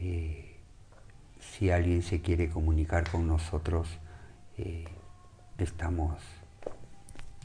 eh, 0.00 0.56
si 1.40 1.70
alguien 1.70 2.02
se 2.02 2.20
quiere 2.20 2.48
comunicar 2.48 3.08
con 3.10 3.26
nosotros, 3.26 3.88
estamos 5.58 6.18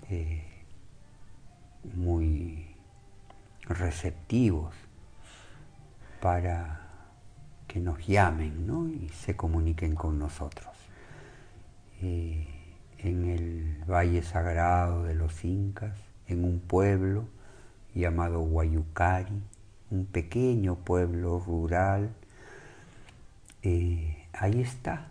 eh, 0.10 0.44
muy 1.96 2.76
receptivos 3.68 4.74
para 6.22 6.89
que 7.70 7.80
nos 7.80 8.06
llamen 8.08 9.00
y 9.00 9.10
se 9.10 9.36
comuniquen 9.36 9.94
con 9.94 10.18
nosotros. 10.18 10.76
Eh, 12.02 12.48
en 12.98 13.30
el 13.30 13.84
Valle 13.88 14.24
Sagrado 14.24 15.04
de 15.04 15.14
los 15.14 15.46
Incas, 15.46 15.96
en 16.28 16.44
un 16.44 16.60
pueblo 16.60 17.26
llamado 17.94 18.40
Guayucari, 18.40 19.42
un 19.92 20.06
pequeño 20.08 20.76
pueblo 20.78 21.40
rural, 21.40 22.10
eh, 23.62 24.26
ahí 24.34 24.62
está 24.62 25.08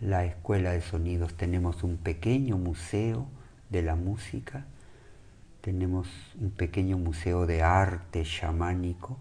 la 0.00 0.26
Escuela 0.26 0.72
de 0.72 0.82
Sonidos. 0.82 1.34
Tenemos 1.34 1.82
un 1.84 1.96
pequeño 1.96 2.58
museo 2.58 3.26
de 3.70 3.80
la 3.80 3.96
música, 3.96 4.66
tenemos 5.62 6.06
un 6.38 6.50
pequeño 6.50 6.98
museo 6.98 7.46
de 7.46 7.62
arte 7.62 8.24
chamánico 8.24 9.18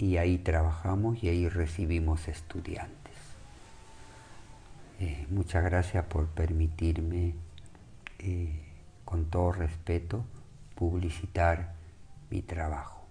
y 0.00 0.16
ahí 0.16 0.38
trabajamos 0.38 1.22
y 1.22 1.28
ahí 1.28 1.48
recibimos 1.48 2.26
estudiantes. 2.28 3.14
Eh, 4.98 5.26
muchas 5.30 5.62
gracias 5.62 6.04
por 6.06 6.26
permitirme, 6.28 7.34
eh, 8.18 8.64
con 9.04 9.26
todo 9.26 9.52
respeto, 9.52 10.24
publicitar 10.74 11.74
mi 12.30 12.42
trabajo. 12.42 13.04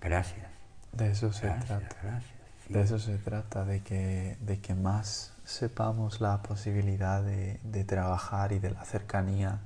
Gracias. 0.00 0.46
De 0.92 1.10
eso 1.10 1.32
se 1.32 1.48
trata. 1.48 1.88
Gracias. 2.02 2.42
De 2.68 2.80
eso 2.80 2.98
se 2.98 3.18
trata, 3.18 3.64
de 3.64 3.82
que, 3.82 4.38
de 4.40 4.60
que 4.60 4.74
más 4.74 5.34
sepamos 5.44 6.20
la 6.20 6.42
posibilidad 6.42 7.22
de, 7.22 7.84
trabajar 7.84 8.52
y 8.52 8.58
de 8.58 8.70
la 8.70 8.84
cercanía 8.84 9.60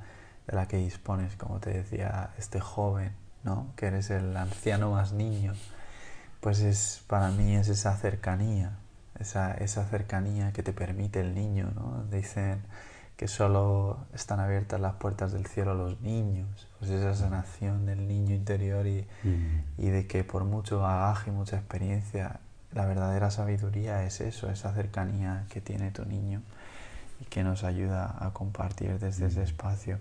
de 0.47 0.57
la 0.57 0.67
que 0.67 0.79
dispones, 0.79 1.37
como 1.37 1.61
te 1.61 1.71
decía 1.71 2.31
este 2.39 2.59
joven, 2.59 3.13
¿no? 3.47 3.69
que 3.77 3.87
eres 3.87 4.11
el 4.11 4.37
anciano 4.37 4.91
más 4.91 5.13
niño, 5.13 5.55
pues 6.41 6.61
es 6.61 7.03
para 7.07 7.31
mí 7.31 7.57
es 7.57 7.69
esa 7.69 7.97
cercanía, 7.97 8.73
esa, 9.19 9.55
esa 9.55 9.85
cercanía 9.87 10.53
que 10.53 10.63
te 10.63 10.73
permite 10.75 11.21
el 11.21 11.35
niño. 11.35 11.71
¿no? 11.75 12.05
Dicen 12.11 12.61
que 13.17 13.29
solo 13.29 13.99
están 14.13 14.41
abiertas 14.41 14.79
las 14.79 14.95
puertas 14.97 15.33
del 15.33 15.47
cielo 15.47 15.71
a 15.71 15.75
los 15.75 16.03
niños, 16.03 16.69
pues 16.79 16.91
esa 16.91 17.15
sanación 17.15 17.87
del 17.87 18.07
niño 18.07 18.35
interior 18.35 18.87
y, 18.87 19.07
Mm. 19.25 19.63
y 19.79 19.89
de 19.89 20.07
que 20.07 20.23
por 20.23 20.45
mucho 20.45 20.81
bagaje 20.81 21.31
y 21.31 21.33
mucha 21.33 21.57
experiencia, 21.57 22.41
la 22.73 22.85
verdadera 22.85 23.31
sabiduría 23.31 24.03
es 24.05 24.21
eso, 24.21 24.51
esa 24.51 24.75
cercanía 24.75 25.47
que 25.49 25.63
tiene 25.63 25.91
tu 25.93 26.05
niño 26.05 26.43
y 27.21 27.25
que 27.25 27.43
nos 27.43 27.65
ayuda 27.65 28.15
a 28.21 28.35
compartir 28.35 28.99
desde 28.99 29.27
ese 29.29 29.43
espacio. 29.45 29.99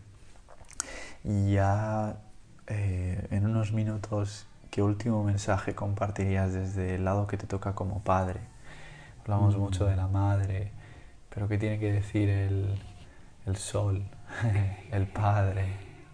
Y 1.24 1.54
ya 1.54 2.18
eh, 2.68 3.28
en 3.32 3.46
unos 3.46 3.72
minutos, 3.72 4.48
¿qué 4.72 4.82
último 4.82 5.24
mensaje 5.24 5.76
compartirías 5.76 6.54
desde 6.54 6.96
el 6.96 7.06
lado 7.06 7.28
que 7.28 7.38
te 7.38 7.48
toca 7.48 7.76
como 7.76 8.04
padre? 8.04 8.42
Hablamos 9.22 9.58
mucho 9.58 9.86
de 9.86 9.96
la 9.96 10.08
madre, 10.08 10.72
pero 11.30 11.48
¿qué 11.48 11.58
tiene 11.58 11.80
que 11.80 11.92
decir 11.92 12.30
el, 12.30 12.76
el 13.46 13.56
sol, 13.56 14.04
el 14.92 15.08
padre, 15.08 15.66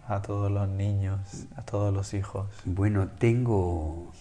a 0.08 0.20
todos 0.20 0.50
los 0.50 0.68
niños, 0.68 1.46
a 1.56 1.62
todos 1.62 1.92
los 1.92 2.14
hijos? 2.14 2.48
Bueno, 2.64 3.08
tengo, 3.08 4.12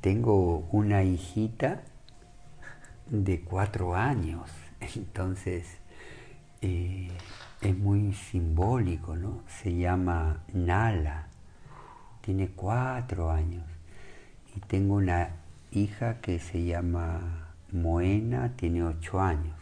tengo 0.00 0.68
una 0.72 1.02
hijita 1.02 1.82
de 3.06 3.40
cuatro 3.42 3.94
años, 3.94 4.50
entonces 4.80 5.78
eh, 6.62 7.10
es 7.60 7.76
muy 7.76 8.12
simbólico, 8.14 9.16
¿no? 9.16 9.42
Se 9.46 9.76
llama 9.76 10.44
Nala, 10.52 11.28
tiene 12.22 12.48
cuatro 12.48 13.30
años. 13.30 13.64
Y 14.56 14.60
tengo 14.60 14.94
una 14.94 15.36
hija 15.70 16.20
que 16.20 16.38
se 16.38 16.64
llama 16.64 17.54
Moena, 17.70 18.56
tiene 18.56 18.82
ocho 18.82 19.20
años. 19.20 19.56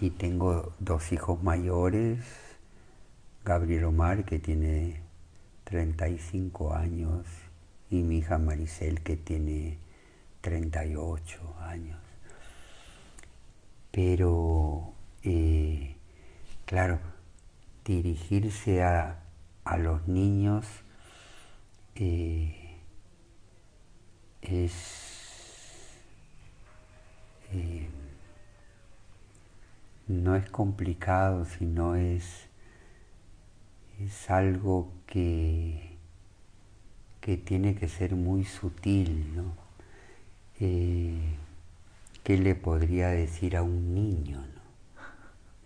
Y 0.00 0.10
tengo 0.10 0.72
dos 0.78 1.12
hijos 1.12 1.42
mayores, 1.42 2.20
Gabriel 3.44 3.84
Omar, 3.84 4.24
que 4.24 4.38
tiene 4.38 5.02
35 5.64 6.74
años, 6.74 7.26
y 7.90 8.02
mi 8.02 8.18
hija 8.18 8.38
Maricel, 8.38 9.02
que 9.02 9.16
tiene 9.16 9.78
38 10.40 11.56
años. 11.60 11.98
Pero, 13.90 14.92
eh, 15.24 15.96
claro, 16.70 17.00
dirigirse 17.84 18.84
a, 18.84 19.18
a 19.64 19.76
los 19.76 20.06
niños 20.06 20.66
eh, 21.96 22.78
es... 24.40 25.96
eh, 27.52 27.88
no 30.06 30.36
es 30.36 30.48
complicado, 30.48 31.44
sino 31.44 31.96
es, 31.96 32.46
es 33.98 34.30
algo 34.30 34.92
que, 35.06 35.96
que 37.20 37.36
tiene 37.36 37.74
que 37.74 37.88
ser 37.88 38.14
muy 38.14 38.44
sutil, 38.44 39.34
¿no? 39.34 39.54
Eh, 40.60 41.34
¿Qué 42.22 42.38
le 42.38 42.54
podría 42.54 43.08
decir 43.08 43.56
a 43.56 43.62
un 43.62 43.92
niño, 43.92 44.38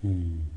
no? 0.03 0.09
Mm. 0.11 0.54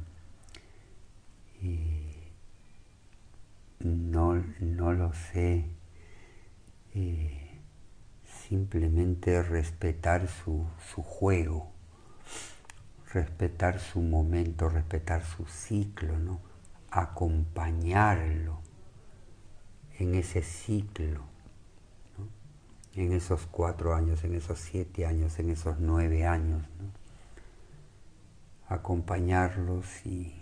No, 3.79 4.43
no 4.59 4.93
lo 4.93 5.13
sé. 5.13 5.65
Eh, 6.93 7.59
simplemente 8.47 9.43
respetar 9.43 10.27
su, 10.27 10.65
su 10.93 11.03
juego 11.03 11.77
respetar 13.13 13.79
su 13.79 14.01
momento, 14.01 14.69
respetar 14.69 15.23
su 15.23 15.45
ciclo, 15.45 16.19
¿no? 16.19 16.39
acompañarlo 16.91 18.59
en 19.99 20.15
ese 20.15 20.41
ciclo, 20.41 21.21
en 22.93 23.13
esos 23.13 23.45
cuatro 23.47 23.95
años, 23.95 24.23
en 24.23 24.35
esos 24.35 24.59
siete 24.59 25.05
años, 25.05 25.39
en 25.39 25.49
esos 25.49 25.79
nueve 25.79 26.25
años, 26.25 26.61
¿no? 26.79 26.91
acompañarlos 28.67 30.05
y 30.05 30.35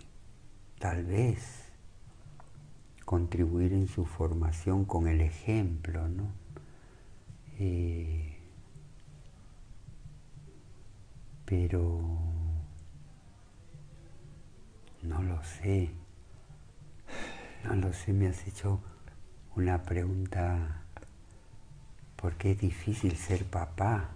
tal 0.78 1.04
vez 1.04 1.66
contribuir 3.04 3.72
en 3.72 3.88
su 3.88 4.04
formación 4.04 4.84
con 4.84 5.06
el 5.06 5.20
ejemplo, 5.20 6.08
¿no? 6.08 6.32
Eh, 7.58 8.36
pero 11.46 12.00
no 15.02 15.22
lo 15.22 15.42
sé, 15.44 15.90
no 17.64 17.76
lo 17.76 17.92
sé, 17.92 18.12
me 18.12 18.26
has 18.26 18.46
hecho 18.46 18.80
una 19.54 19.84
pregunta, 19.84 20.82
porque 22.16 22.52
es 22.52 22.58
difícil 22.58 23.16
ser 23.16 23.44
papá, 23.44 24.10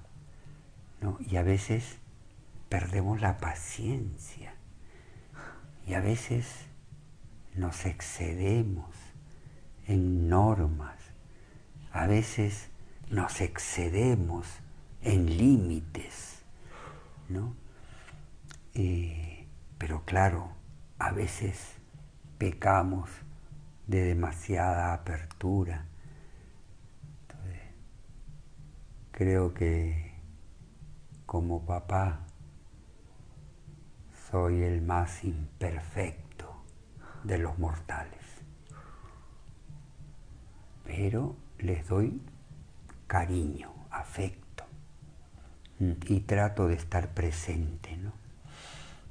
¿no? 1.01 1.17
Y 1.21 1.37
a 1.37 1.43
veces 1.43 1.99
perdemos 2.69 3.21
la 3.21 3.39
paciencia, 3.39 4.55
y 5.87 5.95
a 5.95 6.01
veces 6.01 6.47
nos 7.55 7.87
excedemos 7.87 8.95
en 9.87 10.29
normas, 10.29 10.97
a 11.93 12.07
veces 12.07 12.69
nos 13.11 13.41
excedemos 13.41 14.47
en 15.03 15.37
límites, 15.37 16.43
¿no? 17.29 17.55
Eh, 18.75 19.47
pero 19.79 20.05
claro, 20.05 20.53
a 20.99 21.11
veces 21.11 21.59
pecamos 22.39 23.11
de 23.87 24.05
demasiada 24.05 24.95
apertura. 24.95 25.87
Creo 29.11 29.53
que 29.53 30.15
como 31.27 31.67
papá 31.67 32.21
soy 34.31 34.63
el 34.63 34.81
más 34.81 35.25
imperfecto 35.25 36.55
de 37.25 37.39
los 37.39 37.59
mortales. 37.59 38.21
Pero 40.85 41.37
les 41.59 41.87
doy 41.89 42.21
cariño, 43.07 43.73
afecto 43.91 44.65
y 45.79 46.21
trato 46.21 46.69
de 46.69 46.75
estar 46.75 47.09
presente, 47.09 47.97
¿no? 47.97 48.13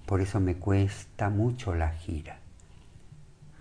Por 0.06 0.22
eso 0.22 0.40
me 0.40 0.56
cuesta 0.56 1.30
mucho 1.30 1.76
la 1.76 1.90
gira. 1.90 2.40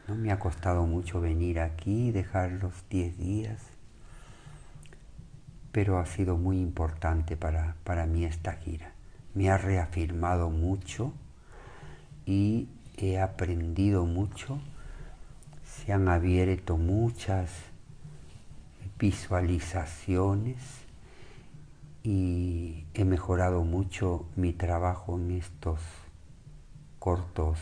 ¿no? 0.06 0.14
Me 0.14 0.32
ha 0.32 0.38
costado 0.38 0.86
mucho 0.86 1.20
venir 1.20 1.60
aquí, 1.60 2.10
dejar 2.10 2.52
los 2.52 2.88
10 2.88 3.18
días, 3.18 3.62
pero 5.72 5.98
ha 5.98 6.06
sido 6.06 6.36
muy 6.36 6.60
importante 6.60 7.36
para, 7.36 7.76
para 7.84 8.06
mí 8.06 8.24
esta 8.24 8.52
gira. 8.54 8.92
Me 9.34 9.50
ha 9.50 9.58
reafirmado 9.58 10.50
mucho 10.50 11.12
y 12.28 12.68
he 12.98 13.18
aprendido 13.18 14.04
mucho. 14.04 14.60
Se 15.64 15.94
han 15.94 16.08
abierto 16.08 16.76
muchas 16.76 17.48
visualizaciones 18.98 20.58
y 22.02 22.84
he 22.92 23.06
mejorado 23.06 23.64
mucho 23.64 24.26
mi 24.36 24.52
trabajo 24.52 25.16
en 25.16 25.30
estos 25.30 25.80
cortos 26.98 27.58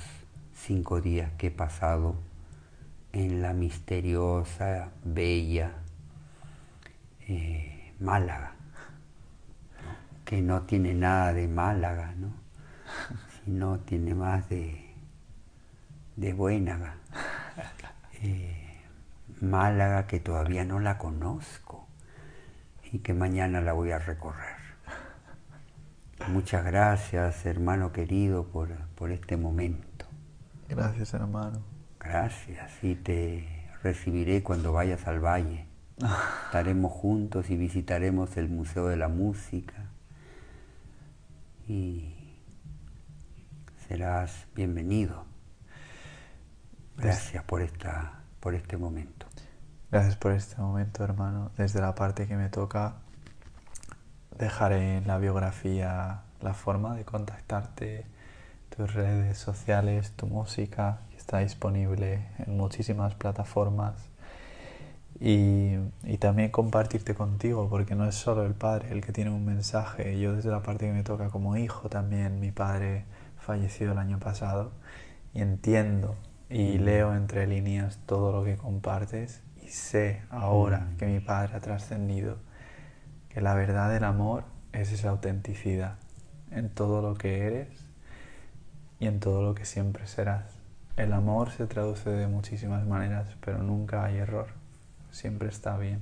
cinco 0.53 1.01
días 1.01 1.31
que 1.39 1.49
he 1.49 1.51
pasado 1.53 2.17
en 3.13 3.43
la 3.43 3.53
misteriosa, 3.53 4.91
bella 5.05 5.75
eh, 7.29 7.95
Málaga, 8.01 8.57
que 10.25 10.43
no 10.43 10.63
tiene 10.63 10.93
nada 10.95 11.33
de 11.33 11.47
Málaga, 11.47 12.15
¿no? 12.17 12.33
Sino 13.47 13.79
tiene 13.79 14.13
más 14.15 14.49
de, 14.49 14.85
de 16.17 16.33
Buénaga. 16.35 16.97
Eh, 18.23 18.81
Málaga 19.43 20.07
que 20.07 20.21
todavía 20.21 20.65
no 20.65 20.81
la 20.81 20.97
conozco 20.97 21.87
y 22.91 23.01
que 23.01 23.13
mañana 23.13 23.61
la 23.61 23.75
voy 23.75 23.91
a 23.91 23.99
recorrer. 23.99 24.57
Muchas 26.29 26.65
gracias, 26.65 27.45
hermano 27.45 27.93
querido, 27.93 28.47
por, 28.47 28.75
por 28.95 29.11
este 29.11 29.37
momento. 29.37 30.07
Gracias, 30.67 31.13
hermano. 31.13 31.61
Gracias 32.01 32.73
y 32.83 32.95
te 32.95 33.69
recibiré 33.83 34.43
cuando 34.43 34.73
vayas 34.73 35.07
al 35.07 35.21
valle. 35.21 35.67
Estaremos 36.47 36.91
juntos 36.91 37.51
y 37.51 37.59
visitaremos 37.59 38.39
el 38.39 38.49
Museo 38.49 38.87
de 38.87 38.97
la 38.97 39.09
Música 39.09 39.91
y 41.69 42.16
serás 43.89 44.47
bienvenido. 44.55 45.25
Gracias 46.97 47.45
por, 47.45 47.63
esta, 47.63 48.21
por 48.41 48.55
este 48.55 48.77
momento. 48.77 49.27
Gracias 49.91 50.17
por 50.17 50.33
este 50.33 50.61
momento, 50.61 51.05
hermano. 51.05 51.53
Desde 51.57 51.81
la 51.81 51.95
parte 51.95 52.27
que 52.27 52.37
me 52.37 52.49
toca, 52.49 52.97
dejaré 54.39 54.97
en 54.97 55.07
la 55.07 55.19
biografía 55.19 56.23
la 56.41 56.55
forma 56.55 56.97
de 56.97 57.05
contactarte, 57.05 58.07
tus 58.75 58.93
redes 58.93 59.39
sociales, 59.39 60.13
tu 60.17 60.27
música, 60.27 61.01
que 61.11 61.17
está 61.17 61.39
disponible 61.39 62.27
en 62.39 62.57
muchísimas 62.57 63.15
plataformas. 63.15 63.95
Y, 65.19 65.77
y, 66.05 66.19
también 66.19 66.51
compartirte 66.51 67.15
contigo, 67.15 67.71
porque 67.71 67.95
no 67.95 68.07
es 68.07 68.17
solo 68.17 68.45
el 68.45 68.53
padre 68.53 68.91
el 68.91 69.01
que 69.01 69.13
tiene 69.13 69.31
un 69.31 69.47
mensaje. 69.47 70.19
Yo 70.19 70.35
desde 70.35 70.51
la 70.51 70.63
parte 70.63 70.87
que 70.87 70.93
me 70.93 71.05
toca 71.05 71.31
como 71.31 71.57
hijo 71.57 71.89
también, 71.89 72.39
mi 72.39 72.51
padre 72.51 73.05
falleció 73.47 73.93
el 73.93 73.99
año 73.99 74.19
pasado 74.19 74.73
y 75.33 75.41
entiendo 75.41 76.17
y 76.51 76.79
leo 76.79 77.15
entre 77.15 77.47
líneas 77.47 78.01
todo 78.05 78.33
lo 78.33 78.45
que 78.45 78.57
compartes 78.57 79.41
y 79.65 79.69
sé 79.69 80.23
ahora 80.31 80.89
que 80.99 81.07
mi 81.07 81.21
Padre 81.21 81.55
ha 81.55 81.61
trascendido 81.61 82.39
que 83.29 83.41
la 83.41 83.55
verdad 83.55 83.89
del 83.91 84.03
amor 84.03 84.45
es 84.73 84.91
esa 84.91 85.11
autenticidad 85.11 85.97
en 86.51 86.71
todo 86.71 87.03
lo 87.03 87.15
que 87.15 87.47
eres 87.47 87.69
y 88.99 89.07
en 89.07 89.21
todo 89.21 89.43
lo 89.43 89.55
que 89.55 89.65
siempre 89.65 90.09
serás. 90.09 90.59
El 90.97 91.13
amor 91.13 91.51
se 91.51 91.67
traduce 91.67 92.11
de 92.11 92.27
muchísimas 92.27 92.85
maneras, 92.85 93.29
pero 93.41 93.59
nunca 93.59 94.05
hay 94.05 94.17
error, 94.17 94.49
siempre 95.13 95.49
está 95.49 95.77
bien, 95.79 96.01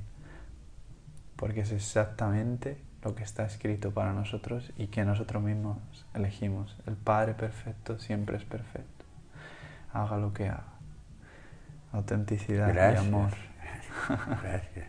porque 1.37 1.61
es 1.61 1.73
exactamente 1.73 2.79
lo 3.05 3.15
que 3.15 3.23
está 3.23 3.45
escrito 3.45 3.91
para 3.93 4.13
nosotros 4.13 4.73
y 4.77 4.87
que 4.89 5.05
nosotros 5.05 5.43
mismos 5.43 5.79
elegimos. 6.15 6.77
El 6.87 6.97
Padre 6.97 7.35
perfecto 7.35 7.99
siempre 7.99 8.37
es 8.37 8.45
perfecto 8.45 8.95
haga 9.95 10.17
lo 10.19 10.33
que 10.33 10.49
haga. 10.49 10.65
Autenticidad 11.93 12.75
y 12.75 12.97
amor. 12.97 13.31
Gracias. 14.43 14.89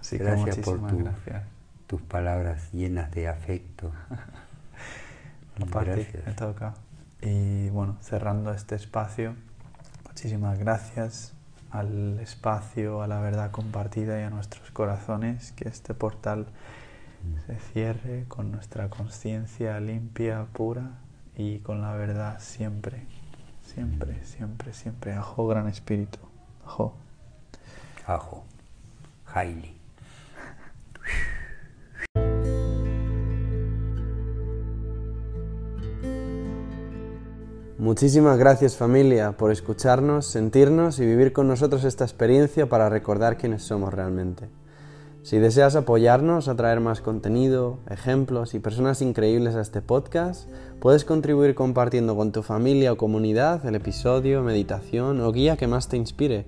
Así 0.00 0.16
que 0.16 0.24
gracias 0.24 0.56
por 0.58 0.80
gracias. 0.80 1.42
tus 1.86 2.00
palabras 2.00 2.72
llenas 2.72 3.10
de 3.10 3.28
afecto. 3.28 3.92
gracias. 5.58 6.26
me 6.26 6.32
toca. 6.32 6.74
Y 7.20 7.68
bueno, 7.68 7.98
cerrando 8.00 8.50
este 8.54 8.76
espacio, 8.76 9.34
muchísimas 10.06 10.58
gracias 10.58 11.34
al 11.70 12.18
espacio, 12.20 13.02
a 13.02 13.08
la 13.08 13.20
verdad 13.20 13.50
compartida 13.50 14.18
y 14.18 14.22
a 14.22 14.30
nuestros 14.30 14.70
corazones, 14.70 15.52
que 15.52 15.68
este 15.68 15.92
portal 15.92 16.46
se 17.46 17.56
cierre 17.72 18.24
con 18.28 18.50
nuestra 18.52 18.88
conciencia 18.88 19.80
limpia, 19.80 20.46
pura 20.52 21.00
y 21.36 21.58
con 21.58 21.80
la 21.80 21.94
verdad 21.94 22.38
siempre. 22.40 23.06
Siempre, 23.62 24.24
siempre, 24.24 24.72
siempre. 24.72 25.12
Ajo, 25.12 25.46
gran 25.46 25.68
espíritu. 25.68 26.18
Ajo. 26.64 26.94
Ajo. 28.06 28.44
Hailey. 29.26 29.80
Muchísimas 37.78 38.36
gracias 38.38 38.76
familia 38.76 39.32
por 39.32 39.50
escucharnos, 39.50 40.26
sentirnos 40.26 40.98
y 40.98 41.06
vivir 41.06 41.32
con 41.32 41.48
nosotros 41.48 41.84
esta 41.84 42.04
experiencia 42.04 42.68
para 42.68 42.90
recordar 42.90 43.38
quiénes 43.38 43.62
somos 43.62 43.94
realmente. 43.94 44.48
Si 45.22 45.38
deseas 45.38 45.76
apoyarnos 45.76 46.48
a 46.48 46.56
traer 46.56 46.80
más 46.80 47.02
contenido, 47.02 47.78
ejemplos 47.90 48.54
y 48.54 48.58
personas 48.58 49.02
increíbles 49.02 49.54
a 49.54 49.60
este 49.60 49.82
podcast, 49.82 50.48
puedes 50.80 51.04
contribuir 51.04 51.54
compartiendo 51.54 52.16
con 52.16 52.32
tu 52.32 52.42
familia 52.42 52.90
o 52.90 52.96
comunidad 52.96 53.66
el 53.66 53.74
episodio, 53.74 54.42
meditación 54.42 55.20
o 55.20 55.30
guía 55.30 55.58
que 55.58 55.66
más 55.66 55.88
te 55.88 55.98
inspire. 55.98 56.46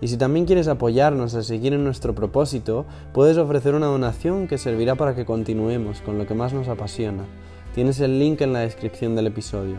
Y 0.00 0.06
si 0.06 0.18
también 0.18 0.46
quieres 0.46 0.68
apoyarnos 0.68 1.34
a 1.34 1.42
seguir 1.42 1.72
en 1.72 1.82
nuestro 1.82 2.14
propósito, 2.14 2.86
puedes 3.12 3.38
ofrecer 3.38 3.74
una 3.74 3.86
donación 3.86 4.46
que 4.46 4.56
servirá 4.56 4.94
para 4.94 5.16
que 5.16 5.24
continuemos 5.24 6.00
con 6.00 6.16
lo 6.16 6.24
que 6.24 6.34
más 6.34 6.52
nos 6.52 6.68
apasiona. 6.68 7.24
Tienes 7.74 7.98
el 7.98 8.20
link 8.20 8.40
en 8.40 8.52
la 8.52 8.60
descripción 8.60 9.16
del 9.16 9.26
episodio. 9.26 9.78